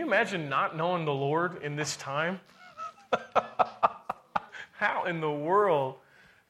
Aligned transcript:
you 0.00 0.06
imagine 0.06 0.48
not 0.48 0.78
knowing 0.78 1.04
the 1.04 1.12
Lord 1.12 1.62
in 1.62 1.76
this 1.76 1.94
time? 1.94 2.40
How 4.72 5.04
in 5.04 5.20
the 5.20 5.30
world 5.30 5.96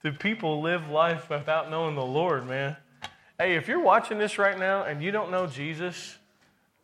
do 0.05 0.13
people 0.13 0.63
live 0.63 0.89
life 0.89 1.29
without 1.29 1.69
knowing 1.69 1.97
the 1.97 2.05
Lord, 2.05 2.47
man? 2.47 2.77
Hey, 3.41 3.57
if 3.57 3.67
you're 3.67 3.83
watching 3.83 4.19
this 4.19 4.39
right 4.39 4.57
now 4.57 4.85
and 4.85 5.03
you 5.03 5.11
don't 5.11 5.33
know 5.33 5.49
Jesus, 5.49 6.17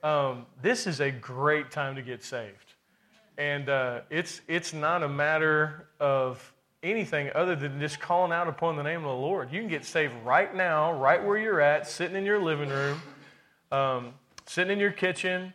um, 0.03 0.45
this 0.61 0.89
is 0.89 1.01
a 1.01 1.13
great 1.13 1.71
time 1.71 1.95
to 1.95 2.03
get 2.03 2.25
saved. 2.25 2.75
And 3.39 3.69
uh, 3.69 4.01
it's, 4.11 4.41
it's 4.49 4.73
not 4.73 5.05
a 5.05 5.09
matter 5.09 5.87
of 6.01 6.53
anything 6.83 7.31
other 7.37 7.55
than 7.55 7.79
just 7.79 8.01
calling 8.01 8.33
out 8.33 8.49
upon 8.49 8.75
the 8.75 8.83
name 8.83 9.05
of 9.05 9.05
the 9.05 9.23
Lord. 9.23 9.53
You 9.53 9.61
can 9.61 9.71
get 9.71 9.85
saved 9.85 10.15
right 10.25 10.53
now, 10.53 10.93
right 11.01 11.25
where 11.25 11.39
you're 11.39 11.61
at, 11.61 11.87
sitting 11.87 12.17
in 12.17 12.25
your 12.25 12.43
living 12.43 12.71
room, 12.71 13.01
um, 13.71 14.15
sitting 14.47 14.73
in 14.73 14.81
your 14.81 14.91
kitchen, 14.91 15.55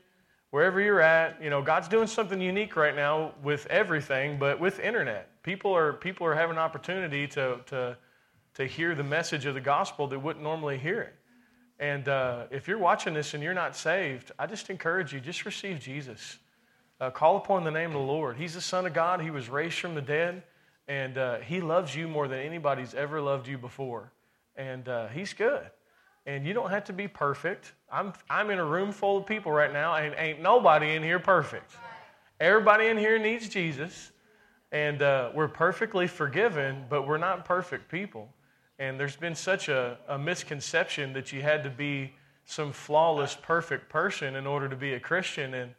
wherever 0.51 0.79
you're 0.79 1.01
at. 1.01 1.41
You 1.43 1.49
know, 1.49 1.61
God's 1.61 1.87
doing 1.87 2.07
something 2.07 2.39
unique 2.39 2.75
right 2.75 2.95
now 2.95 3.33
with 3.43 3.65
everything, 3.67 4.37
but 4.37 4.59
with 4.59 4.79
internet. 4.79 5.41
People 5.43 5.75
are, 5.75 5.93
people 5.93 6.27
are 6.27 6.35
having 6.35 6.57
an 6.57 6.61
opportunity 6.61 7.27
to, 7.29 7.59
to, 7.67 7.97
to 8.53 8.65
hear 8.65 8.93
the 8.93 9.03
message 9.03 9.45
of 9.45 9.55
the 9.55 9.61
gospel 9.61 10.07
that 10.07 10.19
wouldn't 10.19 10.43
normally 10.43 10.77
hear 10.77 11.01
it. 11.01 11.15
And 11.79 12.07
uh, 12.07 12.43
if 12.51 12.67
you're 12.67 12.77
watching 12.77 13.15
this 13.15 13.33
and 13.33 13.41
you're 13.41 13.55
not 13.55 13.75
saved, 13.75 14.31
I 14.37 14.45
just 14.45 14.69
encourage 14.69 15.13
you, 15.13 15.19
just 15.19 15.45
receive 15.45 15.79
Jesus. 15.79 16.37
Uh, 16.99 17.09
call 17.09 17.37
upon 17.37 17.63
the 17.63 17.71
name 17.71 17.87
of 17.87 17.93
the 17.93 17.99
Lord. 17.99 18.37
He's 18.37 18.53
the 18.53 18.61
Son 18.61 18.85
of 18.85 18.93
God. 18.93 19.19
He 19.19 19.31
was 19.31 19.49
raised 19.49 19.79
from 19.79 19.95
the 19.95 20.01
dead, 20.01 20.43
and 20.87 21.17
uh, 21.17 21.39
He 21.39 21.59
loves 21.59 21.95
you 21.95 22.07
more 22.07 22.27
than 22.27 22.37
anybody's 22.37 22.93
ever 22.93 23.19
loved 23.19 23.47
you 23.47 23.57
before. 23.57 24.11
And 24.55 24.87
uh, 24.87 25.07
He's 25.07 25.33
good. 25.33 25.71
And 26.25 26.45
you 26.45 26.53
don't 26.53 26.69
have 26.69 26.83
to 26.85 26.93
be 26.93 27.07
perfect. 27.07 27.73
I'm, 27.91 28.13
I'm 28.29 28.49
in 28.51 28.59
a 28.59 28.65
room 28.65 28.91
full 28.91 29.17
of 29.17 29.25
people 29.25 29.51
right 29.51 29.73
now, 29.73 29.95
and 29.95 30.13
ain't 30.17 30.41
nobody 30.41 30.95
in 30.95 31.03
here 31.03 31.19
perfect. 31.19 31.71
Everybody 32.39 32.87
in 32.87 32.97
here 32.97 33.17
needs 33.17 33.49
Jesus, 33.49 34.11
and 34.71 35.01
uh, 35.01 35.31
we're 35.33 35.47
perfectly 35.47 36.07
forgiven, 36.07 36.85
but 36.89 37.07
we're 37.07 37.17
not 37.17 37.45
perfect 37.45 37.89
people. 37.89 38.29
And 38.79 38.99
there's 38.99 39.15
been 39.15 39.35
such 39.35 39.69
a, 39.69 39.97
a 40.07 40.17
misconception 40.17 41.13
that 41.13 41.31
you 41.31 41.41
had 41.41 41.63
to 41.63 41.69
be 41.69 42.13
some 42.45 42.71
flawless, 42.71 43.37
perfect 43.39 43.89
person 43.89 44.35
in 44.35 44.47
order 44.47 44.67
to 44.67 44.75
be 44.75 44.93
a 44.93 44.99
Christian. 44.99 45.53
And 45.53 45.71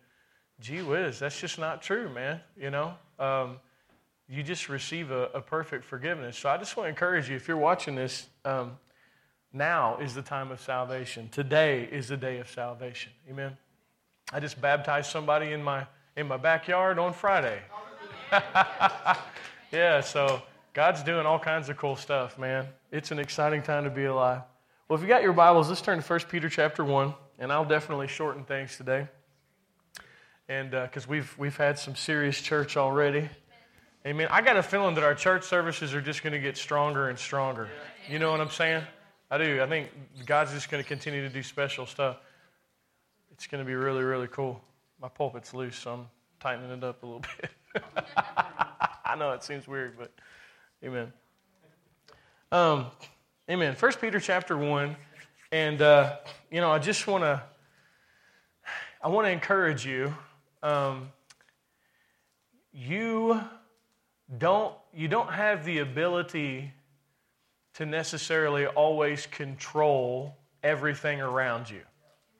gee 0.60 0.82
whiz, 0.82 1.18
that's 1.18 1.40
just 1.40 1.58
not 1.58 1.82
true, 1.82 2.08
man. 2.08 2.40
You 2.56 2.70
know, 2.70 2.94
um, 3.18 3.56
you 4.28 4.42
just 4.42 4.68
receive 4.68 5.10
a, 5.10 5.30
a, 5.34 5.40
perfect 5.40 5.84
forgiveness. 5.84 6.38
So 6.38 6.48
I 6.48 6.56
just 6.56 6.76
want 6.76 6.86
to 6.86 6.90
encourage 6.90 7.28
you 7.28 7.36
if 7.36 7.48
you're 7.48 7.56
watching 7.56 7.94
this, 7.94 8.28
um, 8.44 8.78
now 9.52 9.98
is 9.98 10.14
the 10.14 10.22
time 10.22 10.50
of 10.50 10.60
salvation. 10.60 11.28
Today 11.30 11.88
is 11.90 12.08
the 12.08 12.16
day 12.16 12.38
of 12.38 12.48
salvation. 12.48 13.12
Amen. 13.28 13.56
I 14.32 14.40
just 14.40 14.60
baptized 14.60 15.10
somebody 15.10 15.52
in 15.52 15.62
my 15.62 15.86
in 16.16 16.26
my 16.28 16.36
backyard 16.36 16.98
on 16.98 17.12
Friday. 17.12 17.60
yeah, 19.72 20.00
so 20.00 20.42
God's 20.74 21.02
doing 21.02 21.26
all 21.26 21.38
kinds 21.38 21.68
of 21.68 21.76
cool 21.76 21.96
stuff, 21.96 22.38
man. 22.38 22.66
It's 22.90 23.10
an 23.10 23.18
exciting 23.18 23.62
time 23.62 23.84
to 23.84 23.90
be 23.90 24.04
alive. 24.04 24.42
Well, 24.88 24.98
if 24.98 25.02
you 25.02 25.08
got 25.08 25.22
your 25.22 25.32
Bibles, 25.32 25.68
let's 25.68 25.80
turn 25.80 26.02
to 26.02 26.06
1 26.06 26.20
Peter 26.30 26.48
chapter 26.48 26.84
1, 26.84 27.14
and 27.38 27.52
I'll 27.52 27.64
definitely 27.64 28.08
shorten 28.08 28.44
things 28.44 28.76
today. 28.76 29.08
And 30.48 30.70
because 30.70 31.04
uh, 31.04 31.08
we've, 31.08 31.38
we've 31.38 31.56
had 31.56 31.78
some 31.78 31.94
serious 31.94 32.40
church 32.40 32.76
already. 32.76 33.28
Amen. 34.04 34.28
I 34.30 34.42
got 34.42 34.56
a 34.56 34.62
feeling 34.62 34.94
that 34.96 35.04
our 35.04 35.14
church 35.14 35.44
services 35.44 35.94
are 35.94 36.00
just 36.00 36.22
going 36.22 36.32
to 36.32 36.38
get 36.38 36.56
stronger 36.56 37.08
and 37.08 37.18
stronger. 37.18 37.68
You 38.10 38.18
know 38.18 38.30
what 38.32 38.40
I'm 38.40 38.50
saying? 38.50 38.82
I 39.32 39.38
do. 39.38 39.62
I 39.62 39.66
think 39.66 39.88
God's 40.26 40.52
just 40.52 40.70
going 40.70 40.82
to 40.82 40.86
continue 40.86 41.22
to 41.22 41.30
do 41.30 41.42
special 41.42 41.86
stuff. 41.86 42.18
It's 43.30 43.46
going 43.46 43.64
to 43.64 43.66
be 43.66 43.74
really, 43.74 44.04
really 44.04 44.28
cool. 44.28 44.60
My 45.00 45.08
pulpit's 45.08 45.54
loose, 45.54 45.76
so 45.76 45.94
I'm 45.94 46.06
tightening 46.38 46.70
it 46.70 46.84
up 46.84 47.02
a 47.02 47.06
little 47.06 47.22
bit. 47.40 47.82
I 49.04 49.16
know 49.16 49.32
it 49.32 49.42
seems 49.42 49.66
weird, 49.66 49.96
but 49.98 50.12
Amen. 50.84 51.12
Um, 52.50 52.86
amen. 53.48 53.76
First 53.76 54.00
Peter 54.00 54.18
chapter 54.18 54.56
one, 54.56 54.96
and 55.52 55.80
uh, 55.80 56.16
you 56.50 56.60
know, 56.60 56.72
I 56.72 56.80
just 56.80 57.06
want 57.06 57.22
to, 57.22 57.40
I 59.00 59.06
want 59.06 59.28
to 59.28 59.30
encourage 59.30 59.86
you. 59.86 60.12
Um, 60.60 61.10
you 62.72 63.40
don't, 64.38 64.74
you 64.92 65.06
don't 65.06 65.32
have 65.32 65.64
the 65.64 65.78
ability 65.78 66.72
to 67.74 67.86
necessarily 67.86 68.66
always 68.66 69.26
control 69.26 70.36
everything 70.62 71.20
around 71.20 71.70
you. 71.70 71.80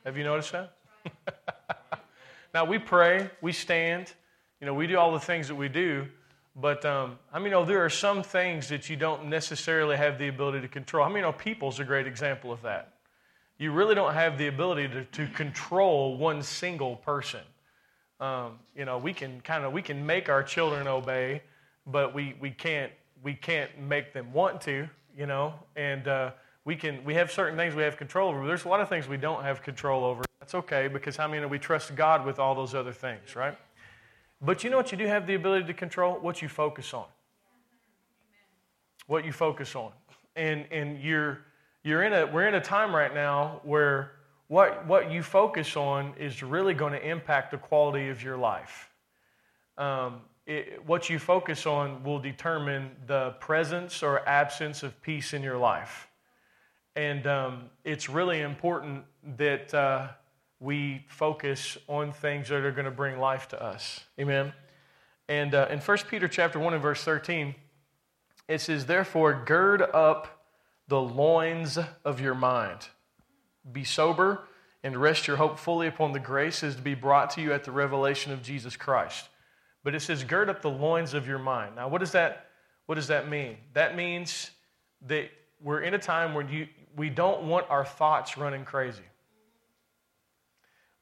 Have 0.05 0.17
you 0.17 0.25
noticed 0.25 0.53
that? 0.53 0.77
now 2.55 2.65
we 2.65 2.79
pray, 2.79 3.31
we 3.41 3.53
stand, 3.53 4.13
you 4.61 4.67
know, 4.67 4.75
we 4.75 4.87
do 4.87 4.99
all 4.99 5.13
the 5.13 5.21
things 5.21 5.49
that 5.49 5.55
we 5.55 5.69
do, 5.69 6.07
but 6.55 6.85
um, 6.85 7.19
I 7.33 7.39
mean, 7.39 7.51
know 7.51 7.65
there 7.65 7.85
are 7.85 7.91
some 7.91 8.23
things 8.23 8.69
that 8.69 8.91
you 8.91 8.97
don't 8.97 9.27
necessarily 9.27 9.97
have 9.97 10.19
the 10.19 10.29
ability 10.29 10.61
to 10.61 10.69
control. 10.69 11.05
I 11.05 11.09
mean, 11.09 11.23
know 11.23 11.33
people's 11.33 11.81
a 11.81 11.85
great 11.85 12.07
example 12.07 12.53
of 12.53 12.63
that. 12.63 12.95
You 13.59 13.73
really 13.73 13.95
don't 13.95 14.13
have 14.13 14.39
the 14.39 14.49
ability 14.49 14.89
to, 14.89 15.05
to 15.05 15.27
control 15.29 16.17
one 16.17 16.43
single 16.43 16.97
person. 16.97 17.41
Um, 18.21 18.59
you 18.77 18.85
know, 18.85 18.99
we 18.99 19.15
can 19.15 19.41
kind 19.41 19.65
of 19.65 19.73
we 19.73 19.83
can 19.83 20.05
make 20.05 20.29
our 20.29 20.43
children 20.43 20.87
obey, 20.87 21.43
but 21.87 22.15
we, 22.15 22.35
we 22.41 22.51
can't 22.51 22.93
we 23.23 23.35
can't 23.35 23.71
make 23.81 24.13
them 24.13 24.33
want 24.33 24.61
to. 24.63 24.89
You 25.17 25.27
know, 25.27 25.55
and 25.77 26.09
uh, 26.09 26.31
we 26.65 26.77
can 26.77 27.05
we 27.05 27.15
have 27.15 27.31
certain 27.31 27.57
things 27.57 27.75
we 27.75 27.83
have 27.83 27.97
control 27.97 28.31
over. 28.31 28.47
There's 28.47 28.65
a 28.65 28.69
lot 28.69 28.81
of 28.81 28.89
things 28.89 29.09
we 29.09 29.17
don't 29.17 29.43
have 29.43 29.63
control 29.63 30.05
over. 30.05 30.23
That's 30.41 30.55
okay 30.55 30.89
because 30.89 31.17
how 31.17 31.25
I 31.25 31.27
many 31.29 31.47
we 31.47 31.59
trust 31.59 31.95
God 31.95 32.25
with 32.25 32.39
all 32.39 32.55
those 32.55 32.75
other 32.75 32.93
things, 32.93 33.37
right? 33.37 33.57
But 34.45 34.65
you 34.65 34.71
know 34.71 34.77
what 34.77 34.91
you 34.91 34.99
do 34.99 35.07
have 35.07 35.27
the 35.29 35.35
ability 35.35 35.67
to 35.67 35.75
control? 35.75 36.19
What 36.21 36.43
you 36.43 36.49
focus 36.49 36.93
on. 36.93 37.05
What 39.07 39.25
you 39.25 39.33
focus 39.33 39.77
on. 39.77 39.93
And, 40.35 40.67
and 40.73 41.01
you're, 41.01 41.39
you're 41.85 42.03
in 42.03 42.13
a, 42.13 42.27
we're 42.27 42.49
in 42.49 42.55
a 42.55 42.61
time 42.61 42.95
right 42.95 43.15
now 43.15 43.61
where 43.63 44.13
what, 44.49 44.85
what 44.87 45.13
you 45.13 45.23
focus 45.23 45.77
on 45.77 46.15
is 46.19 46.43
really 46.43 46.75
going 46.75 46.93
to 46.93 47.09
impact 47.09 47.53
the 47.53 47.59
quality 47.59 48.09
of 48.09 48.23
your 48.23 48.37
life. 48.37 48.91
Um, 49.79 50.23
it, 50.47 50.85
what 50.87 51.09
you 51.09 51.19
focus 51.19 51.67
on 51.67 52.03
will 52.03 52.19
determine 52.19 52.91
the 53.07 53.31
presence 53.41 54.03
or 54.03 54.27
absence 54.29 54.83
of 54.83 55.01
peace 55.03 55.33
in 55.33 55.43
your 55.43 55.59
life. 55.59 56.09
And 56.97 57.27
um, 57.27 57.71
it's 57.85 58.09
really 58.09 58.41
important 58.41 59.05
that 59.37 59.73
uh, 59.73 60.09
we 60.61 61.05
focus 61.09 61.79
on 61.89 62.13
things 62.13 62.49
that 62.49 62.65
are 62.65 62.73
going 62.73 62.85
to 62.85 62.91
bring 62.91 63.19
life 63.19 63.49
to 63.49 63.63
us. 63.63 64.01
Amen. 64.19 64.53
And 65.29 65.55
uh, 65.55 65.69
in 65.71 65.79
1 65.79 65.99
Peter 66.09 66.29
chapter 66.29 66.59
1 66.59 66.75
and 66.75 66.83
verse 66.83 67.03
13, 67.03 67.55
it 68.49 68.61
says, 68.61 68.87
Therefore, 68.87 69.43
gird 69.47 69.83
up 69.83 70.45
the 70.89 71.01
loins 71.01 71.79
of 72.05 72.21
your 72.21 72.35
mind. 72.35 72.89
Be 73.71 73.85
sober 73.85 74.43
and 74.83 74.97
rest 74.97 75.27
your 75.27 75.37
hope 75.37 75.59
fully 75.59 75.87
upon 75.87 76.13
the 76.13 76.21
graces 76.21 76.75
to 76.75 76.83
be 76.83 76.95
brought 76.95 77.31
to 77.31 77.41
you 77.41 77.53
at 77.53 77.65
the 77.65 77.73
revelation 77.73 78.33
of 78.33 78.43
Jesus 78.43 78.77
Christ. 78.77 79.29
But 79.85 79.95
it 79.95 80.01
says, 80.01 80.23
gird 80.25 80.49
up 80.49 80.63
the 80.63 80.71
loins 80.71 81.15
of 81.15 81.27
your 81.27 81.39
mind. 81.39 81.77
Now, 81.77 81.89
what 81.89 81.99
does 81.99 82.13
that, 82.13 82.47
what 82.87 82.95
does 82.95 83.09
that 83.09 83.29
mean? 83.29 83.57
That 83.75 83.97
means 83.97 84.51
that 85.07 85.31
we're 85.63 85.81
in 85.81 85.95
a 85.95 85.99
time 85.99 86.35
where 86.35 86.49
you, 86.49 86.69
we 86.97 87.11
don't 87.11 87.45
want 87.45 87.67
our 87.69 87.85
thoughts 87.85 88.37
running 88.37 88.65
crazy. 88.65 89.03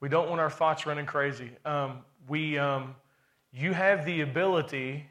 We 0.00 0.08
don't 0.08 0.28
want 0.28 0.40
our 0.40 0.50
thoughts 0.50 0.86
running 0.86 1.06
crazy. 1.06 1.50
Um, 1.64 1.98
we, 2.26 2.58
um, 2.58 2.94
you 3.52 3.72
have 3.74 4.06
the 4.06 4.22
ability 4.22 5.06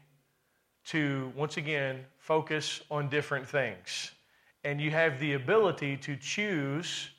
to, 0.86 1.32
once 1.36 1.56
again, 1.56 2.00
focus 2.18 2.80
on 2.90 3.08
different 3.08 3.48
things. 3.48 4.10
And 4.64 4.80
you 4.80 4.90
have 4.90 5.20
the 5.20 5.34
ability 5.34 5.96
to 5.98 6.16
choose 6.16 7.10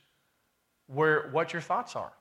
where, 0.88 1.30
what 1.32 1.54
your 1.54 1.62
thoughts 1.62 1.96
are. 1.96 2.12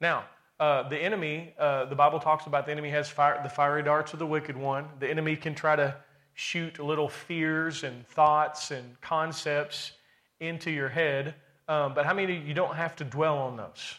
Now, 0.00 0.24
uh, 0.58 0.88
the 0.88 0.96
enemy, 0.96 1.54
uh, 1.58 1.84
the 1.84 1.94
Bible 1.94 2.18
talks 2.18 2.46
about 2.46 2.66
the 2.66 2.72
enemy 2.72 2.90
has 2.90 3.08
fire, 3.08 3.40
the 3.42 3.48
fiery 3.48 3.82
darts 3.82 4.12
of 4.12 4.18
the 4.18 4.26
wicked 4.26 4.56
one. 4.56 4.86
The 5.00 5.08
enemy 5.08 5.36
can 5.36 5.54
try 5.54 5.76
to 5.76 5.94
shoot 6.34 6.78
little 6.78 7.08
fears 7.08 7.84
and 7.84 8.06
thoughts 8.08 8.70
and 8.70 8.98
concepts 9.00 9.92
into 10.40 10.70
your 10.70 10.88
head. 10.88 11.34
Um, 11.68 11.94
but 11.94 12.06
how 12.06 12.14
many 12.14 12.38
you 12.38 12.54
don't 12.54 12.74
have 12.74 12.96
to 12.96 13.04
dwell 13.04 13.38
on 13.38 13.56
those? 13.56 13.94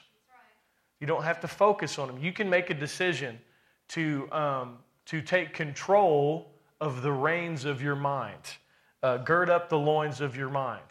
You 0.99 1.05
don't 1.05 1.23
have 1.23 1.39
to 1.41 1.47
focus 1.47 1.99
on 1.99 2.07
them. 2.07 2.17
You 2.19 2.31
can 2.31 2.49
make 2.49 2.69
a 2.69 2.73
decision 2.73 3.39
to, 3.89 4.31
um, 4.31 4.77
to 5.07 5.21
take 5.21 5.53
control 5.53 6.51
of 6.81 7.01
the 7.01 7.11
reins 7.11 7.65
of 7.65 7.81
your 7.81 7.95
mind. 7.95 8.41
Uh, 9.03 9.17
gird 9.17 9.49
up 9.49 9.69
the 9.69 9.77
loins 9.77 10.21
of 10.21 10.35
your 10.35 10.49
mind. 10.49 10.81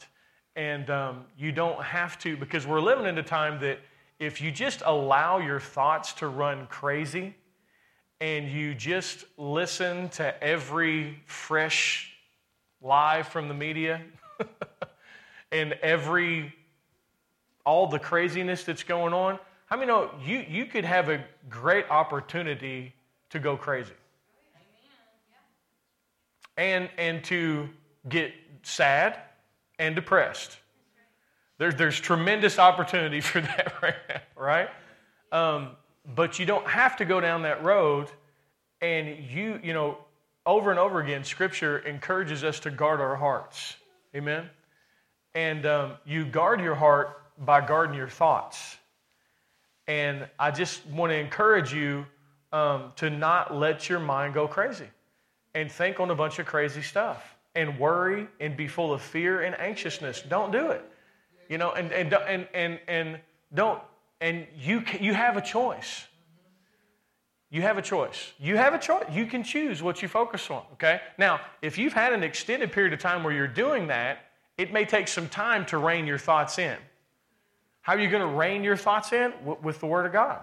And 0.55 0.89
um, 0.91 1.25
you 1.37 1.51
don't 1.53 1.83
have 1.83 2.19
to, 2.21 2.37
because 2.37 2.67
we're 2.67 2.81
living 2.81 3.07
in 3.07 3.19
a 3.19 3.23
time 3.23 3.61
that 3.61 3.81
if 4.19 4.41
you 4.41 4.51
just 4.51 4.83
allow 4.85 5.39
your 5.39 5.61
thoughts 5.61 6.13
to 6.15 6.29
run 6.29 6.67
crazy 6.67 7.35
and 8.21 8.49
you 8.49 8.75
just 8.75 9.25
listen 9.37 10.09
to 10.11 10.43
every 10.43 11.21
fresh 11.27 12.13
lie 12.81 13.23
from 13.23 13.49
the 13.49 13.55
media 13.55 14.03
and 15.53 15.73
every 15.75 16.55
all 17.65 17.87
the 17.87 17.99
craziness 17.99 18.65
that's 18.65 18.85
going 18.85 19.13
on 19.13 19.39
how 19.67 19.77
many 19.77 19.89
know 19.89 20.11
you, 20.25 20.45
you 20.49 20.67
could 20.67 20.85
have 20.85 21.09
a 21.09 21.25
great 21.51 21.91
opportunity 21.91 22.95
to 23.31 23.41
go 23.41 23.57
crazy? 23.57 23.93
And, 26.57 26.89
and 26.97 27.23
to 27.25 27.69
get 28.09 28.33
sad 28.63 29.19
and 29.79 29.95
depressed. 29.95 30.57
There's, 31.59 31.75
there's 31.75 31.99
tremendous 31.99 32.59
opportunity 32.59 33.21
for 33.23 33.41
that 33.41 33.75
right 33.83 33.95
now, 34.09 34.21
right? 34.37 34.69
Um, 35.33 35.71
but 36.15 36.39
you 36.39 36.47
don't 36.47 36.67
have 36.67 36.97
to 36.97 37.05
go 37.05 37.21
down 37.21 37.43
that 37.43 37.65
road. 37.65 38.09
And 38.81 39.25
you, 39.31 39.59
you 39.63 39.73
know, 39.73 39.99
over 40.45 40.71
and 40.71 40.79
over 40.79 41.01
again, 41.01 41.25
Scripture 41.25 41.79
encourages 41.79 42.45
us 42.45 42.61
to 42.61 42.71
guard 42.71 43.01
our 43.01 43.17
hearts. 43.17 43.77
Amen? 44.15 44.49
And 45.35 45.67
um, 45.67 45.93
you 46.05 46.25
guard 46.25 46.61
your 46.61 46.75
heart 46.75 47.23
by 47.39 47.67
guarding 47.67 47.97
your 47.97 48.09
thoughts. 48.09 48.77
And 49.89 50.27
I 50.39 50.51
just 50.51 50.87
want 50.87 51.11
to 51.11 51.17
encourage 51.17 51.73
you 51.73 52.07
um, 52.53 52.93
to 52.97 53.11
not 53.11 53.55
let 53.55 53.89
your 53.89 54.01
mind 54.01 54.35
go 54.35 54.47
crazy 54.47 54.89
and 55.55 55.71
think 55.71 56.01
on 56.01 56.11
a 56.11 56.15
bunch 56.15 56.39
of 56.39 56.47
crazy 56.47 56.83
stuff 56.83 57.37
and 57.55 57.79
worry 57.79 58.29
and 58.41 58.57
be 58.57 58.69
full 58.69 58.93
of 58.93 59.03
fear 59.03 59.43
and 59.43 59.59
anxiousness. 59.59 60.23
Don't 60.23 60.53
do 60.53 60.71
it. 60.71 60.85
You 61.49 61.59
know, 61.59 61.73
and, 61.73 61.93
and, 61.93 62.13
and, 62.13 62.49
and, 62.55 62.81
and 62.89 63.21
don't, 63.55 63.81
and 64.21 64.47
you, 64.59 64.83
you 65.01 65.15
have 65.15 65.37
a 65.37 65.41
choice. 65.41 66.07
You 67.51 67.63
have 67.63 67.79
a 67.79 67.83
choice. 67.83 68.33
You 68.39 68.57
have 68.57 68.75
a 68.75 68.79
choice. 68.79 69.05
You 69.13 69.27
can 69.27 69.45
choose 69.45 69.83
what 69.83 70.03
you 70.03 70.09
focus 70.09 70.51
on, 70.51 70.63
okay? 70.75 71.01
Now, 71.17 71.41
if 71.63 71.79
you've 71.79 71.93
had 71.93 72.13
an 72.13 72.23
extended 72.23 72.73
period 72.73 72.93
of 72.93 72.99
time 72.99 73.23
where 73.23 73.33
you're 73.33 73.47
doing 73.47 73.87
that, 73.87 74.19
it 74.59 74.73
may 74.73 74.85
take 74.85 75.07
some 75.07 75.29
time 75.29 75.65
to 75.67 75.79
rein 75.79 76.07
your 76.07 76.19
thoughts 76.19 76.59
in. 76.59 76.77
How 77.83 77.95
are 77.95 78.01
you 78.01 78.11
going 78.11 78.29
to 78.29 78.37
rein 78.37 78.65
your 78.65 78.77
thoughts 78.77 79.13
in? 79.13 79.33
With 79.63 79.79
the 79.79 79.87
Word 79.87 80.07
of 80.07 80.13
God. 80.13 80.41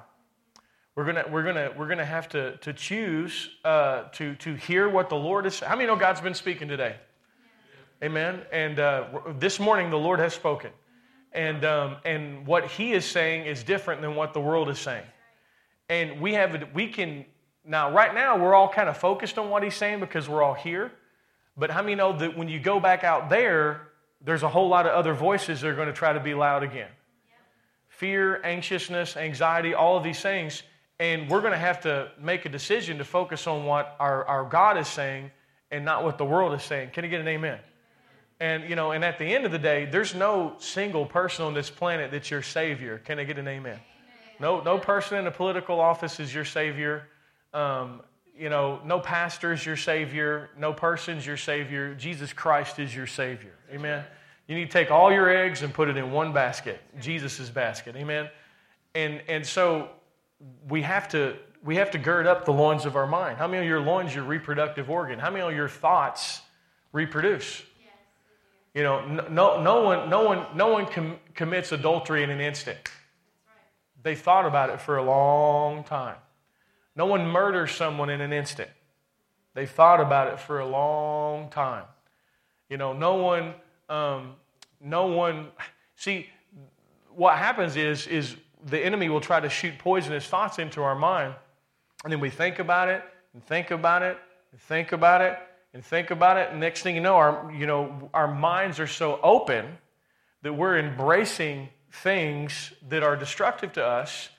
We're 0.96 1.06
gonna, 1.06 1.26
we're 1.30 1.44
gonna, 1.44 1.72
we're 1.76 1.88
gonna 1.88 2.06
have 2.06 2.30
to, 2.30 2.56
to 2.58 2.72
choose 2.72 3.50
uh, 3.66 4.04
to, 4.14 4.36
to 4.36 4.54
hear 4.54 4.88
what 4.88 5.10
the 5.10 5.16
Lord 5.16 5.48
is. 5.48 5.60
How 5.60 5.76
many 5.76 5.88
know 5.88 5.96
God's 5.96 6.22
been 6.22 6.36
speaking 6.36 6.68
today? 6.68 6.98
Amen. 8.04 8.42
And 8.52 8.80
uh, 8.80 9.06
this 9.40 9.60
morning 9.60 9.90
the 9.90 9.98
Lord 9.98 10.20
has 10.20 10.36
spoken, 10.36 10.70
and 11.34 11.64
um, 11.66 11.98
and 12.06 12.46
what 12.46 12.68
He 12.68 12.94
is 12.94 13.06
saying 13.06 13.46
is 13.46 13.64
different 13.64 14.02
than 14.02 14.16
what 14.16 14.34
the 14.34 14.42
world 14.42 14.70
is 14.70 14.80
saying. 14.80 15.06
And 15.90 16.22
we 16.22 16.34
have 16.34 16.70
we 16.74 16.88
can 16.88 17.26
now 17.66 17.92
right 17.92 18.14
now 18.14 18.38
we're 18.38 18.54
all 18.54 18.70
kind 18.70 18.90
of 18.90 18.98
focused 18.98 19.38
on 19.38 19.50
what 19.50 19.64
He's 19.64 19.76
saying 19.76 20.00
because 20.00 20.30
we're 20.30 20.44
all 20.44 20.54
here. 20.54 20.92
But 21.56 21.70
how 21.70 21.82
many 21.82 21.96
know 21.96 22.18
that 22.18 22.38
when 22.38 22.50
you 22.50 22.60
go 22.60 22.80
back 22.80 23.04
out 23.04 23.30
there, 23.30 23.90
there's 24.22 24.44
a 24.44 24.50
whole 24.50 24.68
lot 24.68 24.86
of 24.86 24.94
other 24.94 25.14
voices 25.14 25.62
that 25.62 25.68
are 25.68 25.76
going 25.76 25.88
to 25.88 25.94
try 25.94 26.14
to 26.14 26.20
be 26.20 26.34
loud 26.34 26.64
again. 26.64 26.90
Fear, 27.90 28.42
anxiousness, 28.44 29.16
anxiety, 29.16 29.76
all 29.76 29.98
of 29.98 30.04
these 30.04 30.20
things 30.20 30.64
and 31.00 31.30
we're 31.30 31.42
going 31.42 31.54
to 31.54 31.58
have 31.58 31.82
to 31.82 32.12
make 32.20 32.46
a 32.46 32.50
decision 32.50 32.98
to 33.00 33.04
focus 33.04 33.48
on 33.48 33.66
what 33.66 33.96
our, 34.00 34.26
our 34.26 34.46
God 34.46 34.78
is 34.78 34.88
saying 34.88 35.32
and 35.72 35.84
not 35.84 36.04
what 36.04 36.18
the 36.18 36.26
world 36.26 36.54
is 36.54 36.64
saying. 36.64 36.92
Can 36.92 37.04
you 37.04 37.10
get 37.10 37.20
an 37.20 37.28
amen? 37.28 37.60
And, 38.40 38.70
you 38.70 38.76
know, 38.76 38.92
and 38.92 39.04
at 39.06 39.20
the 39.20 39.26
end 39.26 39.46
of 39.46 39.52
the 39.52 39.60
day, 39.60 39.86
there's 39.86 40.16
no 40.16 40.56
single 40.58 41.06
person 41.06 41.46
on 41.46 41.54
this 41.54 41.70
planet 41.70 42.12
that's 42.12 42.30
your 42.30 42.42
savior. 42.42 42.98
Can 43.00 43.20
I 43.20 43.24
get 43.24 43.38
an 43.38 43.48
amen? 43.48 43.80
No, 44.40 44.62
no 44.62 44.78
person 44.78 45.18
in 45.18 45.28
a 45.28 45.32
political 45.32 45.80
office 45.80 46.20
is 46.20 46.34
your 46.34 46.46
savior. 46.46 47.08
Um, 47.54 48.02
you 48.38 48.50
know, 48.50 48.82
no 48.84 49.00
pastor 49.00 49.54
is 49.54 49.66
your 49.66 49.78
savior. 49.78 50.50
No 50.58 50.74
person's 50.74 51.26
your 51.26 51.38
savior. 51.38 51.94
Jesus 51.96 52.34
Christ 52.34 52.80
is 52.80 52.96
your 52.96 53.08
savior. 53.08 53.54
Amen. 53.72 54.04
You 54.48 54.56
need 54.56 54.66
to 54.66 54.72
take 54.72 54.92
all 54.92 55.12
your 55.12 55.30
eggs 55.30 55.62
and 55.62 55.74
put 55.74 55.88
it 55.88 55.96
in 55.96 56.12
one 56.12 56.34
basket, 56.34 56.82
Jesus' 57.00 57.50
basket. 57.50 57.96
Amen. 57.96 58.30
And 58.96 59.22
and 59.28 59.46
so 59.46 59.90
we 60.68 60.82
have 60.82 61.08
to 61.10 61.38
we 61.64 61.78
have 61.78 61.92
to 61.92 61.98
gird 61.98 62.28
up 62.28 62.46
the 62.46 62.52
loins 62.52 62.86
of 62.86 62.96
our 62.96 63.08
mind. 63.08 63.38
How 63.38 63.48
many 63.48 63.64
of 63.64 63.70
your 63.70 63.80
loins 63.80 64.14
your 64.14 64.26
reproductive 64.26 64.90
organ? 64.90 65.20
How 65.20 65.30
many 65.30 65.44
of 65.44 65.56
your 65.56 65.70
thoughts 65.70 66.42
reproduce? 66.92 67.64
You 68.74 68.82
know, 68.82 69.06
no, 69.30 69.62
no 69.62 69.82
one, 69.82 70.10
no 70.10 70.24
one, 70.24 70.46
no 70.56 70.68
one 70.68 70.86
com- 70.88 71.20
commits 71.36 71.72
adultery 71.72 72.24
in 72.24 72.30
an 72.30 72.40
instant. 72.40 72.78
They 74.02 74.16
thought 74.16 74.46
about 74.46 74.70
it 74.70 74.82
for 74.82 74.98
a 74.98 75.04
long 75.04 75.84
time. 75.84 76.18
No 76.96 77.06
one 77.06 77.28
murders 77.28 77.72
someone 77.72 78.10
in 78.10 78.20
an 78.20 78.34
instant. 78.34 78.70
They 79.54 79.66
thought 79.66 80.02
about 80.02 80.28
it 80.28 80.40
for 80.40 80.60
a 80.60 80.66
long 80.66 81.50
time. 81.50 81.86
You 82.70 82.78
know, 82.78 82.94
no 82.94 83.16
one, 83.16 83.54
um, 83.90 84.34
no 84.82 85.08
one. 85.08 85.50
See, 85.96 86.28
what 87.16 87.38
happens 87.38 87.76
is, 87.76 88.08
is 88.08 88.36
the 88.66 88.80
enemy 88.80 89.10
will 89.10 89.22
try 89.22 89.40
to 89.40 89.50
shoot 89.50 89.78
poisonous 89.78 90.26
thoughts 90.26 90.58
into 90.58 90.82
our 90.82 90.96
mind. 90.96 91.36
And 92.04 92.12
then 92.12 92.20
we 92.20 92.30
think 92.30 92.60
about 92.60 92.90
it 92.90 93.04
and 93.34 93.44
think 93.46 93.72
about 93.72 94.02
it 94.02 94.18
and 94.52 94.60
think 94.60 94.92
about 94.92 95.22
it 95.22 95.38
and 95.74 95.84
think 95.84 96.12
about 96.12 96.38
it. 96.38 96.56
Next 96.56 96.84
thing 96.84 96.96
you 96.96 97.02
know, 97.02 97.16
our, 97.16 97.52
you 97.52 97.66
know, 97.66 98.10
our 98.14 98.28
minds 98.28 98.80
are 98.80 98.88
so 98.88 99.20
open 99.24 99.78
that 100.44 100.54
we're 100.54 100.78
embracing 100.78 101.70
things 101.92 102.74
that 102.90 103.04
are 103.04 103.16
destructive 103.16 103.74
to 103.74 103.86
us. 103.86 104.30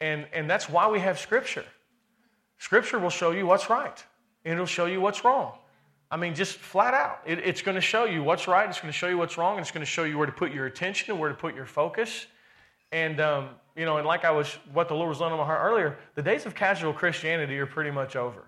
And, 0.00 0.26
and 0.32 0.50
that's 0.50 0.68
why 0.68 0.88
we 0.88 1.00
have 1.00 1.18
Scripture. 1.18 1.64
Scripture 2.58 2.98
will 2.98 3.10
show 3.10 3.30
you 3.32 3.46
what's 3.46 3.70
right, 3.70 4.04
and 4.44 4.54
it'll 4.54 4.66
show 4.66 4.86
you 4.86 5.00
what's 5.00 5.24
wrong. 5.24 5.52
I 6.10 6.16
mean, 6.16 6.34
just 6.34 6.56
flat 6.56 6.94
out. 6.94 7.20
It, 7.26 7.38
it's 7.38 7.62
going 7.62 7.74
to 7.74 7.80
show 7.80 8.04
you 8.04 8.22
what's 8.22 8.46
right, 8.46 8.68
it's 8.68 8.80
going 8.80 8.92
to 8.92 8.98
show 8.98 9.08
you 9.08 9.18
what's 9.18 9.38
wrong, 9.38 9.56
and 9.56 9.62
it's 9.62 9.70
going 9.70 9.84
to 9.84 9.90
show 9.90 10.04
you 10.04 10.18
where 10.18 10.26
to 10.26 10.32
put 10.32 10.52
your 10.52 10.66
attention 10.66 11.10
and 11.10 11.20
where 11.20 11.28
to 11.28 11.34
put 11.34 11.54
your 11.54 11.66
focus. 11.66 12.26
And, 12.90 13.20
um, 13.20 13.48
you 13.74 13.84
know, 13.84 13.96
and 13.96 14.06
like 14.06 14.24
I 14.24 14.30
was, 14.30 14.48
what 14.72 14.88
the 14.88 14.94
Lord 14.94 15.08
was 15.08 15.20
laying 15.20 15.32
on 15.32 15.38
my 15.38 15.46
heart 15.46 15.60
earlier, 15.62 15.96
the 16.14 16.22
days 16.22 16.46
of 16.46 16.54
casual 16.54 16.92
Christianity 16.92 17.58
are 17.58 17.66
pretty 17.66 17.90
much 17.90 18.16
over. 18.16 18.44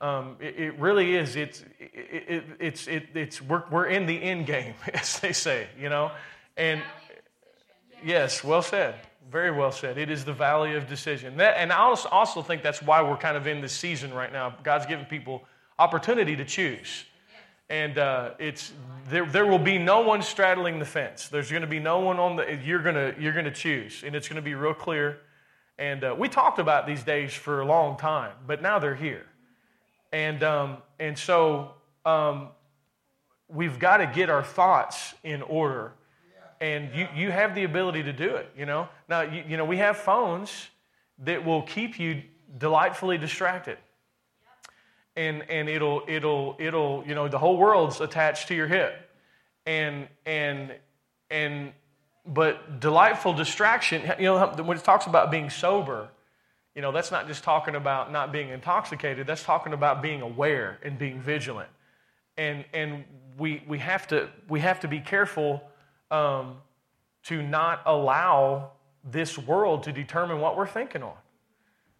Um, 0.00 0.36
it, 0.40 0.58
it, 0.58 0.78
really 0.78 1.14
is. 1.14 1.36
It's, 1.36 1.62
it, 1.78 2.24
it, 2.28 2.44
it's, 2.58 2.88
it, 2.88 3.08
it's, 3.14 3.42
we're, 3.42 3.64
we're 3.70 3.86
in 3.86 4.06
the 4.06 4.20
end 4.22 4.46
game, 4.46 4.74
as 4.94 5.20
they 5.20 5.32
say, 5.32 5.66
you 5.78 5.90
know. 5.90 6.10
And 6.56 6.82
yes, 8.04 8.42
well 8.42 8.62
said. 8.62 8.94
Very 9.30 9.50
well 9.50 9.70
said. 9.70 9.98
It 9.98 10.10
is 10.10 10.24
the 10.24 10.32
valley 10.32 10.74
of 10.74 10.88
decision. 10.88 11.36
That, 11.36 11.56
and 11.58 11.72
I 11.72 11.78
also 11.78 12.42
think 12.42 12.62
that's 12.62 12.82
why 12.82 13.02
we're 13.02 13.16
kind 13.16 13.36
of 13.36 13.46
in 13.46 13.60
this 13.60 13.72
season 13.72 14.12
right 14.12 14.32
now. 14.32 14.56
God's 14.62 14.86
giving 14.86 15.04
people 15.04 15.44
opportunity 15.78 16.34
to 16.36 16.44
choose. 16.44 17.04
And 17.68 17.98
uh, 17.98 18.32
it's 18.40 18.72
there, 19.08 19.24
there 19.26 19.46
will 19.46 19.60
be 19.60 19.78
no 19.78 20.00
one 20.00 20.22
straddling 20.22 20.80
the 20.80 20.84
fence. 20.84 21.28
There's 21.28 21.50
going 21.50 21.62
to 21.62 21.68
be 21.68 21.78
no 21.78 22.00
one 22.00 22.18
on 22.18 22.34
the. 22.34 22.58
You're 22.64 22.82
going 22.82 22.96
to 22.96 23.14
you're 23.20 23.32
going 23.32 23.44
to 23.44 23.52
choose, 23.52 24.02
and 24.04 24.16
it's 24.16 24.26
going 24.26 24.36
to 24.36 24.42
be 24.42 24.56
real 24.56 24.74
clear. 24.74 25.18
And 25.78 26.02
uh, 26.02 26.16
we 26.18 26.28
talked 26.28 26.58
about 26.58 26.88
these 26.88 27.04
days 27.04 27.32
for 27.32 27.60
a 27.60 27.64
long 27.64 27.96
time, 27.96 28.32
but 28.44 28.60
now 28.60 28.80
they're 28.80 28.96
here. 28.96 29.24
And 30.12 30.42
um, 30.42 30.78
and 30.98 31.16
so 31.16 31.72
um, 32.04 32.48
we've 33.48 33.78
got 33.78 33.98
to 33.98 34.06
get 34.06 34.30
our 34.30 34.42
thoughts 34.42 35.14
in 35.22 35.42
order. 35.42 35.92
And 36.60 36.94
you, 36.94 37.08
you 37.14 37.30
have 37.30 37.54
the 37.54 37.64
ability 37.64 38.02
to 38.02 38.12
do 38.12 38.34
it, 38.34 38.50
you 38.54 38.66
know. 38.66 38.86
Now, 39.08 39.22
you, 39.22 39.42
you 39.48 39.56
know, 39.56 39.64
we 39.64 39.78
have 39.78 39.96
phones 39.96 40.68
that 41.20 41.42
will 41.42 41.62
keep 41.62 41.98
you 41.98 42.22
delightfully 42.58 43.16
distracted 43.16 43.78
and 45.16 45.48
and 45.50 45.68
it'll 45.68 46.02
it'll 46.08 46.56
it'll 46.58 47.04
you 47.06 47.14
know 47.14 47.28
the 47.28 47.38
whole 47.38 47.56
world's 47.56 48.00
attached 48.00 48.48
to 48.48 48.54
your 48.54 48.66
hip 48.66 49.10
and 49.66 50.08
and 50.24 50.74
and 51.30 51.72
but 52.26 52.80
delightful 52.80 53.32
distraction 53.32 54.02
you 54.18 54.24
know 54.24 54.46
when 54.64 54.76
it 54.76 54.84
talks 54.84 55.06
about 55.06 55.30
being 55.30 55.50
sober 55.50 56.08
you 56.74 56.82
know 56.82 56.92
that's 56.92 57.10
not 57.10 57.26
just 57.26 57.42
talking 57.42 57.74
about 57.74 58.12
not 58.12 58.32
being 58.32 58.48
intoxicated 58.50 59.26
that's 59.26 59.42
talking 59.42 59.72
about 59.72 60.02
being 60.02 60.22
aware 60.22 60.78
and 60.82 60.98
being 60.98 61.20
vigilant 61.20 61.68
and 62.36 62.64
and 62.72 63.04
we 63.38 63.62
we 63.66 63.78
have 63.78 64.06
to 64.06 64.28
we 64.48 64.60
have 64.60 64.80
to 64.80 64.88
be 64.88 65.00
careful 65.00 65.62
um, 66.10 66.56
to 67.24 67.42
not 67.42 67.82
allow 67.86 68.70
this 69.04 69.38
world 69.38 69.82
to 69.82 69.92
determine 69.92 70.40
what 70.40 70.56
we're 70.56 70.66
thinking 70.66 71.02
on 71.02 71.16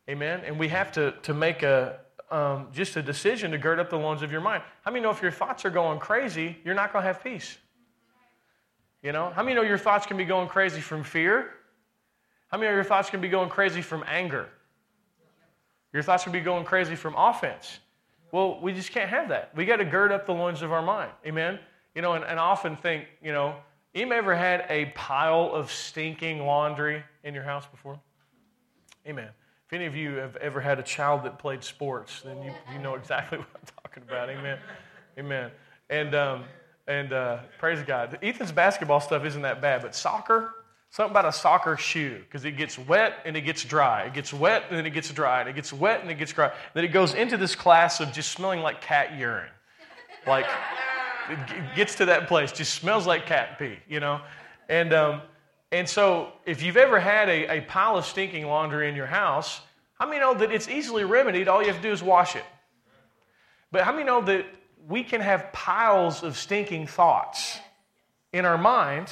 amen 0.09 0.43
and 0.45 0.59
we 0.59 0.69
have 0.69 0.93
to 0.93 1.13
to 1.23 1.35
make 1.35 1.63
a 1.63 1.99
um, 2.31 2.69
just 2.73 2.97
a 2.97 3.03
decision 3.03 3.51
to 3.51 3.59
gird 3.59 3.81
up 3.81 3.91
the 3.91 3.99
loins 3.99 4.23
of 4.23 4.31
your 4.31 4.41
mind. 4.41 4.63
How 4.83 4.91
many 4.91 5.03
know 5.03 5.11
if 5.11 5.21
your 5.21 5.33
thoughts 5.33 5.65
are 5.65 5.71
going 5.71 5.99
crazy, 5.99 6.57
you're 6.65 6.75
not 6.75 6.93
going 6.93 7.03
to 7.03 7.07
have 7.07 7.23
peace? 7.23 7.59
You 9.03 9.13
know? 9.13 9.31
How 9.31 9.43
many 9.43 9.57
know 9.57 9.63
your 9.63 9.79
thoughts 9.79 10.07
can 10.07 10.17
be 10.17 10.25
going 10.25 10.49
crazy 10.49 10.81
from 10.81 11.03
fear? 11.03 11.51
How 12.49 12.59
many 12.59 12.69
of 12.69 12.75
your 12.75 12.85
thoughts 12.85 13.11
can 13.11 13.21
be 13.21 13.29
going 13.29 13.49
crazy 13.49 13.83
from 13.83 14.05
anger? 14.07 14.49
Your 15.93 16.03
thoughts 16.03 16.25
would 16.25 16.33
be 16.33 16.41
going 16.41 16.65
crazy 16.65 16.95
from 16.95 17.15
offense. 17.17 17.81
Well, 18.33 18.61
we 18.61 18.73
just 18.73 18.93
can't 18.93 19.11
have 19.11 19.29
that. 19.31 19.51
We 19.57 19.65
got 19.65 19.77
to 19.77 19.85
gird 19.85 20.13
up 20.13 20.27
the 20.27 20.33
loins 20.33 20.63
of 20.63 20.73
our 20.73 20.83
mind. 20.83 21.11
Amen? 21.27 21.59
You 21.95 22.03
know, 22.03 22.13
and, 22.13 22.25
and 22.25 22.39
often 22.39 22.77
think, 22.77 23.07
you 23.23 23.33
know, 23.33 23.57
you 23.93 24.11
ever 24.13 24.37
had 24.37 24.67
a 24.69 24.87
pile 24.95 25.51
of 25.53 25.73
stinking 25.73 26.47
laundry 26.47 27.03
in 27.25 27.35
your 27.35 27.43
house 27.43 27.67
before? 27.67 27.99
Amen. 29.07 29.29
If 29.67 29.73
any 29.73 29.87
of 29.87 29.97
you 29.97 30.15
have 30.17 30.37
ever 30.37 30.61
had 30.61 30.79
a 30.79 30.83
child 30.83 31.25
that 31.25 31.39
played 31.39 31.65
sports, 31.65 32.23
then 32.23 32.43
you, 32.43 32.53
you 32.73 32.79
know 32.79 32.95
exactly 32.95 33.39
what 33.39 33.49
I'm 33.55 33.67
talking 33.83 34.03
about. 34.05 34.31
Amen. 34.31 34.59
Amen. 35.19 35.51
And, 35.89 36.15
um, 36.15 36.45
and 36.87 37.13
uh, 37.13 37.39
praise 37.59 37.83
God. 37.83 38.17
Ethan's 38.23 38.53
basketball 38.53 39.01
stuff 39.01 39.25
isn't 39.25 39.43
that 39.43 39.61
bad, 39.61 39.83
but 39.83 39.95
soccer, 39.95 40.55
Something 40.91 41.13
about 41.13 41.27
a 41.27 41.33
soccer 41.33 41.77
shoe 41.77 42.19
because 42.19 42.45
it 42.45 42.57
gets 42.57 42.77
wet 42.77 43.19
and 43.25 43.37
it 43.37 43.43
gets 43.43 43.65
dry. 43.65 44.03
It 44.05 44.15
gets 44.15 44.33
wet 44.33 44.65
and 44.69 44.77
then 44.77 44.87
it 44.87 44.91
gets 44.91 45.09
dry. 45.13 45.41
And 45.41 45.49
it 45.49 45.55
gets 45.55 45.73
wet 45.73 46.01
and 46.01 46.11
it 46.11 46.19
gets 46.19 46.33
dry. 46.33 46.53
Then 46.75 46.85
it 46.85 46.89
goes 46.89 47.15
into 47.15 47.37
this 47.37 47.55
class 47.55 48.01
of 48.01 48.13
just 48.13 48.33
smelling 48.33 48.61
like 48.61 48.81
cat 48.81 49.17
urine. 49.17 49.51
Like, 50.27 50.47
it 51.29 51.77
gets 51.77 51.95
to 51.97 52.07
that 52.07 52.27
place, 52.27 52.51
just 52.51 52.75
smells 52.75 53.07
like 53.07 53.25
cat 53.25 53.57
pee, 53.57 53.79
you 53.89 54.01
know? 54.01 54.21
And, 54.69 54.93
um, 54.93 55.23
and 55.71 55.89
so, 55.89 56.33
if 56.45 56.61
you've 56.61 56.77
ever 56.77 56.99
had 56.99 57.29
a, 57.29 57.59
a 57.59 57.61
pile 57.63 57.97
of 57.97 58.05
stinking 58.05 58.47
laundry 58.47 58.89
in 58.89 58.97
your 58.97 59.07
house, 59.07 59.61
how 59.95 60.07
many 60.07 60.19
know 60.19 60.35
that 60.35 60.51
it's 60.51 60.69
easily 60.69 61.05
remedied? 61.05 61.47
All 61.47 61.61
you 61.61 61.69
have 61.69 61.77
to 61.77 61.83
do 61.83 61.93
is 61.93 62.03
wash 62.03 62.35
it. 62.35 62.45
But 63.71 63.83
how 63.83 63.93
many 63.93 64.05
know 64.05 64.23
that 64.23 64.45
we 64.89 65.05
can 65.05 65.21
have 65.21 65.53
piles 65.53 66.25
of 66.25 66.37
stinking 66.37 66.89
thoughts 66.89 67.61
in 68.33 68.45
our 68.45 68.59
mind 68.59 69.09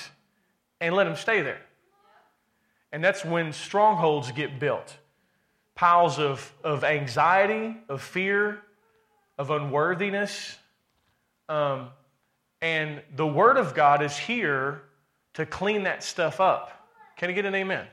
and 0.80 0.96
let 0.96 1.04
them 1.04 1.14
stay 1.14 1.42
there? 1.42 1.60
And 2.92 3.04
that's 3.04 3.24
when 3.24 3.52
strongholds 3.52 4.32
get 4.32 4.58
built 4.58 4.96
piles 5.74 6.18
of, 6.18 6.52
of 6.64 6.82
anxiety, 6.82 7.76
of 7.88 8.02
fear, 8.02 8.60
of 9.38 9.52
unworthiness. 9.52 10.56
Um, 11.48 11.90
and 12.60 13.00
the 13.14 13.26
Word 13.26 13.56
of 13.56 13.76
God 13.76 14.02
is 14.02 14.16
here 14.16 14.82
to 15.34 15.46
clean 15.46 15.84
that 15.84 16.02
stuff 16.02 16.40
up. 16.40 16.72
Can 17.16 17.30
I 17.30 17.32
get 17.32 17.44
an 17.44 17.54
amen? 17.54 17.86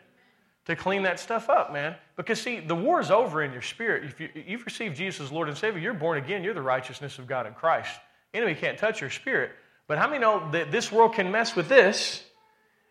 To 0.66 0.76
clean 0.76 1.04
that 1.04 1.20
stuff 1.20 1.48
up, 1.48 1.72
man. 1.72 1.96
Because, 2.16 2.42
see, 2.42 2.60
the 2.60 2.74
war 2.74 3.00
is 3.00 3.12
over 3.12 3.44
in 3.44 3.52
your 3.52 3.62
spirit. 3.62 4.06
If 4.06 4.20
you, 4.20 4.30
you've 4.34 4.66
received 4.66 4.96
Jesus 4.96 5.22
as 5.22 5.32
Lord 5.32 5.48
and 5.48 5.56
Savior, 5.56 5.80
you're 5.80 5.94
born 5.94 6.18
again, 6.18 6.44
you're 6.44 6.56
the 6.56 6.62
righteousness 6.64 7.20
of 7.20 7.28
God 7.28 7.46
in 7.46 7.54
Christ. 7.54 7.92
Enemy 8.34 8.56
can't 8.56 8.80
touch 8.80 9.00
your 9.00 9.12
spirit. 9.12 9.52
But 9.86 10.00
how 10.00 10.08
many 10.08 10.20
know 10.20 10.50
that 10.54 10.72
this 10.72 10.92
world 10.92 11.14
can 11.14 11.32
mess 11.32 11.56
with 11.56 11.70
this? 11.70 12.24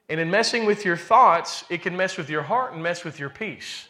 And 0.08 0.20
in 0.20 0.30
messing 0.30 0.66
with 0.66 0.84
your 0.84 0.96
thoughts, 0.96 1.64
it 1.70 1.82
can 1.82 1.96
mess 1.96 2.16
with 2.16 2.28
your 2.28 2.42
heart 2.42 2.74
and 2.74 2.82
mess 2.82 3.04
with 3.04 3.18
your 3.18 3.30
peace. 3.30 3.88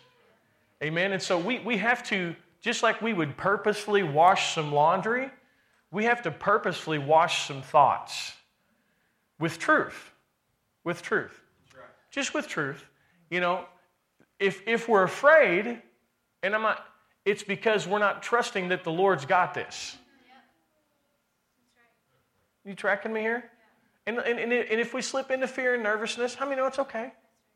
Amen. 0.82 1.12
And 1.12 1.20
so 1.20 1.38
we, 1.38 1.58
we 1.60 1.76
have 1.78 2.02
to, 2.04 2.36
just 2.60 2.82
like 2.82 3.02
we 3.02 3.12
would 3.12 3.36
purposefully 3.36 4.02
wash 4.02 4.54
some 4.54 4.72
laundry, 4.72 5.30
we 5.90 6.04
have 6.04 6.22
to 6.22 6.30
purposefully 6.30 6.98
wash 6.98 7.46
some 7.46 7.62
thoughts 7.62 8.32
with 9.38 9.58
truth. 9.58 10.12
With 10.84 11.02
truth. 11.02 11.40
Right. 11.74 11.84
Just 12.10 12.34
with 12.34 12.46
truth. 12.46 12.84
You 13.30 13.40
know, 13.40 13.64
if, 14.38 14.62
if 14.66 14.88
we're 14.88 15.04
afraid, 15.04 15.80
and 16.42 16.54
I'm 16.54 16.62
not, 16.62 16.84
it's 17.24 17.42
because 17.42 17.88
we're 17.88 17.98
not 17.98 18.22
trusting 18.22 18.68
that 18.68 18.84
the 18.84 18.92
Lord's 18.92 19.24
got 19.24 19.54
this. 19.54 19.96
You 22.64 22.74
tracking 22.74 23.12
me 23.12 23.20
here? 23.20 23.50
And, 24.06 24.18
and, 24.18 24.38
and 24.38 24.80
if 24.80 24.92
we 24.92 25.00
slip 25.00 25.30
into 25.30 25.46
fear 25.46 25.74
and 25.74 25.82
nervousness, 25.82 26.34
how 26.34 26.44
many 26.44 26.60
know 26.60 26.66
it's 26.66 26.78
okay? 26.78 27.12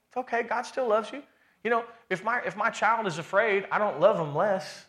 It's 0.08 0.16
okay. 0.16 0.42
God 0.42 0.62
still 0.62 0.88
loves 0.88 1.12
you. 1.12 1.22
You 1.62 1.70
know, 1.70 1.84
if 2.08 2.24
my, 2.24 2.40
if 2.46 2.56
my 2.56 2.70
child 2.70 3.06
is 3.06 3.18
afraid, 3.18 3.66
I 3.70 3.78
don't 3.78 4.00
love 4.00 4.16
them 4.16 4.34
less. 4.34 4.86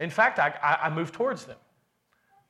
In 0.00 0.10
fact, 0.10 0.38
I, 0.38 0.54
I, 0.62 0.86
I 0.86 0.90
move 0.90 1.12
towards 1.12 1.44
them. 1.44 1.56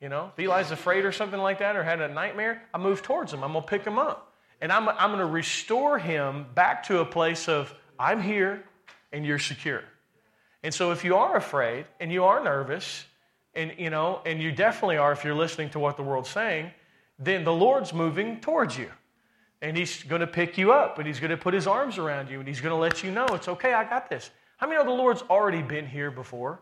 You 0.01 0.09
know, 0.09 0.31
if 0.37 0.45
Eli's 0.45 0.71
afraid 0.71 1.05
or 1.05 1.13
something 1.13 1.39
like 1.39 1.59
that 1.59 1.77
or 1.77 1.83
had 1.83 2.01
a 2.01 2.09
nightmare, 2.09 2.63
I 2.73 2.77
move 2.77 3.01
towards 3.01 3.31
him. 3.31 3.43
I'm 3.43 3.53
going 3.53 3.63
to 3.63 3.69
pick 3.69 3.85
him 3.85 3.97
up. 3.97 4.33
And 4.59 4.71
I'm, 4.71 4.89
I'm 4.89 5.11
going 5.11 5.19
to 5.19 5.25
restore 5.25 5.97
him 5.97 6.45
back 6.55 6.83
to 6.87 6.99
a 6.99 7.05
place 7.05 7.47
of, 7.47 7.73
I'm 7.97 8.21
here 8.21 8.63
and 9.13 9.25
you're 9.25 9.39
secure. 9.39 9.83
And 10.61 10.73
so 10.73 10.91
if 10.91 11.05
you 11.05 11.15
are 11.15 11.37
afraid 11.37 11.85
and 11.99 12.11
you 12.11 12.25
are 12.25 12.43
nervous, 12.43 13.05
and 13.55 13.73
you 13.77 13.89
know, 13.89 14.19
and 14.25 14.41
you 14.41 14.51
definitely 14.51 14.97
are 14.97 15.11
if 15.11 15.23
you're 15.23 15.35
listening 15.35 15.69
to 15.71 15.79
what 15.79 15.95
the 15.95 16.03
world's 16.03 16.29
saying, 16.29 16.71
then 17.19 17.43
the 17.43 17.53
Lord's 17.53 17.93
moving 17.93 18.39
towards 18.39 18.77
you. 18.77 18.89
And 19.61 19.77
He's 19.77 20.03
going 20.03 20.21
to 20.21 20.27
pick 20.27 20.57
you 20.57 20.73
up 20.73 20.97
and 20.97 21.07
He's 21.07 21.19
going 21.19 21.31
to 21.31 21.37
put 21.37 21.53
His 21.53 21.67
arms 21.67 21.97
around 21.97 22.29
you 22.29 22.39
and 22.39 22.47
He's 22.47 22.61
going 22.61 22.73
to 22.73 22.79
let 22.79 23.03
you 23.03 23.11
know 23.11 23.25
it's 23.27 23.47
okay, 23.47 23.73
I 23.73 23.83
got 23.83 24.09
this. 24.09 24.31
How 24.57 24.67
many 24.67 24.79
know 24.79 24.85
the 24.85 24.91
Lord's 24.91 25.21
already 25.23 25.61
been 25.61 25.87
here 25.87 26.11
before? 26.11 26.61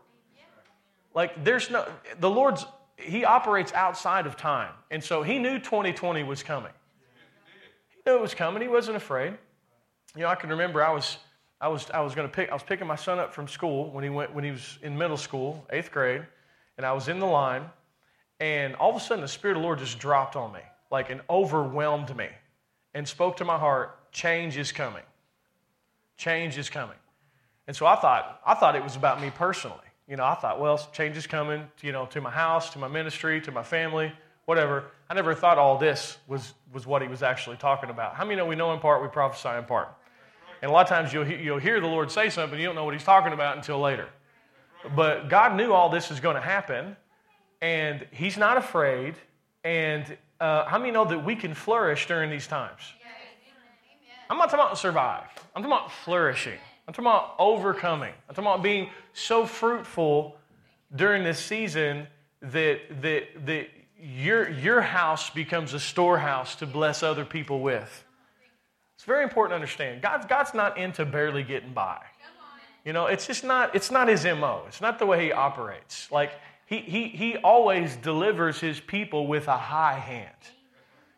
Like, 1.14 1.44
there's 1.44 1.70
no, 1.70 1.86
the 2.20 2.30
Lord's, 2.30 2.64
He 2.96 3.24
operates 3.24 3.72
outside 3.72 4.26
of 4.26 4.36
time. 4.36 4.72
And 4.90 5.02
so 5.02 5.22
He 5.22 5.38
knew 5.38 5.58
2020 5.58 6.22
was 6.22 6.42
coming. 6.42 6.72
He 7.88 8.10
knew 8.10 8.16
it 8.16 8.20
was 8.20 8.34
coming. 8.34 8.62
He 8.62 8.68
wasn't 8.68 8.96
afraid. 8.96 9.36
You 10.14 10.22
know, 10.22 10.28
I 10.28 10.34
can 10.34 10.50
remember 10.50 10.84
I 10.84 10.92
was, 10.92 11.18
I 11.60 11.68
was, 11.68 11.90
I 11.92 12.00
was 12.00 12.14
going 12.14 12.28
to 12.28 12.34
pick, 12.34 12.50
I 12.50 12.54
was 12.54 12.62
picking 12.62 12.86
my 12.86 12.96
son 12.96 13.18
up 13.18 13.32
from 13.32 13.48
school 13.48 13.90
when 13.90 14.04
he 14.04 14.10
went, 14.10 14.34
when 14.34 14.44
he 14.44 14.50
was 14.50 14.78
in 14.82 14.96
middle 14.96 15.16
school, 15.16 15.66
eighth 15.70 15.90
grade, 15.90 16.22
and 16.76 16.84
I 16.84 16.92
was 16.92 17.08
in 17.08 17.18
the 17.18 17.26
line 17.26 17.64
and 18.42 18.74
all 18.74 18.90
of 18.90 18.96
a 18.96 19.00
sudden, 19.00 19.22
the 19.22 19.28
Spirit 19.28 19.56
of 19.56 19.60
the 19.60 19.64
Lord 19.64 19.78
just 19.78 20.00
dropped 20.00 20.34
on 20.34 20.52
me, 20.52 20.58
like, 20.90 21.10
and 21.10 21.20
overwhelmed 21.30 22.16
me 22.16 22.26
and 22.92 23.06
spoke 23.06 23.36
to 23.36 23.44
my 23.44 23.56
heart 23.56 23.96
change 24.10 24.56
is 24.56 24.72
coming. 24.72 25.04
Change 26.16 26.58
is 26.58 26.68
coming. 26.68 26.96
And 27.68 27.76
so 27.76 27.86
I 27.86 27.94
thought, 27.94 28.40
I 28.44 28.54
thought 28.54 28.74
it 28.74 28.82
was 28.82 28.96
about 28.96 29.22
me 29.22 29.30
personally. 29.30 29.78
You 30.08 30.16
know, 30.16 30.24
I 30.24 30.34
thought, 30.34 30.60
well, 30.60 30.76
change 30.92 31.16
is 31.16 31.24
coming, 31.24 31.68
you 31.82 31.92
know, 31.92 32.06
to 32.06 32.20
my 32.20 32.30
house, 32.30 32.70
to 32.70 32.80
my 32.80 32.88
ministry, 32.88 33.40
to 33.42 33.52
my 33.52 33.62
family, 33.62 34.12
whatever. 34.46 34.86
I 35.08 35.14
never 35.14 35.36
thought 35.36 35.56
all 35.56 35.78
this 35.78 36.18
was, 36.26 36.52
was 36.72 36.84
what 36.84 37.00
he 37.00 37.06
was 37.06 37.22
actually 37.22 37.58
talking 37.58 37.90
about. 37.90 38.16
How 38.16 38.24
many 38.24 38.34
know 38.34 38.46
we 38.46 38.56
know 38.56 38.72
in 38.72 38.80
part, 38.80 39.02
we 39.02 39.08
prophesy 39.08 39.56
in 39.56 39.66
part? 39.66 39.88
And 40.62 40.68
a 40.68 40.74
lot 40.74 40.82
of 40.82 40.88
times 40.88 41.12
you'll, 41.12 41.28
you'll 41.28 41.60
hear 41.60 41.80
the 41.80 41.86
Lord 41.86 42.10
say 42.10 42.28
something, 42.28 42.58
you 42.58 42.66
don't 42.66 42.74
know 42.74 42.84
what 42.84 42.94
he's 42.94 43.04
talking 43.04 43.32
about 43.32 43.56
until 43.56 43.78
later. 43.78 44.08
But 44.96 45.28
God 45.28 45.56
knew 45.56 45.72
all 45.72 45.90
this 45.90 46.10
was 46.10 46.18
going 46.18 46.34
to 46.34 46.42
happen, 46.42 46.96
and 47.62 48.04
he's 48.10 48.36
not 48.36 48.58
afraid. 48.58 49.14
And 49.64 50.18
uh, 50.40 50.66
how 50.66 50.78
many 50.78 50.90
know 50.90 51.04
that 51.06 51.24
we 51.24 51.36
can 51.36 51.54
flourish 51.54 52.06
during 52.06 52.28
these 52.28 52.46
times? 52.46 52.80
I'm 54.28 54.36
not 54.36 54.50
talking 54.50 54.64
about 54.64 54.78
survive. 54.78 55.24
I'm 55.54 55.62
talking 55.62 55.76
about 55.76 55.92
flourishing. 55.92 56.58
I'm 56.86 56.92
talking 56.92 57.06
about 57.06 57.36
overcoming. 57.38 58.12
I'm 58.28 58.34
talking 58.34 58.50
about 58.50 58.62
being 58.62 58.90
so 59.12 59.46
fruitful 59.46 60.36
during 60.94 61.22
this 61.22 61.38
season 61.38 62.06
that, 62.40 62.80
that, 63.02 63.46
that 63.46 63.68
your, 64.02 64.50
your 64.50 64.80
house 64.80 65.30
becomes 65.30 65.74
a 65.74 65.80
storehouse 65.80 66.56
to 66.56 66.66
bless 66.66 67.02
other 67.02 67.24
people 67.24 67.60
with. 67.60 68.04
It's 68.96 69.04
very 69.04 69.22
important 69.22 69.52
to 69.52 69.54
understand. 69.56 70.02
God's, 70.02 70.26
God's 70.26 70.54
not 70.54 70.76
into 70.76 71.04
barely 71.04 71.44
getting 71.44 71.72
by. 71.72 72.00
You 72.84 72.92
know, 72.92 73.06
it's 73.06 73.28
just 73.28 73.44
not, 73.44 73.76
it's 73.76 73.92
not 73.92 74.08
his 74.08 74.24
MO. 74.24 74.64
It's 74.66 74.80
not 74.80 74.98
the 74.98 75.06
way 75.06 75.24
he 75.24 75.32
operates. 75.32 76.10
Like, 76.10 76.32
he, 76.66 76.78
he, 76.78 77.08
he 77.08 77.36
always 77.38 77.96
delivers 77.96 78.58
his 78.60 78.80
people 78.80 79.26
with 79.26 79.48
a 79.48 79.56
high 79.56 79.98
hand. 79.98 80.30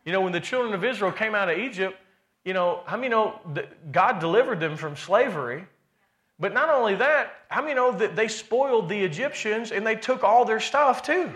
You 0.03 0.11
know, 0.11 0.21
when 0.21 0.33
the 0.33 0.39
children 0.39 0.73
of 0.73 0.83
Israel 0.83 1.11
came 1.11 1.33
out 1.33 1.49
of 1.49 1.57
Egypt, 1.57 1.97
you 2.43 2.53
know, 2.53 2.81
how 2.85 2.97
many 2.97 3.09
know 3.09 3.39
that 3.53 3.91
God 3.91 4.19
delivered 4.19 4.59
them 4.59 4.77
from 4.77 4.95
slavery? 4.95 5.65
But 6.39 6.53
not 6.53 6.69
only 6.69 6.95
that, 6.95 7.33
how 7.47 7.61
many 7.61 7.73
know 7.73 7.91
that 7.93 8.15
they 8.15 8.27
spoiled 8.27 8.89
the 8.89 9.01
Egyptians 9.03 9.71
and 9.71 9.85
they 9.85 9.95
took 9.95 10.23
all 10.23 10.45
their 10.45 10.59
stuff 10.59 11.01
too? 11.01 11.31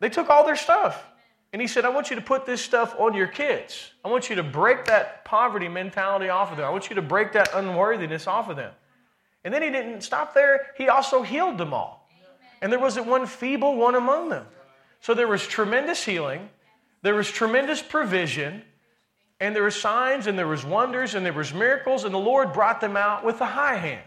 They 0.00 0.08
took 0.08 0.30
all 0.30 0.44
their 0.44 0.56
stuff. 0.56 1.04
And 1.52 1.62
he 1.62 1.68
said, 1.68 1.84
I 1.84 1.88
want 1.88 2.10
you 2.10 2.16
to 2.16 2.22
put 2.22 2.44
this 2.44 2.62
stuff 2.62 2.94
on 2.98 3.14
your 3.14 3.26
kids. 3.26 3.92
I 4.04 4.08
want 4.08 4.28
you 4.28 4.36
to 4.36 4.42
break 4.42 4.84
that 4.84 5.24
poverty 5.24 5.68
mentality 5.68 6.28
off 6.28 6.50
of 6.50 6.58
them. 6.58 6.66
I 6.66 6.70
want 6.70 6.90
you 6.90 6.96
to 6.96 7.02
break 7.02 7.32
that 7.32 7.50
unworthiness 7.54 8.26
off 8.26 8.48
of 8.48 8.56
them. 8.56 8.72
And 9.44 9.54
then 9.54 9.62
he 9.62 9.70
didn't 9.70 10.02
stop 10.02 10.34
there, 10.34 10.66
he 10.76 10.88
also 10.88 11.22
healed 11.22 11.58
them 11.58 11.72
all. 11.72 12.08
And 12.60 12.72
there 12.72 12.80
wasn't 12.80 13.06
one 13.06 13.26
feeble 13.26 13.76
one 13.76 13.94
among 13.94 14.30
them. 14.30 14.46
So 15.00 15.14
there 15.14 15.28
was 15.28 15.46
tremendous 15.46 16.04
healing, 16.04 16.48
there 17.02 17.14
was 17.14 17.30
tremendous 17.30 17.80
provision, 17.80 18.62
and 19.40 19.54
there 19.54 19.62
were 19.62 19.70
signs, 19.70 20.26
and 20.26 20.36
there 20.36 20.48
was 20.48 20.64
wonders, 20.64 21.14
and 21.14 21.24
there 21.24 21.32
was 21.32 21.54
miracles, 21.54 22.04
and 22.04 22.12
the 22.12 22.18
Lord 22.18 22.52
brought 22.52 22.80
them 22.80 22.96
out 22.96 23.24
with 23.24 23.40
a 23.40 23.46
high 23.46 23.76
hand. 23.76 24.02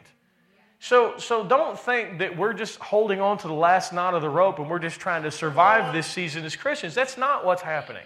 So, 0.83 1.19
so 1.19 1.45
don't 1.45 1.79
think 1.79 2.17
that 2.19 2.35
we're 2.35 2.53
just 2.53 2.79
holding 2.79 3.21
on 3.21 3.37
to 3.37 3.47
the 3.47 3.53
last 3.53 3.93
knot 3.93 4.15
of 4.15 4.23
the 4.23 4.29
rope 4.29 4.57
and 4.57 4.67
we're 4.67 4.79
just 4.79 4.99
trying 4.99 5.21
to 5.23 5.31
survive 5.31 5.93
this 5.93 6.07
season 6.07 6.43
as 6.43 6.55
Christians. 6.55 6.95
That's 6.95 7.19
not 7.19 7.45
what's 7.45 7.61
happening. 7.61 8.01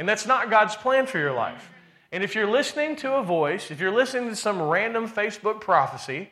And 0.00 0.08
that's 0.08 0.26
not 0.26 0.50
God's 0.50 0.74
plan 0.74 1.06
for 1.06 1.18
your 1.18 1.32
life. 1.32 1.70
And 2.10 2.24
if 2.24 2.34
you're 2.34 2.50
listening 2.50 2.96
to 2.96 3.14
a 3.14 3.22
voice, 3.22 3.70
if 3.70 3.78
you're 3.78 3.94
listening 3.94 4.30
to 4.30 4.36
some 4.36 4.60
random 4.60 5.08
Facebook 5.08 5.60
prophecy, 5.60 6.30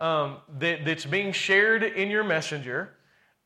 um, 0.00 0.38
that, 0.58 0.84
that's 0.84 1.06
being 1.06 1.32
shared 1.32 1.82
in 1.82 2.10
your 2.10 2.24
messenger 2.24 2.94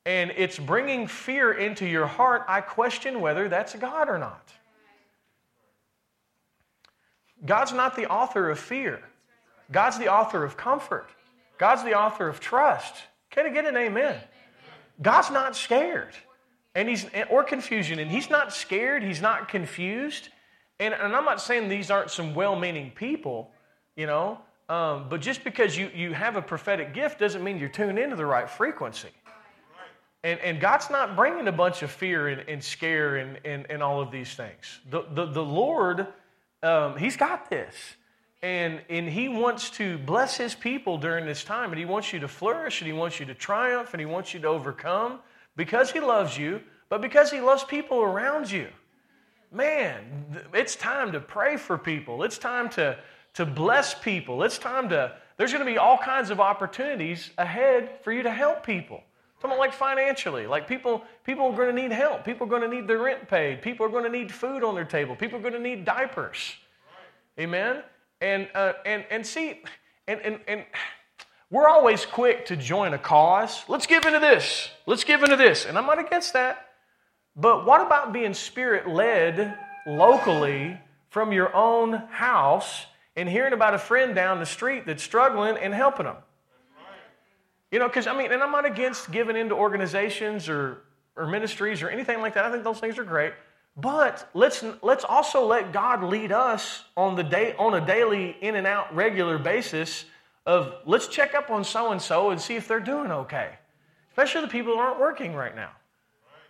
and 0.07 0.33
it's 0.37 0.59
bringing 0.59 1.07
fear 1.07 1.53
into 1.53 1.85
your 1.85 2.07
heart, 2.07 2.45
I 2.49 2.63
question 2.63 3.21
whether 3.21 3.49
that's 3.49 3.75
God 3.75 4.09
or 4.09 4.17
not. 4.17 4.51
God's 7.45 7.73
not 7.73 7.95
the 7.95 8.11
author 8.11 8.49
of 8.51 8.59
fear, 8.59 9.03
God's 9.71 9.99
the 9.99 10.09
author 10.09 10.45
of 10.45 10.57
comfort, 10.57 11.11
God's 11.59 11.85
the 11.85 11.95
author 11.95 12.27
of 12.27 12.41
trust. 12.41 12.95
Can 13.31 13.45
I 13.45 13.51
get 13.51 13.67
an 13.67 13.77
amen? 13.77 14.19
God's 15.03 15.31
not 15.31 15.55
scared. 15.55 16.15
And 16.75 16.89
he's 16.89 17.07
or 17.29 17.45
confusion. 17.45 17.99
And 17.99 18.11
he's 18.11 18.31
not 18.31 18.55
scared. 18.55 19.03
He's 19.03 19.21
not 19.21 19.49
confused. 19.49 20.31
And, 20.81 20.95
and 20.95 21.15
i'm 21.15 21.25
not 21.25 21.41
saying 21.41 21.69
these 21.69 21.91
aren't 21.91 22.11
some 22.11 22.35
well-meaning 22.35 22.93
people 22.95 23.51
you 23.97 24.07
know 24.07 24.39
um, 24.69 25.07
but 25.09 25.21
just 25.21 25.45
because 25.45 25.77
you, 25.77 25.91
you 25.95 26.13
have 26.13 26.37
a 26.37 26.43
prophetic 26.43 26.95
gift 26.95 27.19
doesn't 27.19 27.43
mean 27.43 27.59
you're 27.59 27.69
tuned 27.69 27.99
into 27.99 28.17
the 28.17 28.27
right 28.27 28.49
frequency. 28.49 29.09
And, 30.25 30.41
and 30.41 30.61
God's 30.61 30.91
not 30.91 31.15
bringing 31.15 31.47
a 31.47 31.53
bunch 31.53 31.83
of 31.83 31.91
fear 31.91 32.29
and, 32.29 32.49
and 32.49 32.63
scare 32.63 33.17
and, 33.17 33.39
and, 33.45 33.67
and 33.71 33.83
all 33.83 34.01
of 34.01 34.11
these 34.11 34.35
things. 34.35 34.81
The, 34.91 35.05
the, 35.13 35.27
the 35.27 35.45
Lord 35.45 36.09
um, 36.63 36.97
He's 36.97 37.17
got 37.17 37.51
this. 37.51 37.75
And, 38.43 38.81
and 38.89 39.09
He 39.09 39.29
wants 39.29 39.71
to 39.71 39.99
bless 39.99 40.37
His 40.37 40.55
people 40.55 40.99
during 40.99 41.27
this 41.27 41.45
time. 41.45 41.71
And 41.71 41.79
He 41.79 41.85
wants 41.85 42.13
you 42.13 42.21
to 42.21 42.29
flourish, 42.29 42.81
and 42.81 42.87
He 42.87 42.93
wants 42.93 43.19
you 43.21 43.27
to 43.27 43.35
triumph, 43.35 43.95
and 43.95 44.01
He 44.01 44.07
wants 44.07 44.35
you 44.35 44.41
to 44.41 44.49
overcome 44.49 45.21
because 45.57 45.91
He 45.91 46.01
loves 46.01 46.37
you, 46.37 46.61
but 46.89 47.01
because 47.01 47.31
He 47.31 47.41
loves 47.41 47.65
people 47.65 48.01
around 48.01 48.51
you. 48.51 48.69
Man, 49.51 50.05
it's 50.53 50.77
time 50.77 51.13
to 51.13 51.21
pray 51.21 51.57
for 51.57 51.79
people. 51.79 52.23
It's 52.23 52.39
time 52.39 52.69
to, 52.71 52.99
to 53.39 53.47
bless 53.47 53.95
people. 53.95 54.43
It's 54.43 54.59
time 54.59 54.89
to, 54.89 55.13
there's 55.37 55.53
going 55.53 55.65
to 55.65 55.71
be 55.71 55.79
all 55.79 55.97
kinds 55.97 56.31
of 56.31 56.41
opportunities 56.41 57.31
ahead 57.39 57.89
for 58.03 58.11
you 58.11 58.25
to 58.25 58.33
help 58.33 58.67
people. 58.67 59.01
Talking 59.41 59.57
like 59.59 59.73
financially, 59.73 60.49
like 60.49 60.67
people, 60.67 61.05
people 61.23 61.47
are 61.47 61.57
going 61.57 61.73
to 61.73 61.83
need 61.83 61.93
help. 61.93 62.25
People 62.25 62.49
are 62.49 62.51
going 62.51 62.69
to 62.69 62.69
need 62.69 62.89
their 62.89 62.99
rent 62.99 63.29
paid. 63.29 63.63
People 63.63 63.87
are 63.87 63.91
going 63.91 64.03
to 64.03 64.11
need 64.11 64.33
food 64.33 64.65
on 64.65 64.75
their 64.75 64.85
table. 64.85 65.15
People 65.15 65.39
are 65.39 65.41
going 65.41 65.55
to 65.55 65.61
need 65.61 65.85
diapers. 65.85 66.57
Amen. 67.39 67.85
And 68.21 68.49
uh, 68.57 68.73
and 68.85 69.05
and 69.09 69.25
see, 69.25 69.63
and 70.09 70.21
and 70.23 70.41
and 70.49 70.65
we're 71.49 71.69
always 71.69 72.05
quick 72.05 72.47
to 72.47 72.57
join 72.57 72.93
a 72.93 72.99
cause. 72.99 73.63
Let's 73.69 73.87
give 73.87 74.05
into 74.05 74.19
this. 74.19 74.69
Let's 74.87 75.05
give 75.05 75.23
into 75.23 75.37
this. 75.37 75.65
And 75.65 75.79
I'm 75.79 75.87
not 75.87 76.01
against 76.01 76.33
that. 76.33 76.67
But 77.37 77.65
what 77.65 77.81
about 77.81 78.13
being 78.13 78.35
spirit 78.35 78.89
led 78.89 79.57
locally 79.87 80.77
from 81.11 81.31
your 81.31 81.55
own 81.55 81.93
house 81.93 82.87
and 83.19 83.29
hearing 83.29 83.53
about 83.53 83.75
a 83.75 83.79
friend 83.79 84.15
down 84.15 84.39
the 84.39 84.47
street 84.47 84.87
that's 84.87 85.03
struggling 85.03 85.57
and 85.59 85.75
helping 85.75 86.07
them? 86.07 86.17
You 87.71 87.79
know, 87.79 87.89
because 87.89 88.07
I 88.07 88.17
mean, 88.17 88.33
and 88.33 88.43
I'm 88.43 88.53
not 88.53 88.65
against 88.65 89.11
giving 89.11 89.37
into 89.37 89.55
organizations 89.55 90.49
or, 90.49 90.79
or 91.17 91.27
ministries 91.27 91.83
or 91.83 91.91
anything 91.91 92.21
like 92.21 92.35
that. 92.35 92.45
I 92.45 92.51
think 92.51 92.65
those 92.65 92.81
things 92.81 92.99
are 92.99 93.05
great. 93.05 93.35
But 93.77 94.29
let's 94.35 94.65
let's 94.83 95.05
also 95.05 95.45
let 95.45 95.73
God 95.73 96.03
lead 96.03 96.33
us 96.33 96.85
on 96.97 97.15
the 97.15 97.23
day 97.23 97.55
on 97.59 97.75
a 97.75 97.85
daily 97.85 98.37
in 98.41 98.57
and 98.57 98.67
out 98.67 98.93
regular 98.95 99.39
basis 99.39 100.05
of 100.47 100.75
let's 100.85 101.07
check 101.07 101.35
up 101.35 101.51
on 101.51 101.63
so 101.63 101.93
and 101.93 102.01
so 102.03 102.31
and 102.31 102.41
see 102.41 102.57
if 102.57 102.67
they're 102.67 102.81
doing 102.81 103.13
okay. 103.13 103.51
Especially 104.11 104.41
the 104.41 104.49
people 104.49 104.73
who 104.73 104.79
aren't 104.79 104.99
working 104.99 105.35
right 105.35 105.55
now. 105.55 105.71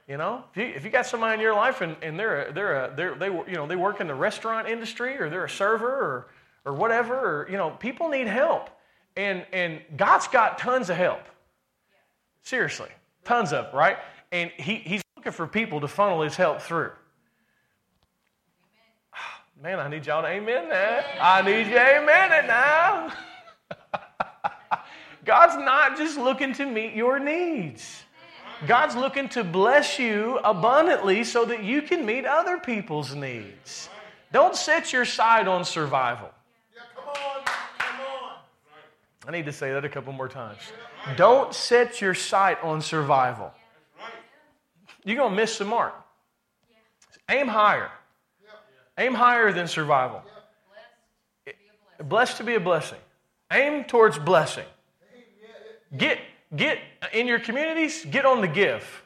You 0.07 0.17
know, 0.17 0.45
if 0.51 0.57
you, 0.57 0.65
if 0.65 0.85
you 0.85 0.91
got 0.91 1.05
somebody 1.05 1.35
in 1.35 1.41
your 1.41 1.55
life 1.55 1.83
and, 1.83 1.95
and 2.01 2.19
they're 2.19 2.47
a, 2.49 2.53
they're 2.53 2.85
a, 2.85 2.95
they're, 2.97 3.15
they 3.15 3.27
you 3.27 3.57
know 3.57 3.67
they 3.67 3.77
work 3.77 4.01
in 4.01 4.07
the 4.07 4.15
restaurant 4.15 4.67
industry 4.67 5.19
or 5.19 5.29
they're 5.29 5.45
a 5.45 5.51
server 5.51 5.87
or 5.87 6.29
or 6.69 6.75
whatever 6.75 7.15
or 7.15 7.51
you 7.51 7.57
know 7.57 7.71
people 7.71 8.09
need 8.09 8.27
help 8.27 8.71
and, 9.19 9.45
and 9.53 9.81
God's 9.97 10.29
got 10.29 10.59
tons 10.59 10.91
of 10.91 10.97
help. 10.97 11.23
Seriously, 12.43 12.89
tons 13.25 13.53
of, 13.53 13.75
right? 13.75 13.99
And 14.31 14.53
he, 14.57 14.77
he's 14.77 15.03
looking 15.17 15.33
for 15.33 15.49
people 15.49 15.81
to 15.81 15.89
funnel 15.89 16.23
his 16.23 16.37
help 16.37 16.63
through. 16.63 16.93
Man, 19.63 19.81
I 19.81 19.89
need 19.89 20.07
y'all 20.07 20.23
to 20.23 20.29
amen 20.29 20.69
that. 20.69 21.05
I 21.21 21.43
need 21.43 21.67
you 21.67 21.73
to 21.73 21.97
amen 21.97 22.45
it 22.45 22.47
now. 22.47 23.13
God's 25.25 25.57
not 25.57 25.99
just 25.99 26.17
looking 26.17 26.53
to 26.55 26.65
meet 26.65 26.95
your 26.95 27.19
needs. 27.19 28.05
God's 28.69 28.95
looking 28.95 29.29
to 29.31 29.43
bless 29.43 29.99
you 29.99 30.39
abundantly 30.45 31.25
so 31.25 31.45
that 31.45 31.65
you 31.65 31.83
can 31.83 32.07
meet 32.07 32.25
other 32.25 32.59
people's 32.59 33.17
needs. 33.17 33.89
Don't 34.33 34.55
set 34.55 34.93
your 34.93 35.05
sight 35.05 35.49
on 35.49 35.65
survival. 35.65 36.31
I 39.29 39.31
need 39.31 39.45
to 39.45 39.53
say 39.53 39.75
that 39.75 39.85
a 39.85 39.91
couple 39.91 40.15
more 40.15 40.27
times. 40.27 40.59
Don't 41.17 41.53
set 41.53 42.01
your 42.01 42.15
sight 42.15 42.57
on 42.65 42.81
survival. 42.81 43.53
You're 45.05 45.19
going 45.19 45.33
to 45.33 45.37
miss 45.37 45.59
the 45.59 45.67
mark. 45.67 45.95
Aim 47.29 47.47
higher. 47.47 47.91
Aim 48.97 49.13
higher 49.13 49.53
than 49.53 49.69
survival. 49.69 50.23
Blessed 52.03 52.39
to 52.39 52.45
be 52.45 52.55
a 52.55 52.61
blessing. 52.61 52.99
Aim 53.53 53.85
towards 53.85 54.19
blessing. 54.19 54.65
Get, 55.95 56.21
get 56.57 56.79
in 57.13 57.27
your 57.27 57.39
communities, 57.39 58.07
get 58.07 58.25
on 58.25 58.41
the 58.41 58.49
give. 58.49 59.03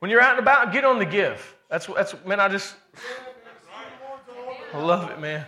When 0.00 0.10
you're 0.10 0.20
out 0.20 0.32
and 0.32 0.40
about, 0.40 0.70
get 0.70 0.84
on 0.84 0.98
the 0.98 1.06
give. 1.06 1.56
That's, 1.70 1.86
that's 1.86 2.14
man, 2.26 2.40
I 2.40 2.48
just, 2.48 2.74
I 4.74 4.78
love 4.78 5.10
it, 5.10 5.18
man. 5.18 5.46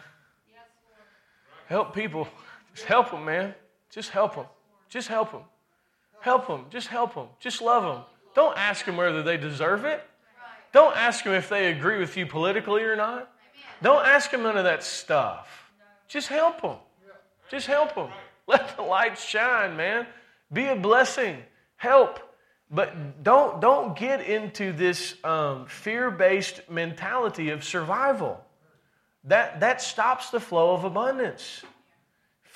Help 1.67 1.95
people. 1.95 2.27
Just 2.75 2.87
help 2.87 3.11
them, 3.11 3.27
man. 3.27 3.55
Just 3.91 4.11
help 4.11 4.35
them. 4.35 4.47
Just 4.89 5.09
help 5.09 5.33
them. 5.33 5.43
Help 6.21 6.47
them. 6.47 6.67
Just 6.71 6.89
help 6.89 7.15
them. 7.15 7.27
Just 7.41 7.61
love 7.61 7.83
them. 7.83 8.05
Don't 8.35 8.57
ask 8.57 8.85
them 8.85 8.97
whether 8.97 9.23
they 9.23 9.37
deserve 9.37 9.85
it. 9.85 10.03
Don't 10.73 10.97
ask 10.97 11.25
them 11.25 11.33
if 11.33 11.49
they 11.49 11.73
agree 11.73 11.99
with 11.99 12.17
you 12.17 12.27
politically 12.27 12.83
or 12.83 12.97
not. 12.97 13.33
Don't 13.83 14.05
ask 14.05 14.31
them 14.31 14.43
none 14.43 14.57
of 14.57 14.65
that 14.65 14.83
stuff. 14.83 15.71
Just 16.09 16.29
help 16.29 16.61
them. 16.61 16.77
Just 17.51 17.67
help 17.67 17.95
them. 17.95 18.09
Let 18.47 18.77
the 18.77 18.83
light 18.83 19.19
shine, 19.19 19.77
man. 19.77 20.07
Be 20.53 20.67
a 20.67 20.77
blessing. 20.77 21.39
Help. 21.77 22.21
But 22.71 23.23
don't, 23.23 23.61
don't 23.61 23.97
get 23.97 24.21
into 24.21 24.73
this 24.73 25.15
um, 25.25 25.67
fear 25.67 26.11
based 26.11 26.69
mentality 26.69 27.51
of 27.51 27.65
survival. 27.65 28.45
That, 29.25 29.61
that 29.61 29.81
stops 29.81 30.31
the 30.31 30.41
flow 30.41 30.75
of 30.75 30.85
abundance. 30.85 31.63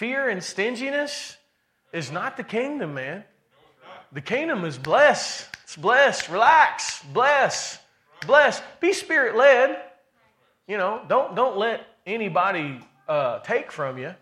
Fear 0.01 0.31
and 0.31 0.43
stinginess 0.43 1.37
is 1.93 2.11
not 2.11 2.39
the 2.39 2.43
kingdom, 2.43 2.95
man. 2.95 3.23
The 4.13 4.23
kingdom 4.23 4.65
is 4.65 4.79
bless. 4.79 5.47
It's 5.65 5.77
bless. 5.77 6.31
Relax. 6.31 7.03
Bless. 7.13 7.79
Bless. 8.27 8.63
Be 8.81 8.95
spirit 8.95 9.37
led. 9.37 9.79
You 10.67 10.79
know, 10.79 11.03
don't 11.07 11.37
don't 11.37 11.59
let 11.59 11.87
anybody 12.07 12.81
uh, 13.11 13.41
take 13.41 13.71
from 13.71 13.99
you. 13.99 14.15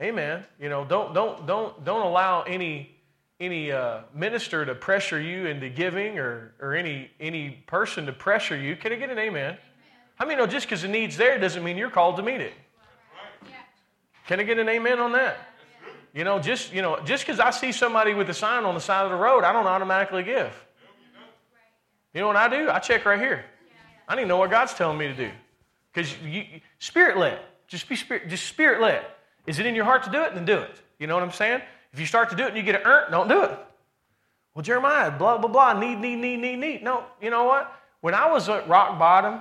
Amen. 0.00 0.44
You 0.60 0.68
know, 0.68 0.84
don't 0.84 1.12
don't 1.12 1.44
don't 1.44 1.84
don't 1.84 2.06
allow 2.06 2.42
any 2.42 2.94
any 3.40 3.72
uh, 3.72 4.02
minister 4.14 4.64
to 4.64 4.76
pressure 4.76 5.20
you 5.20 5.46
into 5.46 5.70
giving 5.70 6.20
or 6.20 6.54
or 6.60 6.76
any 6.76 7.10
any 7.18 7.50
person 7.66 8.06
to 8.06 8.12
pressure 8.12 8.56
you. 8.56 8.76
Can 8.76 8.92
I 8.92 8.94
get 8.94 9.10
an 9.10 9.18
amen? 9.18 9.44
amen. 9.44 9.58
I 10.20 10.24
mean, 10.24 10.38
no, 10.38 10.46
just 10.46 10.66
because 10.66 10.82
the 10.82 10.88
need's 10.88 11.16
there 11.16 11.36
doesn't 11.36 11.64
mean 11.64 11.76
you're 11.76 11.90
called 11.90 12.14
to 12.18 12.22
meet 12.22 12.40
it. 12.40 12.52
Can 14.28 14.38
I 14.38 14.42
get 14.42 14.58
an 14.58 14.68
amen 14.68 14.98
on 15.00 15.12
that? 15.12 15.38
You 16.12 16.22
know, 16.22 16.38
just 16.38 16.72
you 16.72 16.82
know, 16.82 17.00
just 17.04 17.26
because 17.26 17.40
I 17.40 17.50
see 17.50 17.72
somebody 17.72 18.12
with 18.12 18.28
a 18.28 18.34
sign 18.34 18.64
on 18.64 18.74
the 18.74 18.80
side 18.80 19.04
of 19.04 19.10
the 19.10 19.16
road, 19.16 19.42
I 19.42 19.52
don't 19.52 19.66
automatically 19.66 20.22
give. 20.22 20.52
You 22.12 22.20
know 22.20 22.26
what 22.26 22.36
I 22.36 22.48
do? 22.48 22.70
I 22.70 22.78
check 22.78 23.06
right 23.06 23.18
here. 23.18 23.44
I 24.06 24.16
need 24.16 24.22
to 24.22 24.28
know 24.28 24.36
what 24.36 24.50
God's 24.50 24.74
telling 24.74 24.98
me 24.98 25.06
to 25.08 25.14
do. 25.14 25.30
Because 25.92 26.14
spirit 26.78 27.16
led. 27.16 27.40
Just 27.68 27.88
be 27.88 27.96
spirit, 27.96 28.28
just 28.28 28.46
spirit 28.46 28.82
led. 28.82 29.02
Is 29.46 29.58
it 29.58 29.66
in 29.66 29.74
your 29.74 29.84
heart 29.86 30.02
to 30.04 30.10
do 30.10 30.22
it? 30.22 30.34
Then 30.34 30.44
do 30.44 30.58
it. 30.58 30.80
You 30.98 31.06
know 31.06 31.14
what 31.14 31.22
I'm 31.22 31.32
saying? 31.32 31.62
If 31.94 32.00
you 32.00 32.06
start 32.06 32.28
to 32.30 32.36
do 32.36 32.44
it 32.44 32.48
and 32.48 32.56
you 32.56 32.62
get 32.62 32.74
it 32.74 32.82
earned, 32.84 33.10
don't 33.10 33.28
do 33.28 33.44
it. 33.44 33.58
Well, 34.54 34.62
Jeremiah, 34.62 35.10
blah, 35.10 35.38
blah, 35.38 35.48
blah, 35.48 35.78
need, 35.78 36.00
need, 36.00 36.16
need, 36.16 36.38
need, 36.38 36.56
need. 36.56 36.82
No, 36.82 37.04
you 37.22 37.30
know 37.30 37.44
what? 37.44 37.72
When 38.00 38.14
I 38.14 38.30
was 38.30 38.48
at 38.48 38.68
rock 38.68 38.98
bottom 38.98 39.40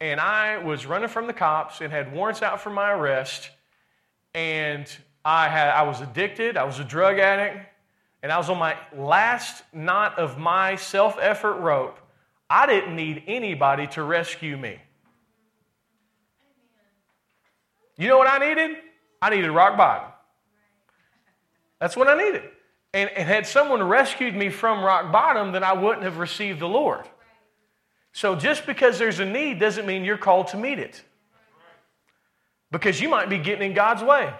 and 0.00 0.18
I 0.18 0.58
was 0.58 0.86
running 0.86 1.08
from 1.08 1.26
the 1.26 1.32
cops 1.32 1.80
and 1.80 1.92
had 1.92 2.12
warrants 2.12 2.42
out 2.42 2.60
for 2.60 2.70
my 2.70 2.90
arrest, 2.90 3.50
and 4.34 4.90
I, 5.24 5.48
had, 5.48 5.70
I 5.70 5.82
was 5.82 6.00
addicted, 6.00 6.56
I 6.56 6.64
was 6.64 6.78
a 6.78 6.84
drug 6.84 7.18
addict, 7.18 7.66
and 8.22 8.30
I 8.30 8.38
was 8.38 8.48
on 8.48 8.58
my 8.58 8.76
last 8.96 9.62
knot 9.72 10.18
of 10.18 10.38
my 10.38 10.76
self 10.76 11.16
effort 11.20 11.54
rope. 11.54 11.98
I 12.48 12.66
didn't 12.66 12.96
need 12.96 13.24
anybody 13.26 13.86
to 13.88 14.02
rescue 14.02 14.56
me. 14.56 14.78
You 17.96 18.08
know 18.08 18.18
what 18.18 18.28
I 18.28 18.38
needed? 18.38 18.76
I 19.22 19.30
needed 19.30 19.50
rock 19.50 19.76
bottom. 19.76 20.10
That's 21.80 21.96
what 21.96 22.08
I 22.08 22.16
needed. 22.16 22.42
And, 22.92 23.10
and 23.10 23.28
had 23.28 23.46
someone 23.46 23.82
rescued 23.82 24.34
me 24.34 24.50
from 24.50 24.82
rock 24.82 25.12
bottom, 25.12 25.52
then 25.52 25.62
I 25.62 25.74
wouldn't 25.74 26.02
have 26.02 26.18
received 26.18 26.60
the 26.60 26.68
Lord. 26.68 27.08
So 28.12 28.34
just 28.34 28.66
because 28.66 28.98
there's 28.98 29.20
a 29.20 29.24
need 29.24 29.60
doesn't 29.60 29.86
mean 29.86 30.04
you're 30.04 30.18
called 30.18 30.48
to 30.48 30.56
meet 30.56 30.78
it 30.78 31.04
because 32.70 33.00
you 33.00 33.08
might 33.08 33.28
be 33.28 33.38
getting 33.38 33.70
in 33.70 33.74
God's 33.74 34.02
way. 34.02 34.32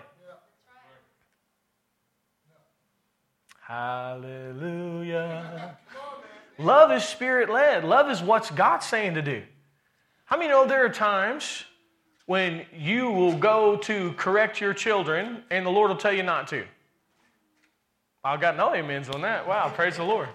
Hallelujah. 3.71 5.77
Love 6.59 6.93
is 6.93 7.05
spirit 7.05 7.49
led. 7.49 7.85
Love 7.85 8.11
is 8.11 8.21
what's 8.21 8.51
God 8.51 8.81
saying 8.81 9.15
to 9.15 9.23
do. 9.23 9.43
How 10.25 10.37
many 10.37 10.51
know 10.51 10.67
there 10.67 10.85
are 10.85 10.91
times 10.91 11.65
when 12.27 12.67
you 12.77 13.11
will 13.11 13.37
go 13.37 13.77
to 13.77 14.13
correct 14.13 14.61
your 14.61 14.75
children 14.75 15.43
and 15.51 15.65
the 15.65 15.71
Lord 15.71 15.91
will 15.91 15.97
tell 15.97 16.13
you 16.13 16.23
not 16.23 16.49
to? 16.49 16.65
I 18.23 18.37
got 18.37 18.57
no 18.57 18.75
amens 18.75 19.09
on 19.09 19.23
that. 19.23 19.47
Wow, 19.47 19.73
praise 19.75 19.97
the 19.97 20.05
Lord. 20.05 20.29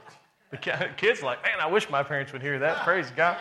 The 0.52 0.58
kids 0.98 1.22
like, 1.22 1.44
man, 1.44 1.60
I 1.60 1.68
wish 1.68 1.90
my 1.90 2.04
parents 2.04 2.34
would 2.34 2.42
hear 2.42 2.60
that. 2.60 2.84
Praise 2.84 3.12
God. 3.16 3.38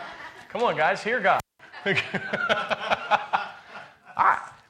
Come 0.49 0.61
on, 0.61 0.77
guys, 0.77 1.01
hear 1.01 1.19
God. 1.19 1.41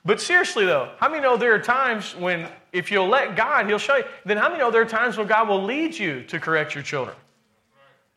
But 0.05 0.21
seriously, 0.21 0.65
though, 0.65 0.91
how 0.99 1.09
many 1.09 1.23
know 1.23 1.35
there 1.35 1.55
are 1.55 1.59
times 1.59 2.15
when 2.15 2.47
if 2.71 2.91
you'll 2.91 3.07
let 3.07 3.35
God, 3.35 3.65
He'll 3.65 3.79
show 3.79 3.95
you? 3.95 4.03
Then 4.23 4.37
how 4.37 4.49
many 4.49 4.59
know 4.59 4.69
there 4.69 4.83
are 4.83 4.85
times 4.85 5.17
when 5.17 5.25
God 5.25 5.49
will 5.49 5.63
lead 5.63 5.97
you 5.97 6.21
to 6.25 6.39
correct 6.39 6.75
your 6.75 6.83
children? 6.83 7.15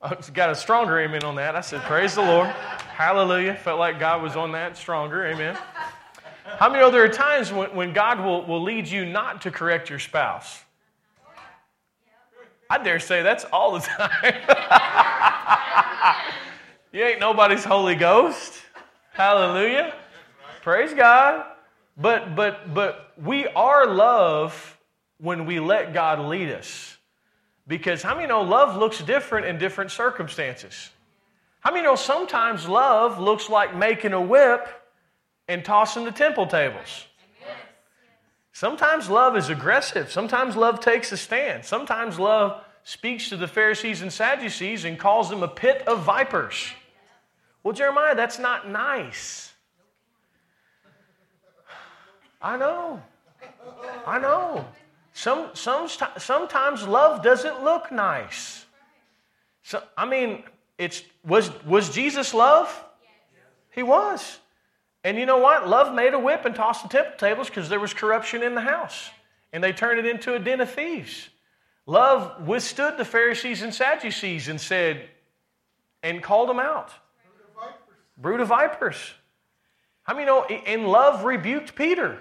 I 0.02 0.16
got 0.34 0.50
a 0.50 0.54
stronger 0.54 1.00
amen 1.00 1.24
on 1.24 1.34
that. 1.36 1.56
I 1.56 1.62
said, 1.62 1.80
Praise 1.82 2.14
the 2.14 2.22
Lord. 2.22 2.46
Hallelujah. 2.46 3.54
Felt 3.54 3.78
like 3.78 3.98
God 3.98 4.22
was 4.22 4.36
on 4.36 4.52
that 4.52 4.76
stronger. 4.76 5.26
Amen. 5.26 5.56
How 6.44 6.68
many 6.68 6.80
know 6.80 6.90
there 6.90 7.04
are 7.04 7.08
times 7.08 7.52
when, 7.52 7.74
when 7.74 7.92
God 7.92 8.20
will, 8.20 8.44
will 8.44 8.62
lead 8.62 8.86
you 8.86 9.06
not 9.06 9.42
to 9.42 9.50
correct 9.50 9.88
your 9.88 9.98
spouse? 9.98 10.60
I 12.70 12.82
dare 12.82 13.00
say 13.00 13.22
that's 13.22 13.44
all 13.44 13.72
the 13.72 13.80
time. 13.86 14.34
you 16.92 17.02
ain't 17.02 17.18
nobody's 17.18 17.64
Holy 17.64 17.94
Ghost. 17.94 18.54
Hallelujah. 19.14 19.94
Praise 20.62 20.92
God. 20.92 21.46
But 21.98 22.36
but 22.36 22.72
but 22.72 23.12
we 23.20 23.46
are 23.48 23.86
love 23.86 24.78
when 25.18 25.46
we 25.46 25.58
let 25.58 25.92
God 25.92 26.20
lead 26.20 26.50
us. 26.50 26.96
Because 27.66 28.02
how 28.02 28.14
many 28.14 28.28
know 28.28 28.42
love 28.42 28.76
looks 28.76 29.00
different 29.00 29.46
in 29.46 29.58
different 29.58 29.90
circumstances? 29.90 30.90
How 31.60 31.72
many 31.72 31.84
know 31.84 31.96
sometimes 31.96 32.68
love 32.68 33.18
looks 33.18 33.50
like 33.50 33.76
making 33.76 34.12
a 34.12 34.20
whip 34.20 34.68
and 35.48 35.64
tossing 35.64 36.04
the 36.04 36.12
temple 36.12 36.46
tables? 36.46 37.06
Sometimes 38.52 39.10
love 39.10 39.36
is 39.36 39.50
aggressive. 39.50 40.10
Sometimes 40.10 40.56
love 40.56 40.80
takes 40.80 41.12
a 41.12 41.16
stand. 41.16 41.64
Sometimes 41.64 42.18
love 42.18 42.64
speaks 42.84 43.28
to 43.28 43.36
the 43.36 43.46
Pharisees 43.46 44.02
and 44.02 44.12
Sadducees 44.12 44.84
and 44.84 44.98
calls 44.98 45.28
them 45.28 45.42
a 45.42 45.48
pit 45.48 45.82
of 45.86 46.02
vipers. 46.04 46.72
Well, 47.62 47.74
Jeremiah, 47.74 48.16
that's 48.16 48.38
not 48.38 48.68
nice. 48.68 49.52
I 52.40 52.56
know. 52.56 53.02
I 54.06 54.18
know. 54.18 54.66
Some, 55.12 55.50
some, 55.54 55.88
sometimes 56.18 56.86
love 56.86 57.22
doesn't 57.22 57.64
look 57.64 57.90
nice. 57.90 58.66
So, 59.62 59.82
I 59.96 60.06
mean, 60.06 60.44
it's, 60.78 61.02
was, 61.24 61.50
was 61.64 61.90
Jesus 61.90 62.32
love? 62.32 62.84
He 63.72 63.82
was. 63.82 64.38
And 65.04 65.18
you 65.18 65.26
know 65.26 65.38
what? 65.38 65.68
Love 65.68 65.94
made 65.94 66.14
a 66.14 66.18
whip 66.18 66.44
and 66.44 66.54
tossed 66.54 66.82
the 66.82 66.88
temple 66.88 67.14
tables 67.18 67.48
because 67.48 67.68
there 67.68 67.80
was 67.80 67.92
corruption 67.92 68.42
in 68.42 68.54
the 68.54 68.60
house. 68.60 69.10
And 69.52 69.62
they 69.62 69.72
turned 69.72 69.98
it 69.98 70.06
into 70.06 70.34
a 70.34 70.38
den 70.38 70.60
of 70.60 70.70
thieves. 70.70 71.28
Love 71.86 72.46
withstood 72.46 72.96
the 72.96 73.04
Pharisees 73.04 73.62
and 73.62 73.74
Sadducees 73.74 74.48
and 74.48 74.60
said, 74.60 75.08
and 76.02 76.22
called 76.22 76.48
them 76.48 76.60
out. 76.60 76.90
Brood 78.16 78.40
of 78.40 78.48
vipers. 78.48 78.96
How 80.02 80.14
many 80.14 80.26
know? 80.26 80.44
And 80.44 80.86
love 80.86 81.24
rebuked 81.24 81.74
Peter 81.74 82.20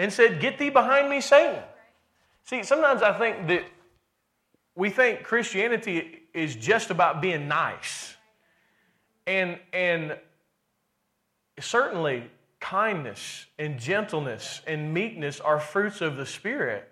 and 0.00 0.10
said, 0.10 0.40
Get 0.40 0.58
thee 0.58 0.70
behind 0.70 1.10
me, 1.10 1.20
Satan. 1.20 1.62
See, 2.44 2.62
sometimes 2.62 3.02
I 3.02 3.12
think 3.12 3.46
that 3.48 3.64
we 4.74 4.88
think 4.88 5.24
Christianity 5.24 6.22
is 6.32 6.56
just 6.56 6.90
about 6.90 7.20
being 7.20 7.48
nice. 7.48 8.16
And, 9.26 9.58
and 9.74 10.16
certainly, 11.60 12.30
kindness 12.60 13.44
and 13.58 13.78
gentleness 13.78 14.62
and 14.66 14.94
meekness 14.94 15.38
are 15.38 15.60
fruits 15.60 16.00
of 16.00 16.16
the 16.16 16.24
Spirit. 16.24 16.90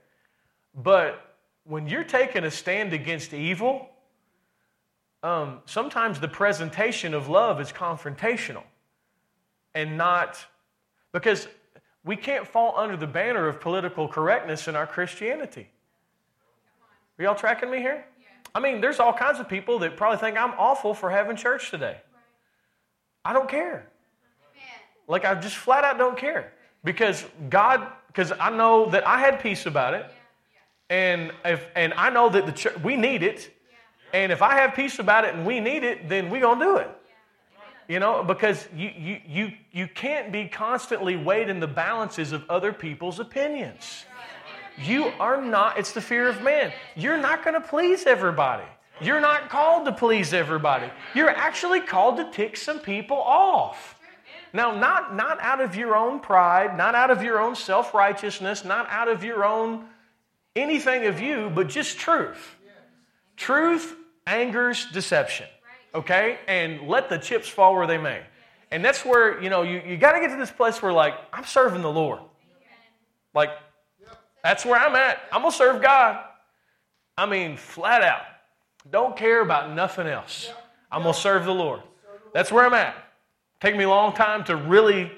But 0.75 1.35
when 1.65 1.89
you're 1.89 2.05
taking 2.05 2.45
a 2.45 2.51
stand 2.51 2.93
against 2.93 3.33
evil, 3.33 3.89
um, 5.23 5.61
sometimes 5.65 6.21
the 6.21 6.29
presentation 6.29 7.15
of 7.15 7.31
love 7.31 7.59
is 7.59 7.73
confrontational 7.73 8.65
and 9.75 9.97
not 9.97 10.45
because 11.13 11.49
we 12.05 12.17
can't 12.17 12.47
fall 12.47 12.75
under 12.77 12.97
the 12.97 13.07
banner 13.07 13.49
of 13.49 13.61
political 13.61 14.09
correctness 14.09 14.69
in 14.69 14.77
our 14.77 14.87
Christianity. 14.87 15.69
Are 17.19 17.25
y'all 17.25 17.35
tracking 17.35 17.71
me 17.71 17.79
here? 17.79 18.05
I 18.55 18.61
mean, 18.61 18.81
there's 18.81 18.99
all 19.01 19.13
kinds 19.13 19.41
of 19.41 19.49
people 19.49 19.81
that 19.81 19.97
probably 19.97 20.19
think 20.19 20.39
I'm 20.39 20.53
awful 20.53 20.95
for 20.95 21.11
having 21.11 21.37
church 21.37 21.71
today. 21.71 21.99
I 23.25 23.33
don't 23.33 23.49
care. 23.49 23.89
Like, 25.07 25.25
I 25.25 25.35
just 25.35 25.57
flat 25.57 25.85
out 25.85 25.99
don't 25.99 26.17
care. 26.17 26.53
Because 26.85 27.25
God, 27.51 27.87
because 28.07 28.33
I 28.39 28.51
know 28.51 28.89
that 28.91 29.07
I 29.07 29.19
had 29.19 29.41
peace 29.41 29.67
about 29.67 29.95
it. 29.95 30.07
And, 30.91 31.33
if, 31.45 31.67
and 31.77 31.93
I 31.95 32.11
know 32.11 32.29
that 32.31 32.47
the 32.47 32.53
church, 32.53 32.79
we 32.83 32.97
need 32.97 33.23
it. 33.23 33.51
And 34.15 34.33
if 34.33 34.41
I 34.41 34.55
have 34.55 34.75
peace 34.75 34.99
about 34.99 35.25
it 35.25 35.35
and 35.35 35.45
we 35.45 35.61
need 35.61 35.83
it, 35.83 36.09
then 36.09 36.31
we're 36.31 36.41
going 36.41 36.59
to 36.61 36.65
do 36.65 36.77
it. 36.79 36.91
You 37.89 38.01
know, 38.01 38.23
because 38.23 38.69
you, 38.77 38.91
you, 38.95 39.21
you, 39.27 39.53
you 39.73 39.89
can't 39.89 40.31
be 40.31 40.47
constantly 40.47 41.17
weighed 41.17 41.49
in 41.49 41.59
the 41.59 41.67
balances 41.67 42.33
of 42.33 42.45
other 42.51 42.71
people's 42.71 43.19
opinions. 43.19 44.05
You 44.77 45.07
are 45.19 45.43
not, 45.43 45.79
it's 45.79 45.93
the 45.93 46.03
fear 46.03 46.29
of 46.29 46.43
man. 46.43 46.71
You're 46.95 47.17
not 47.17 47.43
going 47.43 47.55
to 47.55 47.67
please 47.67 48.07
everybody. 48.07 48.67
You're 49.01 49.21
not 49.21 49.49
called 49.49 49.87
to 49.87 49.93
please 49.93 50.35
everybody. 50.35 50.91
You're 51.15 51.31
actually 51.31 51.81
called 51.81 52.19
to 52.19 52.31
tick 52.31 52.59
some 52.59 52.79
people 52.79 53.17
off. 53.17 53.99
Now, 54.53 54.75
not, 54.75 55.15
not 55.15 55.41
out 55.41 55.61
of 55.61 55.75
your 55.75 55.97
own 55.97 56.21
pride, 56.21 56.77
not 56.77 56.95
out 56.95 57.11
of 57.11 57.23
your 57.23 57.41
own 57.41 57.55
self 57.55 57.95
righteousness, 57.95 58.65
not 58.65 58.87
out 58.91 59.09
of 59.09 59.25
your 59.25 59.45
own 59.45 59.87
anything 60.55 61.07
of 61.07 61.21
you, 61.21 61.51
but 61.55 61.69
just 61.69 61.99
truth. 61.99 62.57
Truth 63.37 63.95
angers 64.27 64.87
deception 64.93 65.47
okay? 65.95 66.39
And 66.47 66.89
let 66.89 67.09
the 67.09 67.19
chips 67.19 67.49
fall 67.49 67.75
where 67.75 67.87
they 67.87 67.99
may. 67.99 68.23
And 68.71 68.85
that's 68.85 69.05
where, 69.05 69.43
you 69.43 69.49
know, 69.49 69.63
you, 69.63 69.83
you 69.87 69.97
got 69.97 70.13
to 70.13 70.21
get 70.21 70.31
to 70.31 70.37
this 70.37 70.51
place 70.51 70.83
where, 70.83 70.93
like, 70.93 71.15
I'm 71.33 71.45
serving 71.45 71.83
the 71.83 71.91
Lord. 71.91 72.21
Like, 73.35 73.51
that's 74.43 74.65
where 74.65 74.79
I'm 74.79 74.95
at. 74.95 75.21
I'm 75.33 75.43
going 75.43 75.53
to 75.53 75.57
serve 75.57 75.83
God. 75.83 76.23
I 77.17 77.27
mean, 77.27 77.57
flat 77.57 78.03
out. 78.03 78.23
Don't 78.91 79.17
care 79.17 79.41
about 79.41 79.75
nothing 79.75 80.07
else. 80.07 80.51
I'm 80.91 81.03
going 81.03 81.15
to 81.15 81.21
serve 81.21 81.45
the 81.45 81.55
Lord. 81.55 81.83
That's 82.33 82.53
where 82.53 82.65
I'm 82.65 82.75
at. 82.75 82.95
Take 83.61 83.77
me 83.77 83.85
a 83.85 83.89
long 83.89 84.13
time 84.13 84.45
to 84.45 84.57
really, 84.57 85.11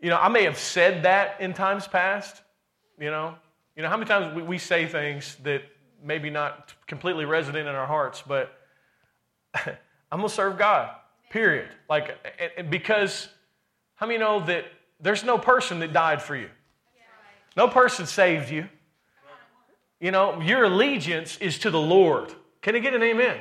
you 0.00 0.10
know, 0.10 0.16
I 0.16 0.28
may 0.28 0.44
have 0.44 0.58
said 0.58 1.02
that 1.02 1.40
in 1.40 1.54
times 1.54 1.88
past, 1.88 2.42
you 2.98 3.10
know. 3.10 3.34
You 3.76 3.82
know, 3.82 3.88
how 3.88 3.96
many 3.96 4.08
times 4.08 4.34
we, 4.34 4.42
we 4.42 4.58
say 4.58 4.86
things 4.86 5.36
that 5.42 5.62
maybe 6.02 6.30
not 6.30 6.74
completely 6.86 7.24
resident 7.24 7.68
in 7.68 7.74
our 7.74 7.86
hearts, 7.86 8.22
but 8.26 8.57
I'm 10.10 10.18
going 10.18 10.28
to 10.28 10.34
serve 10.34 10.58
God, 10.58 10.90
period. 11.30 11.68
Like, 11.88 12.16
because 12.70 13.28
how 13.96 14.06
many 14.06 14.18
know 14.18 14.44
that 14.46 14.64
there's 15.00 15.24
no 15.24 15.38
person 15.38 15.80
that 15.80 15.92
died 15.92 16.22
for 16.22 16.36
you? 16.36 16.48
No 17.56 17.68
person 17.68 18.06
saved 18.06 18.50
you. 18.50 18.68
You 20.00 20.12
know, 20.12 20.40
your 20.40 20.64
allegiance 20.64 21.38
is 21.38 21.58
to 21.60 21.70
the 21.70 21.80
Lord. 21.80 22.32
Can 22.62 22.76
I 22.76 22.78
get 22.78 22.94
an 22.94 23.02
amen? 23.02 23.38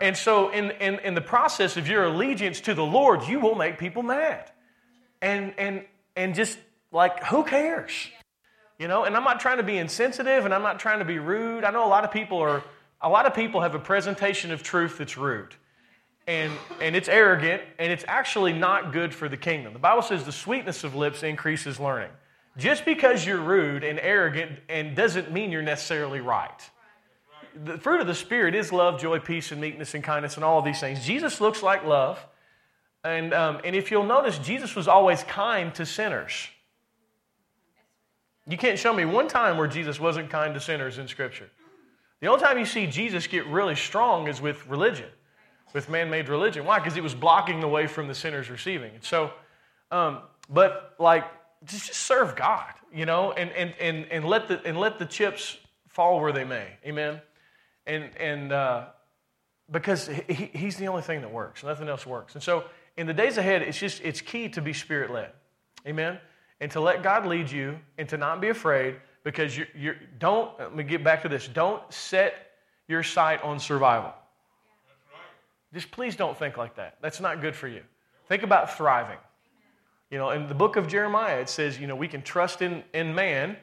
And 0.00 0.16
so, 0.16 0.50
in, 0.50 0.70
in, 0.72 1.00
in 1.00 1.14
the 1.14 1.20
process 1.20 1.76
of 1.76 1.88
your 1.88 2.04
allegiance 2.04 2.60
to 2.62 2.74
the 2.74 2.84
Lord, 2.84 3.26
you 3.26 3.40
will 3.40 3.56
make 3.56 3.78
people 3.78 4.04
mad. 4.04 4.48
And, 5.20 5.52
and, 5.58 5.84
and 6.14 6.36
just 6.36 6.56
like, 6.92 7.24
who 7.24 7.42
cares? 7.42 7.92
You 8.78 8.86
know, 8.86 9.04
and 9.04 9.16
I'm 9.16 9.24
not 9.24 9.40
trying 9.40 9.56
to 9.56 9.64
be 9.64 9.76
insensitive 9.76 10.44
and 10.44 10.54
I'm 10.54 10.62
not 10.62 10.78
trying 10.78 11.00
to 11.00 11.04
be 11.04 11.18
rude. 11.18 11.64
I 11.64 11.72
know 11.72 11.84
a 11.84 11.88
lot 11.88 12.04
of 12.04 12.12
people 12.12 12.38
are, 12.38 12.62
a 13.00 13.08
lot 13.08 13.26
of 13.26 13.34
people 13.34 13.60
have 13.60 13.74
a 13.74 13.78
presentation 13.78 14.50
of 14.50 14.62
truth 14.62 14.98
that's 14.98 15.16
rude 15.16 15.54
and, 16.28 16.52
and 16.82 16.94
it's 16.94 17.08
arrogant, 17.08 17.62
and 17.78 17.90
it's 17.90 18.04
actually 18.06 18.52
not 18.52 18.92
good 18.92 19.14
for 19.14 19.30
the 19.30 19.36
kingdom. 19.36 19.72
The 19.72 19.78
Bible 19.78 20.02
says 20.02 20.24
the 20.24 20.30
sweetness 20.32 20.84
of 20.84 20.94
lips 20.94 21.22
increases 21.22 21.80
learning. 21.80 22.10
Just 22.58 22.84
because 22.84 23.24
you're 23.24 23.40
rude 23.40 23.82
and 23.82 23.98
arrogant 23.98 24.58
and 24.68 24.94
doesn't 24.94 25.32
mean 25.32 25.50
you're 25.50 25.62
necessarily 25.62 26.20
right. 26.20 26.70
The 27.64 27.78
fruit 27.78 28.02
of 28.02 28.06
the 28.06 28.14
Spirit 28.14 28.54
is 28.54 28.72
love, 28.72 29.00
joy, 29.00 29.20
peace, 29.20 29.52
and 29.52 29.60
meekness, 29.60 29.94
and 29.94 30.04
kindness, 30.04 30.34
and 30.34 30.44
all 30.44 30.58
of 30.58 30.66
these 30.66 30.78
things. 30.78 31.04
Jesus 31.04 31.40
looks 31.40 31.62
like 31.62 31.84
love. 31.84 32.24
And, 33.04 33.32
um, 33.32 33.60
and 33.64 33.74
if 33.74 33.90
you'll 33.90 34.04
notice, 34.04 34.36
Jesus 34.38 34.76
was 34.76 34.86
always 34.86 35.22
kind 35.22 35.74
to 35.76 35.86
sinners. 35.86 36.48
You 38.46 38.58
can't 38.58 38.78
show 38.78 38.92
me 38.92 39.06
one 39.06 39.28
time 39.28 39.56
where 39.56 39.66
Jesus 39.66 39.98
wasn't 39.98 40.28
kind 40.28 40.52
to 40.52 40.60
sinners 40.60 40.98
in 40.98 41.08
Scripture. 41.08 41.48
The 42.20 42.26
only 42.26 42.42
time 42.42 42.58
you 42.58 42.64
see 42.64 42.86
Jesus 42.86 43.26
get 43.26 43.46
really 43.46 43.76
strong 43.76 44.28
is 44.28 44.40
with 44.40 44.66
religion 44.66 45.08
with 45.72 45.88
man 45.88 46.10
made 46.10 46.28
religion. 46.28 46.64
Why? 46.64 46.78
Because 46.78 46.96
it 46.96 47.02
was 47.02 47.14
blocking 47.14 47.60
the 47.60 47.68
way 47.68 47.86
from 47.86 48.08
the 48.08 48.14
sinners 48.14 48.50
receiving. 48.50 48.94
And 48.94 49.04
so, 49.04 49.30
um, 49.90 50.20
but 50.48 50.94
like, 50.98 51.24
just, 51.64 51.88
just 51.88 52.00
serve 52.00 52.36
God, 52.36 52.72
you 52.92 53.06
know, 53.06 53.32
and, 53.32 53.50
and, 53.52 53.74
and, 53.80 54.06
and, 54.10 54.24
let 54.24 54.48
the, 54.48 54.64
and 54.64 54.78
let 54.78 54.98
the 54.98 55.06
chips 55.06 55.58
fall 55.88 56.20
where 56.20 56.32
they 56.32 56.44
may. 56.44 56.66
Amen. 56.86 57.20
And, 57.86 58.10
and 58.18 58.52
uh, 58.52 58.86
because 59.70 60.08
he, 60.28 60.50
he's 60.52 60.76
the 60.76 60.88
only 60.88 61.02
thing 61.02 61.20
that 61.22 61.32
works, 61.32 61.64
nothing 61.64 61.88
else 61.88 62.06
works. 62.06 62.34
And 62.34 62.42
so, 62.42 62.64
in 62.96 63.06
the 63.06 63.14
days 63.14 63.36
ahead, 63.38 63.62
it's 63.62 63.78
just, 63.78 64.02
it's 64.02 64.20
key 64.20 64.48
to 64.50 64.60
be 64.60 64.72
spirit 64.72 65.12
led. 65.12 65.30
Amen. 65.86 66.18
And 66.60 66.70
to 66.72 66.80
let 66.80 67.04
God 67.04 67.26
lead 67.26 67.48
you 67.48 67.78
and 67.96 68.08
to 68.08 68.16
not 68.16 68.40
be 68.40 68.48
afraid 68.48 68.96
because 69.24 69.56
you 69.56 69.66
you 69.74 69.94
don't, 70.18 70.58
let 70.58 70.74
me 70.74 70.84
get 70.84 71.04
back 71.04 71.22
to 71.22 71.28
this, 71.28 71.48
don't 71.48 71.82
set 71.92 72.34
your 72.88 73.02
sight 73.02 73.42
on 73.42 73.58
survival. 73.58 74.14
Just 75.72 75.90
please 75.90 76.16
don't 76.16 76.36
think 76.36 76.56
like 76.56 76.76
that. 76.76 76.96
That's 77.02 77.20
not 77.20 77.40
good 77.40 77.54
for 77.54 77.68
you. 77.68 77.82
Think 78.28 78.42
about 78.42 78.76
thriving. 78.76 79.18
You 80.10 80.16
know, 80.16 80.30
in 80.30 80.48
the 80.48 80.54
book 80.54 80.76
of 80.76 80.88
Jeremiah, 80.88 81.40
it 81.40 81.50
says, 81.50 81.78
you 81.78 81.86
know, 81.86 81.96
we 81.96 82.08
can 82.08 82.22
trust 82.22 82.62
in, 82.62 82.82
in 82.94 83.14
man, 83.14 83.56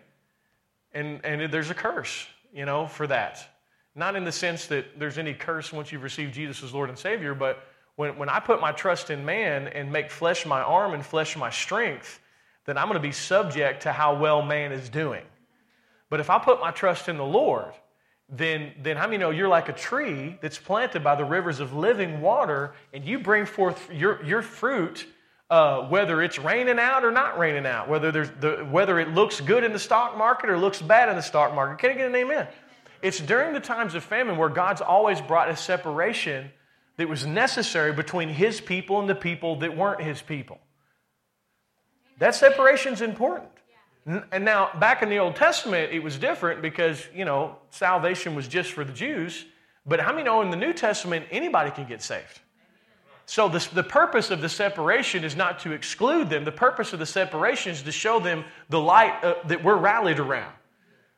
and, 0.94 1.24
and 1.26 1.52
there's 1.52 1.72
a 1.72 1.74
curse, 1.74 2.28
you 2.54 2.65
know, 2.65 2.86
for 2.86 3.08
that. 3.08 3.50
Not 3.96 4.15
in 4.15 4.24
the 4.24 4.32
sense 4.32 4.68
that 4.68 5.00
there's 5.00 5.18
any 5.18 5.34
curse 5.34 5.74
once 5.74 5.91
you've 5.91 6.04
received 6.04 6.36
Jesus 6.36 6.62
as 6.62 6.74
Lord 6.74 6.89
and 6.89 6.98
Savior, 7.00 7.34
but 7.34 7.63
when, 7.96 8.18
when 8.18 8.30
I 8.30 8.39
put 8.39 8.62
my 8.62 8.72
trust 8.72 9.10
in 9.10 9.26
man 9.26 9.68
and 9.70 9.91
make 9.91 10.12
flesh 10.12 10.46
my 10.46 10.62
arm 10.62 10.94
and 10.94 11.04
flesh 11.04 11.36
my 11.36 11.50
strength, 11.50 12.20
then 12.65 12.78
I'm 12.78 12.88
going 12.88 13.02
to 13.02 13.08
be 13.08 13.12
subject 13.12 13.84
to 13.84 13.91
how 13.91 14.15
well 14.15 14.41
man 14.41 14.72
is 14.72 14.89
doing. 14.89 15.24
But 16.10 16.20
if 16.20 16.30
I 16.30 16.39
put 16.39 16.60
my 16.60 16.72
trust 16.72 17.10
in 17.10 17.18
the 17.18 17.26
Lord, 17.26 17.74
then, 18.30 18.74
then 18.82 18.98
how 18.98 19.06
many 19.06 19.18
know 19.18 19.30
you're 19.30 19.48
like 19.48 19.70
a 19.70 19.74
tree 19.74 20.38
that's 20.41 20.58
planted 20.58 21.04
by 21.04 21.15
the 21.15 21.26
rivers 21.26 21.60
of 21.60 21.74
living 21.74 22.22
water 22.22 22.74
and 22.94 23.06
you 23.06 23.20
bring 23.20 23.46
forth 23.46 23.89
your, 23.91 24.24
your 24.24 24.41
fruit 24.41 25.08
uh, 25.50 25.82
whether 25.89 26.24
it's 26.24 26.39
raining 26.39 26.80
out 26.80 27.04
or 27.04 27.12
not 27.12 27.38
raining 27.38 27.65
out, 27.65 27.88
whether, 27.88 28.12
there's 28.12 28.32
the, 28.39 28.68
whether 28.72 29.00
it 29.00 29.10
looks 29.10 29.41
good 29.41 29.63
in 29.63 29.74
the 29.74 29.80
stock 29.80 30.18
market 30.18 30.50
or 30.50 30.58
looks 30.58 30.82
bad 30.82 31.08
in 31.10 31.15
the 31.15 31.22
stock 31.22 31.54
market. 31.54 31.78
Can 31.78 31.91
I 31.91 31.94
get 31.94 32.08
an 32.08 32.15
amen? 32.15 32.48
It's 33.02 33.20
during 33.20 33.54
the 33.54 33.60
times 33.60 33.94
of 33.94 34.04
famine 34.04 34.38
where 34.38 34.50
God's 34.50 34.82
always 34.82 35.22
brought 35.22 35.50
a 35.50 35.56
separation 35.56 36.50
that 36.98 37.08
was 37.08 37.26
necessary 37.26 37.94
between 37.94 38.30
His 38.30 38.60
people 38.60 39.00
and 39.00 39.08
the 39.08 39.15
people 39.15 39.58
that 39.58 39.78
weren't 39.78 40.02
His 40.02 40.22
people. 40.22 40.60
That 42.18 42.34
separation 42.34 42.94
is 42.94 43.02
important. 43.02 43.50
And 44.06 44.46
now, 44.46 44.70
back 44.80 45.02
in 45.02 45.10
the 45.10 45.18
Old 45.18 45.36
Testament, 45.36 45.91
it 45.91 46.04
was 46.04 46.18
different 46.18 46.62
because, 46.62 47.08
you 47.15 47.26
know, 47.26 47.58
salvation 47.72 48.36
was 48.36 48.48
just 48.48 48.72
for 48.72 48.84
the 48.84 48.94
Jews. 48.94 49.46
But 49.86 50.00
how 50.00 50.12
many 50.12 50.24
know 50.24 50.41
in 50.41 50.52
the 50.52 50.58
New 50.58 50.74
Testament, 50.74 51.26
anybody 51.32 51.72
can 51.72 51.88
get 51.88 52.04
saved? 52.04 52.39
So, 53.26 53.50
this, 53.50 53.65
the 53.65 53.84
purpose 53.84 54.30
of 54.30 54.41
the 54.41 54.50
separation 54.50 55.24
is 55.24 55.36
not 55.36 55.60
to 55.62 55.72
exclude 55.72 56.30
them. 56.30 56.46
The 56.46 56.52
purpose 56.52 56.94
of 56.94 57.00
the 57.00 57.06
separation 57.08 57.72
is 57.72 57.82
to 57.82 57.91
show 57.91 58.20
them 58.20 58.46
the 58.70 58.80
light 58.80 59.24
uh, 59.24 59.36
that 59.48 59.63
we're 59.63 59.78
rallied 59.78 60.20
around. 60.20 60.54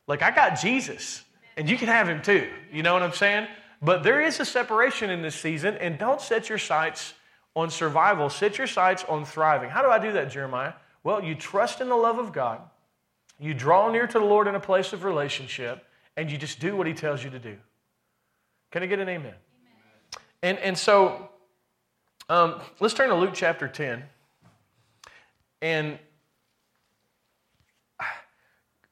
Like, 0.08 0.22
I 0.22 0.32
got 0.32 0.60
Jesus, 0.62 1.26
and 1.58 1.70
you 1.70 1.78
can 1.78 1.90
have 1.90 2.08
him 2.08 2.22
too. 2.22 2.48
You 2.72 2.84
know 2.84 2.94
what 2.94 3.04
I'm 3.04 3.12
saying? 3.12 3.48
But 3.82 4.04
there 4.04 4.22
is 4.22 4.40
a 4.40 4.46
separation 4.46 5.10
in 5.10 5.22
this 5.22 5.36
season, 5.36 5.76
and 5.76 6.00
don't 6.00 6.22
set 6.22 6.48
your 6.48 6.58
sights 6.58 7.14
on 7.54 7.70
survival. 7.70 8.30
Set 8.30 8.58
your 8.58 8.68
sights 8.68 9.04
on 9.10 9.26
thriving. 9.26 9.70
How 9.70 9.82
do 9.82 9.90
I 9.90 10.00
do 10.00 10.14
that, 10.14 10.32
Jeremiah? 10.32 10.74
Well, 11.04 11.24
you 11.24 11.36
trust 11.36 11.82
in 11.82 11.90
the 11.90 11.96
love 11.96 12.20
of 12.20 12.32
God, 12.32 12.62
you 13.40 13.54
draw 13.54 13.92
near 13.92 14.08
to 14.08 14.20
the 14.20 14.26
Lord 14.26 14.48
in 14.48 14.56
a 14.56 14.60
place 14.60 14.94
of 14.94 15.04
relationship, 15.04 15.86
and 16.16 16.32
you 16.32 16.38
just 16.38 16.60
do 16.60 16.76
what 16.76 16.88
he 16.88 16.94
tells 16.94 17.24
you 17.24 17.30
to 17.30 17.40
do. 17.40 17.58
Can 18.72 18.84
I 18.84 18.88
get 18.88 19.00
an 19.00 19.08
amen? 19.08 19.26
amen. 19.26 19.36
And, 20.42 20.58
and 20.60 20.78
so, 20.78 21.30
um, 22.30 22.60
let's 22.80 22.94
turn 22.94 23.10
to 23.10 23.16
Luke 23.16 23.34
chapter 23.34 23.68
10. 23.68 24.04
And 25.62 25.98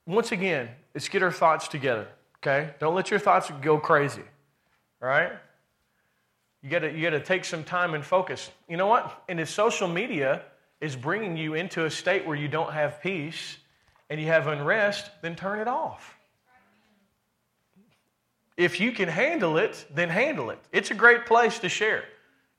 once 0.05 0.31
again, 0.31 0.69
let's 0.93 1.10
get 1.10 1.23
our 1.23 1.31
thoughts 1.31 1.67
together, 1.67 2.08
okay? 2.38 2.71
Don't 2.79 2.95
let 2.95 3.10
your 3.10 3.19
thoughts 3.19 3.51
go 3.62 3.79
crazy, 3.79 4.23
all 5.01 5.10
right? 5.10 5.34
You 6.62 6.69
gotta, 6.69 6.91
you 6.91 7.01
gotta 7.01 7.19
take 7.19 7.45
some 7.45 7.63
time 7.63 7.93
and 7.93 8.03
focus. 8.03 8.49
You 8.67 8.77
know 8.77 8.88
what? 8.88 9.23
And 9.27 9.39
if 9.39 9.49
social 9.49 9.88
media 9.88 10.43
is 10.79 10.95
bringing 10.95 11.38
you 11.38 11.53
into 11.55 11.86
a 11.86 11.91
state 11.91 12.25
where 12.25 12.36
you 12.36 12.47
don't 12.47 12.73
have 12.73 13.01
peace 13.01 13.58
and 14.09 14.19
you 14.19 14.27
have 14.27 14.47
unrest, 14.47 15.09
then 15.21 15.35
turn 15.35 15.59
it 15.59 15.67
off. 15.67 16.17
If 18.57 18.79
you 18.79 18.91
can 18.91 19.09
handle 19.09 19.57
it, 19.57 19.85
then 19.93 20.09
handle 20.09 20.49
it. 20.49 20.59
It's 20.71 20.91
a 20.91 20.93
great 20.93 21.25
place 21.25 21.59
to 21.59 21.69
share. 21.69 22.05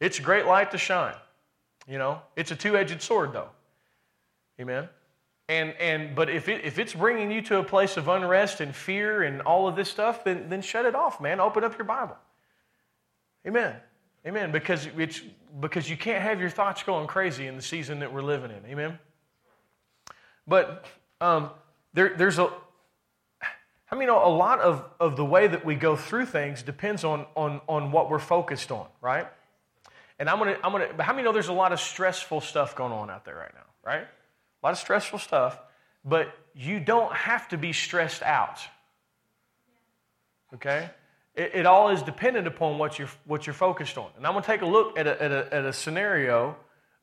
It's 0.00 0.18
a 0.18 0.22
great 0.22 0.46
light 0.46 0.70
to 0.72 0.78
shine. 0.78 1.14
You 1.88 1.98
know, 1.98 2.20
it's 2.34 2.50
a 2.50 2.56
two 2.56 2.76
edged 2.76 3.00
sword, 3.00 3.32
though. 3.32 3.48
Amen. 4.60 4.88
And, 5.48 5.74
and 5.80 6.14
but 6.14 6.28
if, 6.28 6.48
it, 6.48 6.64
if 6.64 6.78
it's 6.78 6.92
bringing 6.92 7.30
you 7.30 7.40
to 7.42 7.58
a 7.58 7.64
place 7.64 7.96
of 7.96 8.08
unrest 8.08 8.60
and 8.60 8.74
fear 8.74 9.22
and 9.22 9.40
all 9.42 9.68
of 9.68 9.76
this 9.76 9.88
stuff, 9.88 10.24
then, 10.24 10.48
then 10.48 10.60
shut 10.60 10.84
it 10.84 10.94
off, 10.94 11.20
man. 11.20 11.38
Open 11.38 11.62
up 11.62 11.78
your 11.78 11.84
Bible. 11.84 12.16
Amen. 13.46 13.76
Amen. 14.26 14.50
Because 14.50 14.88
it's 14.98 15.22
because 15.60 15.88
you 15.88 15.96
can't 15.96 16.22
have 16.22 16.40
your 16.40 16.50
thoughts 16.50 16.82
going 16.82 17.06
crazy 17.06 17.46
in 17.46 17.54
the 17.54 17.62
season 17.62 18.00
that 18.00 18.12
we're 18.12 18.22
living 18.22 18.50
in. 18.50 18.70
Amen. 18.70 18.98
But 20.48 20.84
um, 21.20 21.50
there, 21.94 22.14
there's 22.16 22.38
a 22.38 22.50
I 23.90 23.94
mean, 23.94 24.08
a 24.08 24.28
lot 24.28 24.60
of, 24.60 24.84
of 24.98 25.16
the 25.16 25.24
way 25.24 25.46
that 25.46 25.64
we 25.64 25.76
go 25.76 25.94
through 25.94 26.26
things 26.26 26.62
depends 26.62 27.04
on, 27.04 27.24
on, 27.36 27.60
on 27.68 27.92
what 27.92 28.10
we're 28.10 28.18
focused 28.18 28.72
on, 28.72 28.86
right? 29.00 29.28
And 30.18 30.28
I'm 30.28 30.38
gonna, 30.38 30.58
I'm 30.64 30.72
gonna, 30.72 31.02
how 31.02 31.12
many 31.12 31.22
know 31.22 31.32
there's 31.32 31.48
a 31.48 31.52
lot 31.52 31.72
of 31.72 31.78
stressful 31.78 32.40
stuff 32.40 32.74
going 32.74 32.92
on 32.92 33.10
out 33.10 33.24
there 33.24 33.36
right 33.36 33.52
now, 33.54 33.60
right? 33.84 34.02
A 34.02 34.66
lot 34.66 34.72
of 34.72 34.78
stressful 34.78 35.20
stuff, 35.20 35.58
but 36.04 36.36
you 36.54 36.80
don't 36.80 37.12
have 37.14 37.48
to 37.48 37.58
be 37.58 37.72
stressed 37.72 38.22
out. 38.22 38.58
Okay? 40.54 40.90
It, 41.36 41.52
it 41.54 41.66
all 41.66 41.90
is 41.90 42.02
dependent 42.02 42.48
upon 42.48 42.78
what 42.78 42.98
you're, 42.98 43.10
what 43.24 43.46
you're 43.46 43.54
focused 43.54 43.98
on. 43.98 44.10
And 44.16 44.26
I'm 44.26 44.32
gonna 44.32 44.44
take 44.44 44.62
a 44.62 44.66
look 44.66 44.98
at 44.98 45.06
a, 45.06 45.22
at 45.22 45.30
a, 45.30 45.54
at 45.54 45.64
a 45.64 45.72
scenario, 45.72 46.56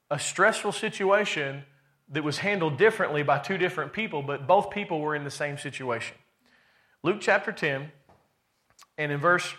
a 0.10 0.20
stressful 0.20 0.74
situation 0.74 1.64
that 2.10 2.24
was 2.24 2.40
handled 2.40 2.78
differently 2.78 3.24
by 3.24 3.40
two 3.40 3.58
different 3.58 3.94
people, 3.94 4.22
but 4.22 4.48
both 4.48 4.70
people 4.70 5.00
were 5.00 5.16
in 5.16 5.24
the 5.24 5.32
same 5.32 5.58
situation. 5.58 6.18
Luke 7.02 7.18
chapter 7.20 7.52
10, 7.52 7.92
and 8.98 9.12
in 9.12 9.20
verse 9.20 9.54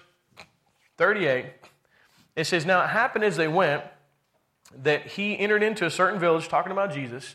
38, 0.99 1.47
it 2.37 2.45
says, 2.45 2.65
Now 2.65 2.85
it 2.85 2.89
happened 2.89 3.25
as 3.25 3.37
they 3.37 3.49
went 3.49 3.83
that 4.83 5.07
he 5.07 5.39
entered 5.39 5.63
into 5.63 5.87
a 5.87 5.91
certain 5.91 6.19
village, 6.19 6.49
talking 6.49 6.73
about 6.73 6.93
Jesus, 6.93 7.35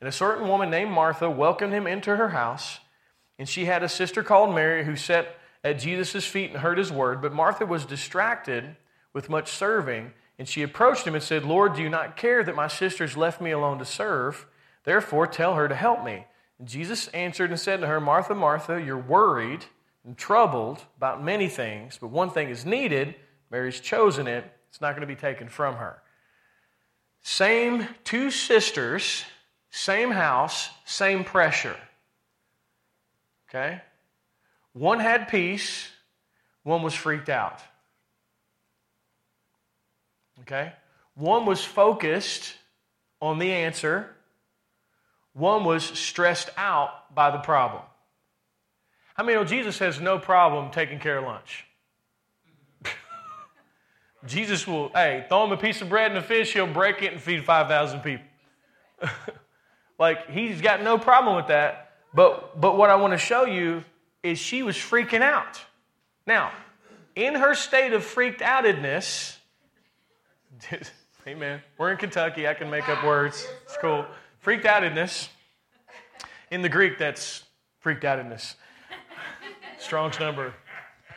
and 0.00 0.08
a 0.08 0.12
certain 0.12 0.48
woman 0.48 0.70
named 0.70 0.90
Martha 0.90 1.30
welcomed 1.30 1.72
him 1.72 1.86
into 1.86 2.16
her 2.16 2.28
house. 2.28 2.80
And 3.38 3.48
she 3.48 3.66
had 3.66 3.82
a 3.82 3.88
sister 3.88 4.22
called 4.22 4.54
Mary 4.54 4.84
who 4.84 4.96
sat 4.96 5.36
at 5.62 5.78
Jesus' 5.78 6.24
feet 6.24 6.50
and 6.50 6.60
heard 6.60 6.78
his 6.78 6.92
word. 6.92 7.20
But 7.20 7.32
Martha 7.32 7.66
was 7.66 7.84
distracted 7.84 8.76
with 9.12 9.28
much 9.28 9.50
serving. 9.50 10.12
And 10.38 10.48
she 10.48 10.62
approached 10.62 11.06
him 11.06 11.14
and 11.14 11.22
said, 11.22 11.44
Lord, 11.44 11.74
do 11.74 11.82
you 11.82 11.88
not 11.88 12.16
care 12.16 12.44
that 12.44 12.54
my 12.54 12.68
sister's 12.68 13.16
left 13.16 13.40
me 13.40 13.50
alone 13.50 13.78
to 13.78 13.84
serve? 13.84 14.46
Therefore, 14.84 15.26
tell 15.26 15.54
her 15.54 15.68
to 15.68 15.74
help 15.74 16.04
me. 16.04 16.26
And 16.58 16.68
Jesus 16.68 17.08
answered 17.08 17.50
and 17.50 17.58
said 17.58 17.80
to 17.80 17.86
her, 17.86 18.00
Martha, 18.00 18.34
Martha, 18.34 18.80
you're 18.80 18.98
worried 18.98 19.64
and 20.04 20.16
troubled 20.16 20.84
about 20.96 21.22
many 21.22 21.48
things, 21.48 21.98
but 22.00 22.08
one 22.08 22.30
thing 22.30 22.48
is 22.48 22.64
needed 22.64 23.16
Mary's 23.50 23.80
chosen 23.80 24.26
it, 24.26 24.44
it's 24.68 24.80
not 24.80 24.92
going 24.92 25.02
to 25.02 25.06
be 25.06 25.18
taken 25.18 25.48
from 25.48 25.76
her. 25.76 26.02
Same 27.22 27.86
two 28.04 28.30
sisters, 28.30 29.24
same 29.70 30.10
house, 30.10 30.70
same 30.84 31.24
pressure. 31.24 31.76
Okay? 33.48 33.80
One 34.72 35.00
had 35.00 35.28
peace, 35.28 35.88
one 36.62 36.82
was 36.82 36.94
freaked 36.94 37.28
out. 37.28 37.60
Okay? 40.42 40.72
One 41.14 41.46
was 41.46 41.64
focused 41.64 42.54
on 43.20 43.38
the 43.38 43.50
answer, 43.50 44.10
one 45.32 45.64
was 45.64 45.84
stressed 45.84 46.50
out 46.56 47.14
by 47.14 47.30
the 47.30 47.38
problem. 47.38 47.82
Many 49.18 49.34
know 49.34 49.44
Jesus 49.44 49.78
has 49.78 49.98
no 49.98 50.18
problem 50.18 50.70
taking 50.70 50.98
care 50.98 51.18
of 51.18 51.24
lunch? 51.24 51.64
Jesus 54.26 54.66
will, 54.66 54.90
hey, 54.90 55.24
throw 55.28 55.44
him 55.44 55.52
a 55.52 55.56
piece 55.56 55.80
of 55.80 55.88
bread 55.88 56.10
and 56.10 56.18
a 56.18 56.22
fish, 56.22 56.52
he'll 56.52 56.66
break 56.66 57.02
it 57.02 57.12
and 57.12 57.20
feed 57.20 57.44
5,000 57.44 58.00
people. 58.00 58.26
like, 59.98 60.30
he's 60.30 60.60
got 60.60 60.82
no 60.82 60.98
problem 60.98 61.36
with 61.36 61.46
that. 61.46 61.92
But, 62.14 62.60
but 62.60 62.76
what 62.76 62.90
I 62.90 62.96
want 62.96 63.14
to 63.14 63.18
show 63.18 63.46
you 63.46 63.84
is 64.22 64.38
she 64.38 64.62
was 64.62 64.76
freaking 64.76 65.22
out. 65.22 65.62
Now, 66.26 66.52
in 67.14 67.34
her 67.34 67.54
state 67.54 67.94
of 67.94 68.04
freaked 68.04 68.40
outedness, 68.40 69.35
amen, 71.26 71.62
we're 71.78 71.90
in 71.90 71.96
Kentucky, 71.96 72.46
I 72.46 72.54
can 72.54 72.70
make 72.70 72.88
up 72.88 73.04
words, 73.04 73.46
it's 73.64 73.76
cool. 73.80 74.06
Freaked 74.38 74.64
outedness, 74.64 75.28
in 76.50 76.62
the 76.62 76.68
Greek, 76.68 76.98
that's 76.98 77.42
freaked 77.80 78.04
outedness. 78.04 78.54
Strong's 79.78 80.18
number. 80.20 80.54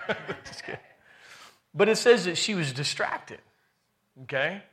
But 1.73 1.89
it 1.89 1.97
says 1.97 2.25
that 2.25 2.37
she 2.37 2.55
was 2.55 2.73
distracted. 2.73 3.39
Okay? 4.23 4.63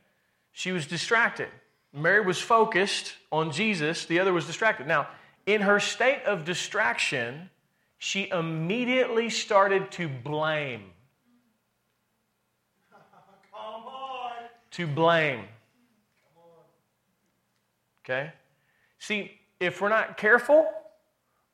She 0.51 0.71
was 0.71 0.87
distracted. 0.87 1.47
Mary 1.93 2.21
was 2.21 2.39
focused 2.39 3.13
on 3.31 3.51
Jesus, 3.51 4.05
the 4.05 4.19
other 4.19 4.33
was 4.33 4.45
distracted. 4.45 4.87
Now, 4.87 5.07
in 5.45 5.61
her 5.61 5.79
state 5.79 6.23
of 6.25 6.43
distraction, 6.43 7.49
she 7.97 8.29
immediately 8.29 9.29
started 9.29 9.91
to 9.91 10.07
blame. 10.07 10.91
Come 12.91 13.85
on. 13.85 14.33
To 14.77 14.85
blame. 14.85 15.43
Okay? 18.05 18.31
See, 18.99 19.31
if 19.59 19.81
we're 19.81 19.89
not 19.89 20.17
careful, 20.17 20.67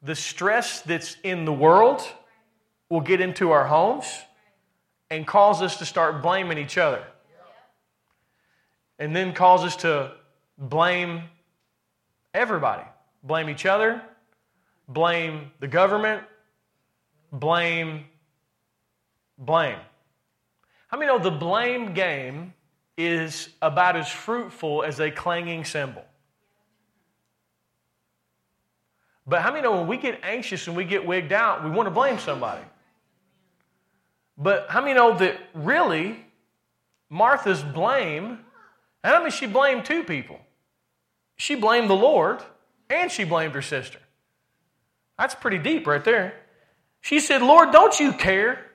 the 0.02 0.14
stress 0.14 0.82
that's 0.82 1.16
in 1.24 1.46
the 1.46 1.54
world 1.54 2.02
will 2.90 3.00
get 3.00 3.22
into 3.22 3.52
our 3.52 3.66
homes 3.66 4.06
and 5.10 5.26
cause 5.26 5.62
us 5.62 5.78
to 5.78 5.86
start 5.86 6.22
blaming 6.22 6.58
each 6.58 6.78
other. 6.78 7.02
And 9.00 9.16
then 9.16 9.34
cause 9.34 9.64
us 9.64 9.78
to 9.78 10.12
blame 10.58 11.24
everybody. 12.34 12.84
Blame 13.24 13.50
each 13.50 13.66
other, 13.66 14.02
blame 14.90 15.50
the 15.62 15.68
government, 15.70 16.24
blame 17.32 18.04
blame. 19.38 19.80
How 20.90 20.98
many 20.98 21.08
know 21.08 21.20
the 21.20 21.32
blame 21.32 21.94
game 21.94 22.54
is 22.98 23.50
about 23.62 23.96
as 23.96 24.10
fruitful 24.10 24.84
as 24.84 25.00
a 25.00 25.12
clanging 25.12 25.66
cymbal? 25.66 26.06
But 29.26 29.42
how 29.42 29.52
many 29.52 29.64
know 29.64 29.78
when 29.78 29.88
we 29.88 29.98
get 29.98 30.20
anxious 30.24 30.68
and 30.68 30.76
we 30.76 30.84
get 30.84 31.06
wigged 31.06 31.32
out, 31.32 31.64
we 31.64 31.70
want 31.70 31.88
to 31.88 31.92
blame 31.92 32.20
somebody? 32.20 32.64
But 34.38 34.68
how 34.70 34.82
many 34.82 34.94
know 34.94 35.18
that 35.18 35.38
really 35.54 36.26
Martha's 37.10 37.62
blame, 37.62 38.40
and 39.04 39.16
I 39.16 39.22
mean 39.22 39.32
she 39.32 39.46
blamed 39.46 39.86
two 39.86 40.04
people. 40.04 40.40
She 41.36 41.56
blamed 41.56 41.90
the 41.90 41.96
Lord 41.96 42.42
and 42.90 43.12
she 43.12 43.24
blamed 43.24 43.54
her 43.54 43.62
sister. 43.62 44.00
That's 45.18 45.36
pretty 45.36 45.60
deep 45.60 45.86
right 45.86 46.04
there. 46.04 46.34
She 47.02 47.20
said, 47.20 47.42
Lord, 47.42 47.72
don't 47.72 48.00
you 48.00 48.14
care? 48.14 48.66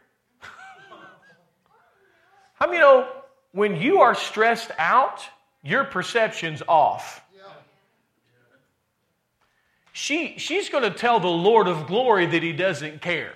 How 2.54 2.66
many 2.66 2.78
know 2.78 3.08
when 3.52 3.76
you 3.76 4.00
are 4.00 4.14
stressed 4.14 4.70
out, 4.78 5.22
your 5.62 5.84
perception's 5.84 6.62
off? 6.68 7.22
She, 9.92 10.38
she's 10.38 10.68
going 10.68 10.84
to 10.84 10.96
tell 10.96 11.18
the 11.18 11.26
Lord 11.26 11.66
of 11.66 11.88
glory 11.88 12.26
that 12.26 12.42
he 12.42 12.52
doesn't 12.52 13.02
care. 13.02 13.34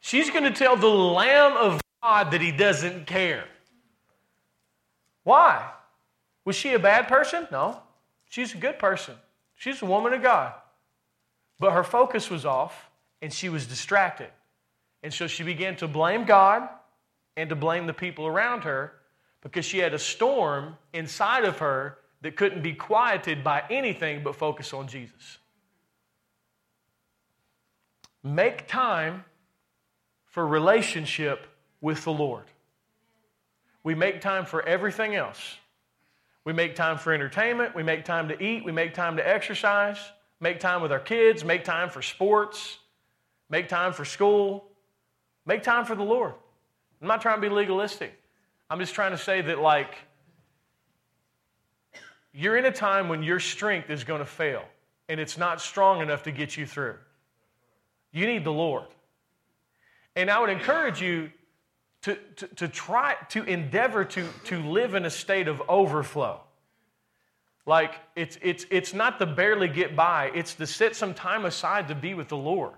She's 0.00 0.30
going 0.30 0.44
to 0.44 0.50
tell 0.50 0.76
the 0.76 0.88
Lamb 0.88 1.56
of 1.58 1.80
God 2.02 2.30
that 2.30 2.40
he 2.40 2.52
doesn't 2.52 3.06
care. 3.06 3.44
Why? 5.24 5.70
Was 6.44 6.56
she 6.56 6.72
a 6.72 6.78
bad 6.78 7.06
person? 7.06 7.46
No. 7.52 7.80
She's 8.30 8.54
a 8.54 8.56
good 8.56 8.78
person. 8.78 9.14
She's 9.56 9.82
a 9.82 9.86
woman 9.86 10.14
of 10.14 10.22
God. 10.22 10.54
But 11.60 11.72
her 11.72 11.84
focus 11.84 12.30
was 12.30 12.46
off 12.46 12.90
and 13.20 13.32
she 13.32 13.48
was 13.48 13.66
distracted. 13.66 14.30
And 15.02 15.12
so 15.12 15.26
she 15.26 15.42
began 15.42 15.76
to 15.76 15.86
blame 15.86 16.24
God 16.24 16.68
and 17.36 17.48
to 17.48 17.56
blame 17.56 17.86
the 17.86 17.94
people 17.94 18.26
around 18.26 18.64
her 18.64 18.92
because 19.40 19.64
she 19.64 19.78
had 19.78 19.94
a 19.94 19.98
storm 19.98 20.76
inside 20.92 21.44
of 21.44 21.58
her 21.58 21.98
that 22.22 22.36
couldn't 22.36 22.62
be 22.62 22.72
quieted 22.72 23.42
by 23.42 23.62
anything 23.70 24.22
but 24.22 24.36
focus 24.36 24.72
on 24.72 24.86
Jesus. 24.86 25.38
Make 28.22 28.68
time 28.68 29.24
for 30.26 30.46
relationship 30.46 31.46
with 31.80 32.04
the 32.04 32.12
Lord. 32.12 32.44
We 33.82 33.94
make 33.94 34.20
time 34.20 34.46
for 34.46 34.62
everything 34.62 35.16
else. 35.16 35.56
We 36.44 36.52
make 36.52 36.74
time 36.74 36.98
for 36.98 37.12
entertainment, 37.12 37.74
we 37.74 37.82
make 37.82 38.04
time 38.04 38.28
to 38.28 38.42
eat, 38.42 38.64
we 38.64 38.72
make 38.72 38.94
time 38.94 39.16
to 39.16 39.28
exercise, 39.28 39.98
make 40.40 40.58
time 40.58 40.82
with 40.82 40.90
our 40.90 40.98
kids, 40.98 41.44
make 41.44 41.62
time 41.62 41.88
for 41.88 42.02
sports, 42.02 42.78
make 43.48 43.68
time 43.68 43.92
for 43.92 44.04
school, 44.04 44.64
make 45.46 45.62
time 45.62 45.84
for 45.84 45.94
the 45.94 46.02
Lord. 46.02 46.34
I'm 47.02 47.08
not 47.08 47.20
trying 47.20 47.40
to 47.40 47.48
be 47.48 47.52
legalistic. 47.52 48.16
I'm 48.70 48.78
just 48.78 48.94
trying 48.94 49.10
to 49.10 49.18
say 49.18 49.42
that, 49.42 49.58
like, 49.58 49.96
you're 52.32 52.56
in 52.56 52.64
a 52.64 52.72
time 52.72 53.08
when 53.08 53.22
your 53.22 53.40
strength 53.40 53.90
is 53.90 54.04
going 54.04 54.20
to 54.20 54.26
fail 54.26 54.62
and 55.08 55.20
it's 55.20 55.36
not 55.36 55.60
strong 55.60 56.00
enough 56.00 56.22
to 56.22 56.32
get 56.32 56.56
you 56.56 56.64
through. 56.64 56.94
You 58.12 58.26
need 58.26 58.44
the 58.44 58.52
Lord. 58.52 58.86
And 60.16 60.30
I 60.30 60.38
would 60.40 60.48
encourage 60.48 61.02
you 61.02 61.30
to, 62.02 62.16
to, 62.36 62.46
to 62.46 62.68
try 62.68 63.16
to 63.30 63.42
endeavor 63.44 64.04
to, 64.04 64.26
to 64.44 64.62
live 64.62 64.94
in 64.94 65.04
a 65.04 65.10
state 65.10 65.48
of 65.48 65.60
overflow. 65.68 66.40
Like 67.66 67.94
it's, 68.16 68.38
it's, 68.42 68.64
it's 68.70 68.94
not 68.94 69.18
to 69.18 69.26
barely 69.26 69.68
get 69.68 69.94
by, 69.94 70.30
it's 70.34 70.54
to 70.54 70.66
set 70.66 70.96
some 70.96 71.14
time 71.14 71.44
aside 71.44 71.88
to 71.88 71.94
be 71.94 72.14
with 72.14 72.28
the 72.28 72.36
Lord 72.36 72.74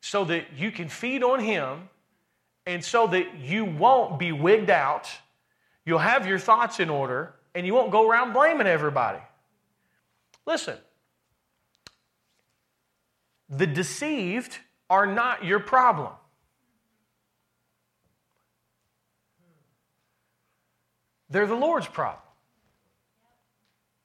so 0.00 0.24
that 0.26 0.52
you 0.56 0.70
can 0.70 0.88
feed 0.88 1.22
on 1.22 1.40
Him 1.40 1.88
and 2.66 2.84
so 2.84 3.06
that 3.08 3.38
you 3.38 3.64
won't 3.64 4.18
be 4.18 4.32
wigged 4.32 4.70
out. 4.70 5.08
You'll 5.84 5.98
have 5.98 6.26
your 6.26 6.38
thoughts 6.38 6.80
in 6.80 6.88
order 6.88 7.34
and 7.54 7.66
you 7.66 7.74
won't 7.74 7.92
go 7.92 8.08
around 8.08 8.32
blaming 8.32 8.66
everybody. 8.66 9.20
Listen, 10.46 10.76
the 13.48 13.66
deceived 13.66 14.58
are 14.90 15.06
not 15.06 15.44
your 15.44 15.60
problem. 15.60 16.12
They're 21.30 21.46
the 21.46 21.54
Lord's 21.54 21.86
problem. 21.88 22.20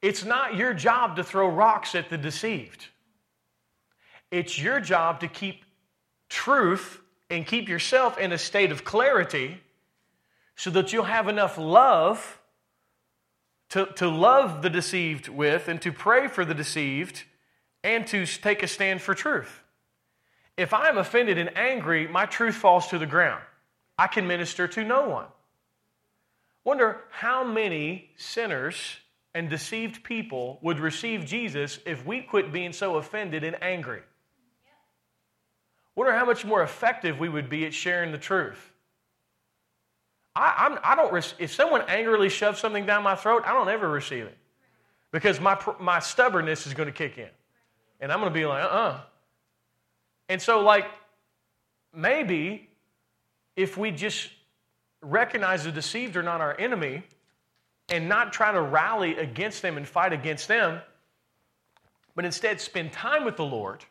It's 0.02 0.24
not 0.24 0.56
your 0.56 0.74
job 0.74 1.18
to 1.18 1.24
throw 1.24 1.48
rocks 1.48 1.94
at 1.94 2.10
the 2.10 2.18
deceived. 2.18 2.88
It's 4.32 4.58
your 4.58 4.80
job 4.80 5.20
to 5.20 5.28
keep 5.28 5.64
truth 6.30 7.02
and 7.30 7.46
keep 7.46 7.70
yourself 7.70 8.18
in 8.18 8.32
a 8.32 8.38
state 8.38 8.72
of 8.72 8.84
clarity 8.84 9.62
so 10.56 10.70
that 10.72 10.92
you'll 10.92 11.04
have 11.04 11.28
enough 11.28 11.58
love 11.58 12.40
to, 13.70 13.86
to 13.96 14.08
love 14.08 14.62
the 14.62 14.70
deceived 14.70 15.28
with 15.28 15.68
and 15.68 15.82
to 15.82 15.92
pray 15.92 16.28
for 16.28 16.44
the 16.44 16.54
deceived 16.54 17.24
and 17.84 18.06
to 18.08 18.26
take 18.26 18.64
a 18.64 18.68
stand 18.68 19.02
for 19.02 19.14
truth. 19.14 19.62
If 20.58 20.74
I 20.74 20.90
am 20.90 20.98
offended 20.98 21.38
and 21.38 21.56
angry, 21.58 22.08
my 22.08 22.26
truth 22.26 22.56
falls 22.56 22.88
to 22.88 22.98
the 22.98 23.06
ground. 23.06 23.42
I 23.98 24.08
can 24.08 24.28
minister 24.28 24.68
to 24.68 24.84
no 24.84 25.08
one. 25.08 25.28
Wonder 26.64 27.02
how 27.12 27.44
many 27.44 28.10
sinners 28.18 28.76
and 29.34 29.50
deceived 29.50 30.04
people 30.04 30.60
would 30.62 30.80
receive 30.80 31.26
Jesus 31.26 31.80
if 31.86 32.06
we 32.06 32.22
quit 32.22 32.52
being 32.52 32.74
so 32.74 32.98
offended 32.98 33.44
and 33.44 33.62
angry. 33.64 34.02
Wonder 36.00 36.14
how 36.14 36.24
much 36.24 36.46
more 36.46 36.64
effective 36.64 37.20
we 37.20 37.28
would 37.28 37.50
be 37.50 37.66
at 37.66 37.74
sharing 37.74 38.14
the 38.14 38.18
truth. 38.18 38.72
I, 40.34 40.54
I'm, 40.60 40.80
I 40.82 40.96
don't, 40.96 41.36
if 41.40 41.54
someone 41.54 41.82
angrily 41.90 42.30
shoves 42.30 42.62
something 42.62 42.86
down 42.86 43.04
my 43.04 43.16
throat, 43.16 43.44
I 43.46 43.52
don't 43.52 43.68
ever 43.68 43.90
receive 43.90 44.24
it 44.24 44.38
because 45.12 45.42
my, 45.42 45.60
my 45.78 46.00
stubbornness 46.00 46.66
is 46.66 46.74
going 46.74 46.88
to 46.88 46.94
kick 46.94 47.18
in. 47.18 47.28
And 48.00 48.14
I'm 48.14 48.22
going 48.22 48.32
to 48.32 48.34
be 48.34 48.46
like, 48.46 48.64
uh 48.64 48.68
uh-uh. 48.68 48.80
uh 48.80 49.00
And 50.30 50.42
so, 50.42 50.62
like, 50.62 50.86
maybe 51.94 52.70
if 53.58 53.76
we 53.76 53.92
just 53.92 54.30
recognize 55.02 55.66
the 55.66 55.72
deceived 55.74 56.16
are 56.16 56.24
not 56.24 56.40
our 56.40 56.58
enemy 56.58 57.04
and 57.90 58.08
not 58.08 58.32
try 58.32 58.54
to 58.54 58.62
rally 58.62 59.18
against 59.18 59.62
them 59.62 59.76
and 59.76 59.86
fight 59.86 60.14
against 60.14 60.48
them, 60.48 60.80
but 62.16 62.24
instead 62.24 62.62
spend 62.62 62.94
time 62.94 63.26
with 63.26 63.36
the 63.36 63.44
Lord 63.44 63.84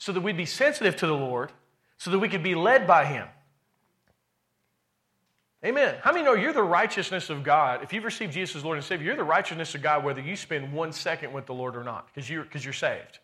so 0.00 0.12
that 0.12 0.22
we'd 0.22 0.36
be 0.36 0.46
sensitive 0.46 0.96
to 0.96 1.06
the 1.06 1.14
Lord, 1.14 1.52
so 1.98 2.10
that 2.10 2.18
we 2.18 2.28
could 2.30 2.42
be 2.42 2.54
led 2.54 2.86
by 2.86 3.04
Him. 3.04 3.28
Amen. 5.62 5.96
How 6.00 6.10
many 6.10 6.24
know 6.24 6.32
you're 6.32 6.54
the 6.54 6.62
righteousness 6.62 7.28
of 7.28 7.42
God? 7.44 7.82
If 7.82 7.92
you've 7.92 8.04
received 8.04 8.32
Jesus 8.32 8.56
as 8.56 8.64
Lord 8.64 8.78
and 8.78 8.84
Savior, 8.84 9.04
you're 9.04 9.16
the 9.16 9.22
righteousness 9.22 9.74
of 9.74 9.82
God 9.82 10.02
whether 10.02 10.22
you 10.22 10.36
spend 10.36 10.72
one 10.72 10.90
second 10.90 11.34
with 11.34 11.44
the 11.44 11.52
Lord 11.52 11.76
or 11.76 11.84
not, 11.84 12.06
because 12.06 12.30
you're, 12.30 12.44
because 12.44 12.64
you're 12.64 12.72
saved. 12.72 13.18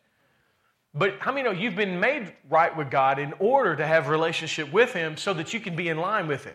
But 0.92 1.14
how 1.18 1.32
many 1.32 1.44
know 1.44 1.50
you've 1.50 1.76
been 1.76 1.98
made 1.98 2.34
right 2.50 2.76
with 2.76 2.90
God 2.90 3.18
in 3.18 3.32
order 3.38 3.74
to 3.74 3.86
have 3.86 4.08
relationship 4.08 4.70
with 4.70 4.92
Him 4.92 5.16
so 5.16 5.32
that 5.32 5.54
you 5.54 5.60
can 5.60 5.76
be 5.76 5.88
in 5.88 5.96
line 5.96 6.28
with 6.28 6.44
Him? 6.44 6.54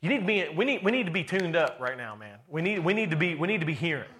You 0.00 0.08
need 0.08 0.20
to 0.20 0.26
be, 0.26 0.48
we, 0.56 0.64
need, 0.64 0.84
we 0.84 0.90
need 0.90 1.06
to 1.06 1.12
be 1.12 1.22
tuned 1.22 1.54
up 1.54 1.78
right 1.78 1.96
now, 1.96 2.16
man. 2.16 2.38
We 2.48 2.62
need, 2.62 2.80
we 2.80 2.94
need, 2.94 3.10
to, 3.12 3.16
be, 3.16 3.36
we 3.36 3.46
need 3.46 3.60
to 3.60 3.66
be 3.66 3.74
hearing. 3.74 4.10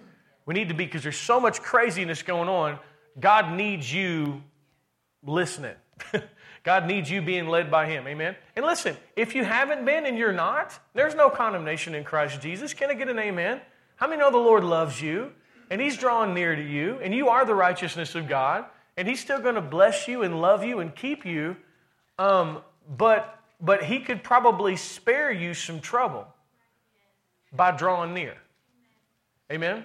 We 0.45 0.53
need 0.53 0.69
to 0.69 0.73
be, 0.73 0.85
because 0.85 1.03
there's 1.03 1.17
so 1.17 1.37
much 1.37 1.61
craziness 1.61 2.23
going 2.23 2.47
on. 2.47 2.79
God 3.19 3.51
needs 3.51 3.93
you 3.93 4.41
listening. 5.25 5.75
God 6.63 6.87
needs 6.87 7.09
you 7.09 7.21
being 7.21 7.47
led 7.47 7.69
by 7.69 7.87
Him. 7.87 8.07
Amen. 8.07 8.35
And 8.55 8.65
listen, 8.65 8.97
if 9.15 9.35
you 9.35 9.43
haven't 9.43 9.85
been 9.85 10.05
and 10.05 10.17
you're 10.17 10.33
not, 10.33 10.77
there's 10.93 11.15
no 11.15 11.29
condemnation 11.29 11.93
in 11.93 12.03
Christ 12.03 12.41
Jesus. 12.41 12.73
Can 12.73 12.89
I 12.89 12.95
get 12.95 13.07
an 13.07 13.19
amen? 13.19 13.61
How 13.97 14.07
many 14.07 14.19
know 14.19 14.31
the 14.31 14.37
Lord 14.37 14.63
loves 14.63 15.01
you 15.01 15.31
and 15.69 15.79
He's 15.79 15.97
drawing 15.97 16.33
near 16.33 16.55
to 16.55 16.61
you 16.61 16.97
and 17.01 17.13
you 17.13 17.29
are 17.29 17.45
the 17.45 17.55
righteousness 17.55 18.15
of 18.15 18.27
God 18.27 18.65
and 18.97 19.07
He's 19.07 19.19
still 19.19 19.39
going 19.39 19.55
to 19.55 19.61
bless 19.61 20.07
you 20.07 20.23
and 20.23 20.41
love 20.41 20.63
you 20.63 20.79
and 20.79 20.95
keep 20.95 21.25
you? 21.25 21.55
Um, 22.17 22.61
but, 22.97 23.39
but 23.61 23.83
He 23.83 23.99
could 23.99 24.23
probably 24.23 24.75
spare 24.75 25.31
you 25.31 25.53
some 25.53 25.79
trouble 25.79 26.27
by 27.53 27.71
drawing 27.71 28.13
near. 28.13 28.35
Amen. 29.51 29.83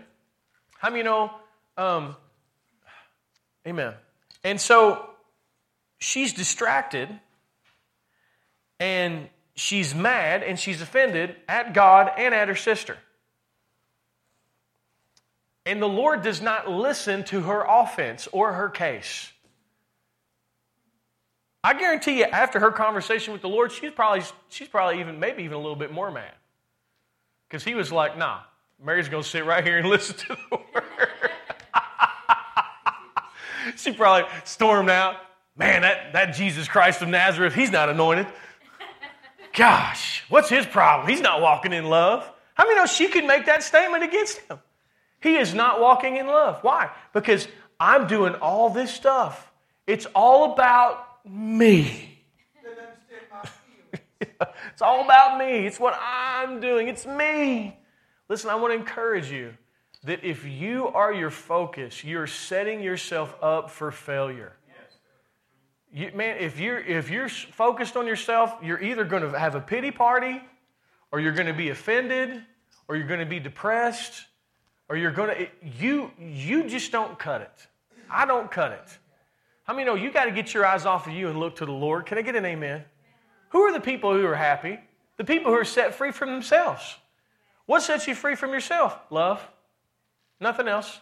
How 0.79 0.89
many 0.89 1.03
know? 1.03 1.31
Um, 1.77 2.17
amen. 3.67 3.93
And 4.43 4.59
so 4.59 5.10
she's 6.01 6.33
distracted 6.33 7.09
and 8.79 9.29
she's 9.55 9.95
mad 9.95 10.43
and 10.43 10.59
she's 10.59 10.81
offended 10.81 11.37
at 11.49 11.75
God 11.75 12.11
and 12.17 12.35
at 12.35 12.49
her 12.49 12.57
sister. 12.57 12.97
And 15.67 15.81
the 15.81 15.89
Lord 15.89 16.23
does 16.23 16.41
not 16.41 16.71
listen 16.71 17.23
to 17.25 17.43
her 17.43 17.65
offense 17.69 18.27
or 18.33 18.55
her 18.55 18.69
case. 18.69 19.31
I 21.63 21.75
guarantee 21.75 22.19
you, 22.19 22.25
after 22.25 22.59
her 22.59 22.73
conversation 22.73 23.35
with 23.35 23.43
the 23.43 23.49
Lord, 23.49 23.71
she's 23.71 23.91
probably, 23.91 24.23
she's 24.49 24.69
probably 24.69 25.01
even, 25.01 25.21
maybe 25.21 25.43
even 25.43 25.57
a 25.57 25.61
little 25.61 25.77
bit 25.77 25.93
more 25.93 26.11
mad. 26.11 26.33
Because 27.47 27.63
he 27.63 27.75
was 27.75 27.93
like, 27.93 28.17
nah, 28.17 28.41
Mary's 28.83 29.11
going 29.11 29.23
to 29.23 29.29
sit 29.29 29.45
right 29.45 29.63
here 29.63 29.77
and 29.77 29.87
listen 29.89 30.17
to 30.17 30.29
the 30.29 30.57
word. 30.57 30.85
she 33.77 33.93
probably 33.93 34.27
stormed 34.45 34.89
out. 34.89 35.17
Man, 35.61 35.83
that, 35.83 36.15
that 36.15 36.35
Jesus 36.35 36.69
Christ 36.69 37.03
of 37.03 37.09
Nazareth, 37.09 37.55
he's 37.55 37.71
not 37.71 37.91
anointed. 37.91 38.27
Gosh, 39.53 40.25
what's 40.31 40.49
his 40.49 40.65
problem? 40.65 41.07
He's 41.07 41.21
not 41.21 41.43
walking 41.43 41.75
in 41.75 41.85
love. 41.85 42.27
How 42.55 42.65
many 42.65 42.77
know 42.77 42.87
she 42.87 43.09
could 43.09 43.27
make 43.27 43.45
that 43.45 43.63
statement 43.63 44.03
against 44.03 44.39
him? 44.39 44.59
He 45.21 45.37
is 45.37 45.53
not 45.53 45.79
walking 45.79 46.17
in 46.17 46.27
love. 46.27 46.61
Why? 46.63 46.89
Because 47.13 47.47
I'm 47.79 48.07
doing 48.07 48.37
all 48.37 48.71
this 48.71 48.91
stuff. 48.91 49.53
It's 49.87 50.07
all 50.15 50.55
about 50.55 51.27
me. 51.29 52.23
it's 54.21 54.81
all 54.81 55.05
about 55.05 55.39
me. 55.39 55.67
It's 55.67 55.79
what 55.79 55.95
I'm 56.03 56.61
doing. 56.61 56.89
It's 56.89 57.05
me. 57.05 57.77
Listen, 58.31 58.49
I 58.49 58.55
want 58.55 58.73
to 58.73 58.79
encourage 58.79 59.31
you 59.31 59.53
that 60.05 60.25
if 60.25 60.47
you 60.47 60.89
are 60.89 61.13
your 61.13 61.31
focus, 61.31 62.03
you're 62.03 62.27
setting 62.27 62.83
yourself 62.83 63.37
up 63.43 63.71
for 63.71 63.91
failure. 63.91 64.55
You, 65.93 66.13
man, 66.15 66.37
if 66.39 66.61
you're, 66.61 66.79
if 66.79 67.11
you're 67.11 67.29
focused 67.29 67.97
on 67.97 68.07
yourself, 68.07 68.55
you're 68.63 68.81
either 68.81 69.05
going 69.05 69.23
to 69.23 69.39
have 69.39 69.55
a 69.55 69.61
pity 69.61 69.91
party, 69.91 70.41
or 71.11 71.21
you're 71.21 71.33
going 71.33 71.49
to 71.49 71.53
be 71.53 71.71
offended, 71.71 72.43
or 72.87 72.97
you're 72.97 73.07
going 73.07 73.21
to 73.21 73.27
be 73.27 73.41
depressed, 73.41 74.25
or 74.89 74.97
you're 74.97 75.11
going 75.11 75.37
to, 75.37 75.49
you, 75.79 76.11
you 76.19 76.69
just 76.69 76.93
don't 76.93 77.19
cut 77.19 77.41
it. 77.41 77.67
I 78.09 78.25
don't 78.25 78.51
cut 78.51 78.73
it. 78.73 78.99
How 79.65 79.75
many 79.75 79.87
know 79.87 79.95
you 79.95 80.11
got 80.11 80.25
to 80.25 80.33
get 80.33 80.53
your 80.55 80.67
eyes 80.67 80.87
off 80.87 81.07
of 81.07 81.13
you 81.13 81.29
and 81.29 81.39
look 81.39 81.57
to 81.57 81.67
the 81.67 81.73
Lord? 81.73 82.07
Can 82.07 82.19
I 82.19 82.23
get 82.23 82.35
an 82.37 82.45
amen? 82.45 82.85
Who 83.51 83.63
are 83.63 83.73
the 83.73 83.81
people 83.81 84.13
who 84.13 84.27
are 84.27 84.35
happy? 84.35 84.79
The 85.17 85.25
people 85.25 85.53
who 85.53 85.59
are 85.59 85.65
set 85.65 85.95
free 85.95 86.13
from 86.13 86.31
themselves. 86.31 86.97
What 87.67 87.83
sets 87.83 88.09
you 88.09 88.15
free 88.15 88.35
from 88.35 88.51
yourself? 88.51 88.99
Love. 89.11 89.41
Nothing 90.41 90.67
else. 90.67 91.01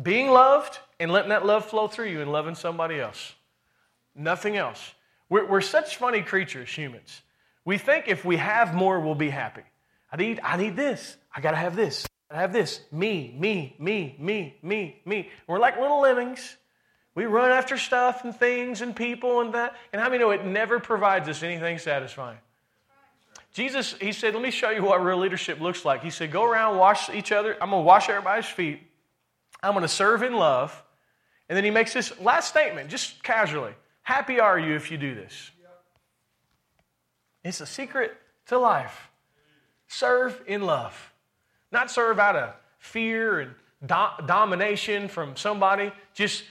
Being 0.00 0.30
loved 0.30 0.78
and 0.98 1.10
letting 1.10 1.30
that 1.30 1.44
love 1.44 1.66
flow 1.66 1.88
through 1.88 2.08
you 2.08 2.22
and 2.22 2.32
loving 2.32 2.54
somebody 2.54 2.98
else. 2.98 3.34
Nothing 4.14 4.56
else. 4.56 4.92
We're, 5.28 5.46
we're 5.46 5.60
such 5.60 5.96
funny 5.96 6.22
creatures, 6.22 6.68
humans. 6.68 7.22
We 7.64 7.78
think 7.78 8.08
if 8.08 8.24
we 8.24 8.36
have 8.36 8.74
more, 8.74 9.00
we'll 9.00 9.14
be 9.14 9.30
happy. 9.30 9.62
I 10.10 10.16
need, 10.16 10.40
I 10.42 10.56
need 10.56 10.76
this. 10.76 11.16
I 11.34 11.40
got 11.40 11.52
to 11.52 11.56
have 11.56 11.76
this. 11.76 12.06
I 12.30 12.40
have 12.40 12.52
this. 12.52 12.80
Me, 12.90 13.34
me, 13.38 13.76
me, 13.78 14.16
me, 14.18 14.56
me, 14.62 15.00
me. 15.04 15.30
We're 15.46 15.58
like 15.58 15.78
little 15.78 16.00
lemmings. 16.00 16.56
We 17.14 17.26
run 17.26 17.50
after 17.50 17.76
stuff 17.76 18.24
and 18.24 18.34
things 18.34 18.80
and 18.80 18.96
people 18.96 19.40
and 19.40 19.54
that. 19.54 19.76
And 19.92 20.00
how 20.00 20.08
many 20.08 20.18
know 20.18 20.30
it 20.30 20.44
never 20.44 20.80
provides 20.80 21.28
us 21.28 21.42
anything 21.42 21.78
satisfying? 21.78 22.38
Jesus, 23.52 23.94
he 24.00 24.12
said, 24.12 24.32
let 24.32 24.42
me 24.42 24.50
show 24.50 24.70
you 24.70 24.82
what 24.82 25.04
real 25.04 25.18
leadership 25.18 25.60
looks 25.60 25.84
like. 25.84 26.02
He 26.02 26.08
said, 26.08 26.32
go 26.32 26.44
around, 26.44 26.78
wash 26.78 27.10
each 27.10 27.32
other. 27.32 27.52
I'm 27.60 27.70
going 27.70 27.82
to 27.82 27.86
wash 27.86 28.08
everybody's 28.08 28.46
feet. 28.46 28.80
I'm 29.62 29.72
going 29.72 29.82
to 29.82 29.88
serve 29.88 30.22
in 30.22 30.32
love. 30.32 30.82
And 31.50 31.56
then 31.56 31.64
he 31.64 31.70
makes 31.70 31.92
this 31.92 32.18
last 32.18 32.48
statement, 32.48 32.88
just 32.88 33.22
casually. 33.22 33.74
Happy 34.02 34.40
are 34.40 34.58
you 34.58 34.74
if 34.74 34.90
you 34.90 34.98
do 34.98 35.14
this. 35.14 35.50
It's 37.44 37.60
a 37.60 37.66
secret 37.66 38.12
to 38.46 38.58
life. 38.58 39.10
Serve 39.88 40.40
in 40.46 40.62
love. 40.62 41.12
Not 41.70 41.90
serve 41.90 42.18
out 42.18 42.36
of 42.36 42.54
fear 42.78 43.40
and 43.40 43.54
do- 43.84 44.26
domination 44.26 45.08
from 45.08 45.36
somebody. 45.36 45.92
Just 46.14 46.44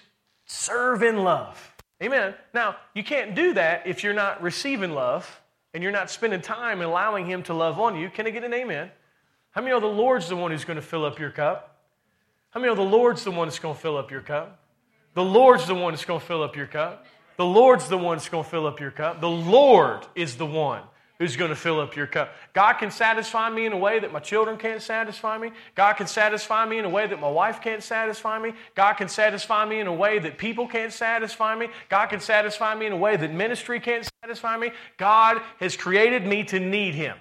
serve 0.45 1.04
in 1.04 1.18
love. 1.18 1.76
Amen. 2.02 2.34
Now, 2.54 2.78
you 2.93 3.04
can't 3.04 3.36
do 3.36 3.54
that 3.54 3.86
if 3.86 4.04
you're 4.04 4.14
not 4.14 4.41
receiving 4.41 4.91
love 4.91 5.41
and 5.74 5.84
you're 5.84 5.91
not 5.91 6.10
spending 6.10 6.41
time 6.41 6.82
allowing 6.82 7.26
Him 7.26 7.43
to 7.43 7.54
love 7.54 7.80
on 7.80 7.95
you. 7.95 8.10
Can 8.10 8.28
I 8.28 8.32
get 8.32 8.43
an 8.43 8.54
amen? 8.54 8.89
How 9.52 9.62
many 9.62 9.72
know 9.72 9.80
the 9.80 9.88
Lord's 9.88 10.30
the 10.30 10.36
one 10.36 10.52
who's 10.52 10.66
going 10.66 10.78
to 10.78 10.82
fill 10.82 11.06
up 11.06 11.20
your 11.20 11.32
cup? 11.32 11.78
How 12.49 12.60
many 12.60 12.72
know 12.72 12.76
the 12.76 12.89
Lord's 12.89 13.24
the 13.24 13.32
one 13.32 13.47
that's 13.47 13.60
going 13.60 13.76
to 13.76 13.82
fill 13.82 13.97
up 13.97 14.12
your 14.12 14.22
cup? 14.22 14.60
The 15.14 15.24
Lord's 15.24 15.68
the 15.68 15.76
one 15.76 15.93
that's 15.93 16.06
going 16.06 16.20
to 16.20 16.26
fill 16.26 16.41
up 16.41 16.56
your 16.56 16.68
cup. 16.68 17.06
The 17.42 17.48
Lord's 17.48 17.89
the 17.89 17.98
one 17.98 18.18
that's 18.18 18.30
going 18.30 18.44
to 18.44 18.50
fill 18.52 18.68
up 18.68 18.80
your 18.80 18.92
cup. 18.92 19.20
The 19.20 19.28
Lord 19.28 20.06
is 20.14 20.38
the 20.38 20.46
one 20.46 20.84
who's 21.18 21.38
going 21.38 21.50
to 21.50 21.56
fill 21.56 21.80
up 21.80 21.96
your 21.96 22.06
cup. 22.06 22.36
God 22.54 22.74
can 22.74 22.92
satisfy 22.92 23.50
me 23.50 23.66
in 23.66 23.74
a 23.74 23.78
way 23.80 23.98
that 23.98 24.14
my 24.14 24.20
children 24.20 24.58
can't 24.58 24.80
satisfy 24.80 25.39
me. 25.39 25.50
God 25.74 25.94
can 25.94 26.06
satisfy 26.06 26.68
me 26.68 26.78
in 26.78 26.86
a 26.86 26.89
way 26.89 27.08
that 27.08 27.20
my 27.20 27.32
wife 27.32 27.60
can't 27.60 27.82
satisfy 27.82 28.38
me. 28.38 28.54
God 28.76 28.94
can 28.94 29.10
satisfy 29.10 29.66
me 29.66 29.80
in 29.80 29.88
a 29.88 29.94
way 29.94 30.20
that 30.20 30.38
people 30.38 30.68
can't 30.68 30.94
satisfy 30.94 31.56
me. 31.56 31.70
God 31.89 32.10
can 32.12 32.20
satisfy 32.20 32.76
me 32.76 32.86
in 32.86 32.92
a 32.92 32.98
way 32.98 33.18
that 33.18 33.34
ministry 33.34 33.80
can't 33.80 34.08
satisfy 34.22 34.56
me. 34.56 34.70
God 34.98 35.42
has 35.60 35.76
created 35.76 36.28
me 36.28 36.44
to 36.44 36.60
need 36.60 36.94
Him. 36.94 37.18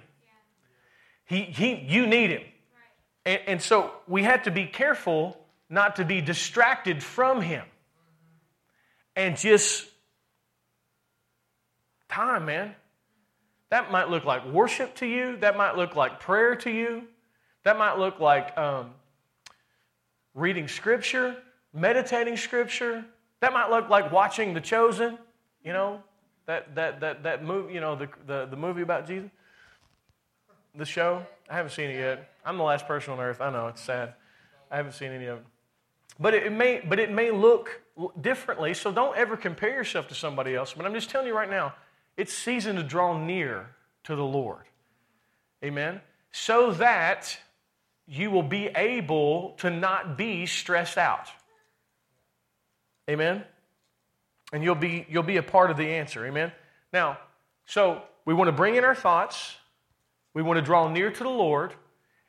He, 1.24 1.44
he, 1.44 1.76
you 1.76 2.06
need 2.06 2.28
Him. 2.28 2.42
And, 3.24 3.40
and 3.46 3.62
so 3.62 3.90
we 4.06 4.24
have 4.24 4.42
to 4.42 4.50
be 4.50 4.66
careful 4.66 5.40
not 5.70 5.96
to 5.96 6.04
be 6.04 6.20
distracted 6.20 7.02
from 7.02 7.40
Him 7.40 7.64
and 9.16 9.38
just 9.38 9.86
time, 12.10 12.44
man. 12.44 12.74
That 13.70 13.90
might 13.90 14.10
look 14.10 14.24
like 14.24 14.44
worship 14.46 14.94
to 14.96 15.06
you. 15.06 15.36
That 15.38 15.56
might 15.56 15.76
look 15.76 15.94
like 15.94 16.20
prayer 16.20 16.56
to 16.56 16.70
you. 16.70 17.04
That 17.62 17.78
might 17.78 17.98
look 17.98 18.18
like 18.18 18.56
um, 18.58 18.90
reading 20.34 20.66
scripture, 20.66 21.36
meditating 21.72 22.36
scripture. 22.36 23.04
That 23.40 23.52
might 23.52 23.70
look 23.70 23.88
like 23.88 24.10
watching 24.10 24.54
The 24.54 24.60
Chosen, 24.60 25.18
you 25.64 25.72
know, 25.72 26.02
that, 26.46 26.74
that, 26.74 27.00
that, 27.00 27.22
that 27.22 27.44
movie, 27.44 27.74
you 27.74 27.80
know, 27.80 27.94
the, 27.94 28.08
the, 28.26 28.46
the 28.46 28.56
movie 28.56 28.82
about 28.82 29.06
Jesus. 29.06 29.30
The 30.74 30.84
show. 30.84 31.24
I 31.48 31.54
haven't 31.54 31.72
seen 31.72 31.90
it 31.90 31.98
yet. 31.98 32.32
I'm 32.44 32.56
the 32.56 32.62
last 32.62 32.86
person 32.86 33.12
on 33.12 33.20
earth. 33.20 33.40
I 33.40 33.50
know, 33.50 33.68
it's 33.68 33.80
sad. 33.80 34.14
I 34.70 34.76
haven't 34.76 34.92
seen 34.92 35.10
any 35.10 35.26
of 35.26 35.38
it. 35.38 35.44
But 36.18 36.34
it 36.34 36.52
may, 36.52 36.80
but 36.86 36.98
it 36.98 37.10
may 37.10 37.30
look 37.30 37.80
differently, 38.20 38.74
so 38.74 38.92
don't 38.92 39.16
ever 39.16 39.36
compare 39.36 39.70
yourself 39.70 40.08
to 40.08 40.14
somebody 40.14 40.54
else. 40.54 40.74
But 40.74 40.86
I'm 40.86 40.94
just 40.94 41.10
telling 41.10 41.26
you 41.26 41.34
right 41.34 41.50
now, 41.50 41.74
it's 42.16 42.32
season 42.32 42.76
to 42.76 42.82
draw 42.82 43.16
near 43.18 43.70
to 44.04 44.14
the 44.14 44.24
Lord. 44.24 44.64
Amen? 45.64 46.00
So 46.32 46.72
that 46.72 47.36
you 48.06 48.30
will 48.30 48.42
be 48.42 48.66
able 48.68 49.54
to 49.58 49.70
not 49.70 50.18
be 50.18 50.46
stressed 50.46 50.98
out. 50.98 51.28
Amen? 53.08 53.44
And 54.52 54.64
you'll 54.64 54.74
be, 54.74 55.06
you'll 55.08 55.22
be 55.22 55.36
a 55.36 55.42
part 55.42 55.70
of 55.70 55.76
the 55.76 55.86
answer. 55.86 56.26
Amen? 56.26 56.52
Now, 56.92 57.18
so 57.66 58.02
we 58.24 58.34
want 58.34 58.48
to 58.48 58.52
bring 58.52 58.74
in 58.76 58.84
our 58.84 58.94
thoughts. 58.94 59.56
We 60.34 60.42
want 60.42 60.58
to 60.58 60.62
draw 60.62 60.88
near 60.88 61.10
to 61.10 61.22
the 61.22 61.28
Lord. 61.28 61.72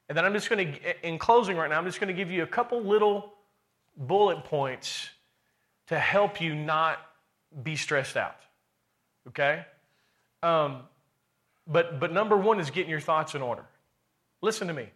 And 0.07 0.17
then 0.17 0.25
I'm 0.25 0.33
just 0.33 0.49
going 0.49 0.73
to, 0.73 1.07
in 1.07 1.17
closing 1.17 1.57
right 1.57 1.69
now, 1.69 1.77
I'm 1.77 1.85
just 1.85 1.99
going 1.99 2.09
to 2.09 2.13
give 2.13 2.31
you 2.31 2.43
a 2.43 2.47
couple 2.47 2.81
little 2.81 3.33
bullet 3.95 4.43
points 4.43 5.09
to 5.87 5.97
help 5.97 6.41
you 6.41 6.53
not 6.53 6.99
be 7.63 7.75
stressed 7.75 8.17
out. 8.17 8.35
Okay? 9.27 9.65
Um, 10.43 10.79
but, 11.67 11.99
but 11.99 12.11
number 12.11 12.35
one 12.35 12.59
is 12.59 12.69
getting 12.69 12.89
your 12.89 12.99
thoughts 12.99 13.35
in 13.35 13.41
order. 13.41 13.65
Listen 14.41 14.67
to 14.67 14.73
me. 14.73 14.87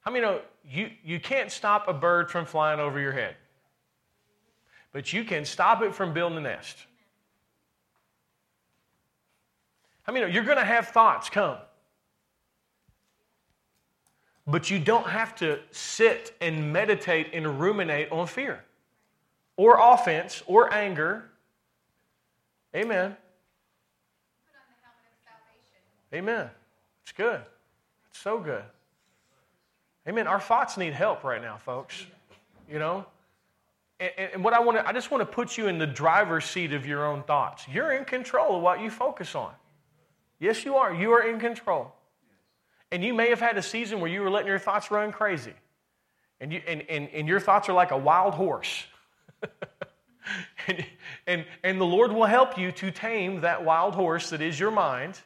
How 0.00 0.10
many 0.10 0.24
know 0.24 0.40
you, 0.68 0.90
you 1.04 1.20
can't 1.20 1.50
stop 1.50 1.88
a 1.88 1.92
bird 1.92 2.30
from 2.30 2.46
flying 2.46 2.80
over 2.80 3.00
your 3.00 3.12
head, 3.12 3.36
but 4.92 5.12
you 5.12 5.24
can 5.24 5.44
stop 5.44 5.82
it 5.82 5.94
from 5.94 6.12
building 6.12 6.38
a 6.38 6.42
nest? 6.42 6.78
How 10.02 10.12
many 10.12 10.26
know 10.26 10.30
you're 10.30 10.44
going 10.44 10.58
to 10.58 10.64
have 10.64 10.88
thoughts 10.88 11.30
come? 11.30 11.56
But 14.46 14.70
you 14.70 14.78
don't 14.78 15.08
have 15.08 15.34
to 15.36 15.58
sit 15.70 16.36
and 16.42 16.70
meditate 16.70 17.30
and 17.32 17.58
ruminate 17.58 18.12
on 18.12 18.26
fear 18.26 18.62
or 19.56 19.78
offense 19.80 20.42
or 20.46 20.72
anger. 20.72 21.30
Amen. 22.76 23.16
Amen. 26.14 26.48
It's 27.02 27.12
good. 27.12 27.40
It's 28.10 28.20
so 28.20 28.38
good. 28.38 28.62
Amen. 30.08 30.26
Our 30.28 30.40
thoughts 30.40 30.76
need 30.76 30.92
help 30.92 31.24
right 31.24 31.42
now, 31.42 31.56
folks. 31.56 32.06
You 32.70 32.78
know? 32.78 33.04
And, 33.98 34.12
and 34.34 34.44
what 34.44 34.54
I 34.54 34.60
want 34.60 34.78
to, 34.78 34.86
I 34.86 34.92
just 34.92 35.10
want 35.10 35.22
to 35.22 35.26
put 35.26 35.58
you 35.58 35.66
in 35.66 35.78
the 35.78 35.86
driver's 35.86 36.44
seat 36.44 36.72
of 36.72 36.86
your 36.86 37.04
own 37.04 37.24
thoughts. 37.24 37.64
You're 37.68 37.92
in 37.92 38.04
control 38.04 38.56
of 38.56 38.62
what 38.62 38.80
you 38.80 38.90
focus 38.90 39.34
on. 39.34 39.52
Yes, 40.38 40.64
you 40.64 40.76
are. 40.76 40.94
You 40.94 41.12
are 41.12 41.22
in 41.22 41.40
control. 41.40 41.92
And 42.92 43.02
you 43.02 43.12
may 43.12 43.30
have 43.30 43.40
had 43.40 43.58
a 43.58 43.62
season 43.62 44.00
where 44.00 44.10
you 44.10 44.22
were 44.22 44.30
letting 44.30 44.48
your 44.48 44.58
thoughts 44.58 44.90
run 44.90 45.10
crazy. 45.10 45.54
And, 46.40 46.52
you, 46.52 46.62
and, 46.66 46.82
and, 46.88 47.08
and 47.12 47.26
your 47.26 47.40
thoughts 47.40 47.68
are 47.68 47.72
like 47.72 47.90
a 47.90 47.98
wild 47.98 48.34
horse. 48.34 48.84
and, 50.68 50.84
and, 51.26 51.44
and 51.64 51.80
the 51.80 51.86
Lord 51.86 52.12
will 52.12 52.26
help 52.26 52.56
you 52.56 52.70
to 52.72 52.90
tame 52.90 53.40
that 53.40 53.64
wild 53.64 53.94
horse 53.94 54.30
that 54.30 54.40
is 54.40 54.60
your 54.60 54.70
mind 54.70 55.18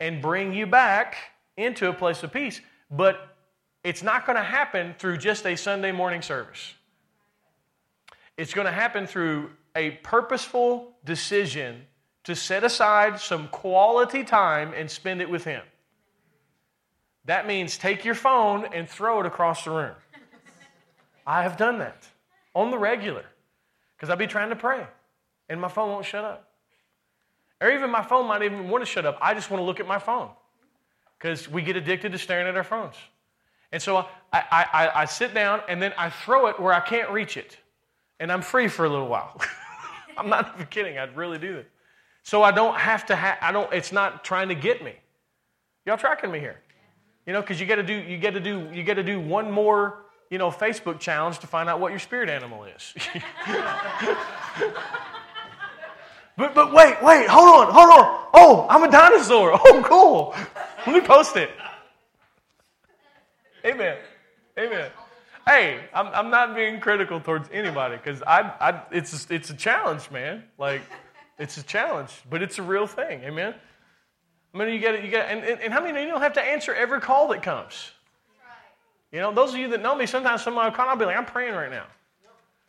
and 0.00 0.20
bring 0.20 0.52
you 0.52 0.66
back 0.66 1.16
into 1.56 1.88
a 1.88 1.92
place 1.92 2.22
of 2.22 2.32
peace. 2.32 2.60
But 2.90 3.36
it's 3.82 4.02
not 4.02 4.26
going 4.26 4.36
to 4.36 4.42
happen 4.42 4.94
through 4.98 5.18
just 5.18 5.46
a 5.46 5.56
Sunday 5.56 5.92
morning 5.92 6.22
service. 6.22 6.74
It's 8.36 8.52
going 8.52 8.66
to 8.66 8.72
happen 8.72 9.06
through 9.06 9.50
a 9.74 9.92
purposeful 10.02 10.92
decision 11.04 11.82
to 12.24 12.34
set 12.34 12.64
aside 12.64 13.20
some 13.20 13.48
quality 13.48 14.24
time 14.24 14.72
and 14.74 14.90
spend 14.90 15.20
it 15.20 15.30
with 15.30 15.44
Him. 15.44 15.62
That 17.26 17.46
means 17.46 17.76
take 17.76 18.04
your 18.04 18.14
phone 18.14 18.66
and 18.72 18.88
throw 18.88 19.20
it 19.20 19.26
across 19.26 19.64
the 19.64 19.70
room. 19.70 19.94
I 21.26 21.42
have 21.42 21.56
done 21.56 21.78
that 21.78 22.06
on 22.54 22.70
the 22.70 22.78
regular 22.78 23.24
because 23.96 24.10
I'll 24.10 24.16
be 24.16 24.26
trying 24.26 24.50
to 24.50 24.56
pray. 24.56 24.86
and 25.48 25.60
my 25.60 25.68
phone 25.68 25.90
won't 25.90 26.04
shut 26.04 26.24
up. 26.24 26.45
Or 27.60 27.70
even 27.70 27.90
my 27.90 28.02
phone 28.02 28.26
might 28.26 28.42
even 28.42 28.68
want 28.68 28.84
to 28.84 28.90
shut 28.90 29.06
up. 29.06 29.18
I 29.20 29.34
just 29.34 29.50
want 29.50 29.60
to 29.60 29.64
look 29.64 29.80
at 29.80 29.86
my 29.86 29.98
phone 29.98 30.30
because 31.18 31.48
we 31.48 31.62
get 31.62 31.76
addicted 31.76 32.12
to 32.12 32.18
staring 32.18 32.46
at 32.46 32.56
our 32.56 32.64
phones. 32.64 32.96
And 33.72 33.82
so 33.82 33.96
I, 33.96 34.06
I, 34.32 34.66
I, 34.72 35.00
I, 35.02 35.04
sit 35.06 35.34
down 35.34 35.60
and 35.68 35.82
then 35.82 35.92
I 35.98 36.10
throw 36.10 36.46
it 36.46 36.60
where 36.60 36.72
I 36.72 36.80
can't 36.80 37.10
reach 37.10 37.36
it. 37.36 37.56
And 38.20 38.30
I'm 38.30 38.42
free 38.42 38.68
for 38.68 38.84
a 38.84 38.88
little 38.88 39.08
while. 39.08 39.40
I'm 40.16 40.28
not 40.28 40.52
even 40.54 40.66
kidding. 40.66 40.98
I'd 40.98 41.16
really 41.16 41.38
do 41.38 41.56
that. 41.56 41.66
So 42.22 42.42
I 42.42 42.50
don't 42.50 42.76
have 42.76 43.06
to 43.06 43.44
I 43.44 43.52
don't, 43.52 43.72
it's 43.72 43.92
not 43.92 44.24
trying 44.24 44.48
to 44.48 44.54
get 44.54 44.82
me. 44.84 44.94
Y'all 45.84 45.96
tracking 45.96 46.30
me 46.30 46.38
here? 46.38 46.60
You 47.26 47.32
know, 47.32 47.40
because 47.40 47.60
you 47.60 47.66
got 47.66 47.76
to 47.76 47.82
do, 47.82 47.94
you 47.94 48.18
got 48.18 48.34
to 48.34 48.40
do, 48.40 48.68
you 48.72 48.82
got 48.82 48.94
to 48.94 49.02
do 49.02 49.20
one 49.20 49.50
more, 49.50 50.04
you 50.30 50.38
know, 50.38 50.50
Facebook 50.50 51.00
challenge 51.00 51.38
to 51.40 51.46
find 51.46 51.68
out 51.68 51.80
what 51.80 51.90
your 51.90 51.98
spirit 51.98 52.28
animal 52.28 52.64
is. 52.64 52.94
but, 56.36 56.54
but 56.54 56.72
wait, 56.72 57.02
wait, 57.02 57.28
hold 57.28 57.48
on, 57.48 57.72
hold 57.72 57.90
on. 57.90 58.28
Oh, 58.34 58.66
I'm 58.68 58.82
a 58.82 58.90
dinosaur. 58.90 59.52
Oh, 59.68 59.82
cool. 59.84 60.34
Let 60.86 60.94
me 60.94 61.06
post 61.06 61.36
it. 61.36 61.50
Amen. 63.64 63.96
Amen. 64.58 64.90
Hey, 65.46 65.80
I'm, 65.94 66.06
I'm 66.08 66.30
not 66.30 66.54
being 66.54 66.80
critical 66.80 67.20
towards 67.20 67.48
anybody 67.52 67.96
because 67.96 68.22
I, 68.22 68.52
I, 68.60 68.82
it's, 68.90 69.30
a, 69.30 69.34
it's 69.34 69.50
a 69.50 69.54
challenge, 69.54 70.10
man. 70.10 70.44
Like, 70.58 70.82
it's 71.38 71.56
a 71.56 71.62
challenge, 71.62 72.12
but 72.28 72.42
it's 72.42 72.58
a 72.58 72.62
real 72.62 72.86
thing. 72.86 73.22
Amen. 73.22 73.54
I 74.54 74.58
mean, 74.58 74.72
you 74.72 74.78
get 74.78 74.94
it, 74.94 75.04
you 75.04 75.10
get, 75.10 75.30
and, 75.30 75.44
and, 75.44 75.60
and 75.60 75.72
how 75.72 75.82
many 75.82 76.02
you 76.02 76.08
don't 76.08 76.22
have 76.22 76.32
to 76.34 76.42
answer 76.42 76.74
every 76.74 77.00
call 77.00 77.28
that 77.28 77.42
comes? 77.42 77.90
You 79.12 79.20
know, 79.20 79.32
those 79.32 79.52
of 79.52 79.58
you 79.58 79.68
that 79.68 79.82
know 79.82 79.94
me, 79.94 80.06
sometimes 80.06 80.42
someone 80.42 80.64
will 80.64 80.72
call, 80.72 80.88
I'll 80.88 80.96
be 80.96 81.04
like, 81.04 81.16
I'm 81.16 81.26
praying 81.26 81.54
right 81.54 81.70
now. 81.70 81.86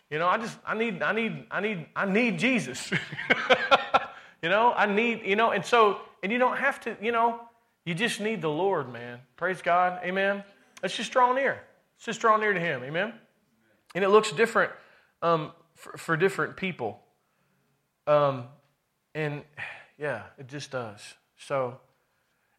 You 0.09 0.19
know, 0.19 0.27
I 0.27 0.37
just, 0.37 0.57
I 0.65 0.77
need, 0.77 1.01
I 1.01 1.11
need, 1.11 1.45
I 1.51 1.59
need, 1.59 1.85
I 1.95 2.05
need 2.05 2.39
Jesus. 2.39 2.91
you 4.41 4.49
know, 4.49 4.73
I 4.75 4.85
need, 4.85 5.23
you 5.25 5.35
know, 5.35 5.51
and 5.51 5.65
so, 5.65 5.99
and 6.23 6.31
you 6.31 6.37
don't 6.37 6.57
have 6.57 6.79
to, 6.81 6.95
you 7.01 7.11
know, 7.11 7.41
you 7.85 7.93
just 7.93 8.19
need 8.19 8.41
the 8.41 8.49
Lord, 8.49 8.91
man. 8.91 9.19
Praise 9.35 9.61
God. 9.61 9.99
Amen. 10.03 10.43
Let's 10.81 10.95
just 10.95 11.11
draw 11.11 11.33
near. 11.33 11.61
Let's 11.95 12.05
just 12.05 12.21
draw 12.21 12.37
near 12.37 12.53
to 12.53 12.59
Him. 12.59 12.83
Amen. 12.83 13.13
And 13.95 14.03
it 14.03 14.09
looks 14.09 14.31
different 14.31 14.71
um, 15.21 15.51
for, 15.75 15.97
for, 15.97 16.17
different 16.17 16.55
people. 16.55 16.99
Um, 18.05 18.45
and 19.15 19.43
yeah, 19.97 20.23
it 20.37 20.47
just 20.47 20.71
does. 20.71 21.01
So, 21.37 21.79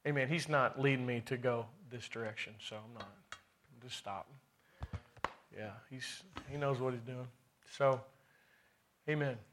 amen. 0.07 0.28
He's 0.28 0.49
not 0.49 0.80
leading 0.80 1.07
me 1.07 1.22
to 1.26 1.36
go 1.36 1.66
this 1.90 2.09
direction, 2.09 2.55
so 2.66 2.76
I'm 2.76 2.94
not. 2.94 3.09
I'm 3.32 3.82
just 3.82 3.96
stop. 3.96 4.26
Yeah, 5.57 5.70
he's 5.90 6.22
he 6.51 6.57
knows 6.57 6.78
what 6.78 6.92
he's 6.92 7.03
doing. 7.03 7.28
So, 7.70 8.00
amen. 9.08 9.48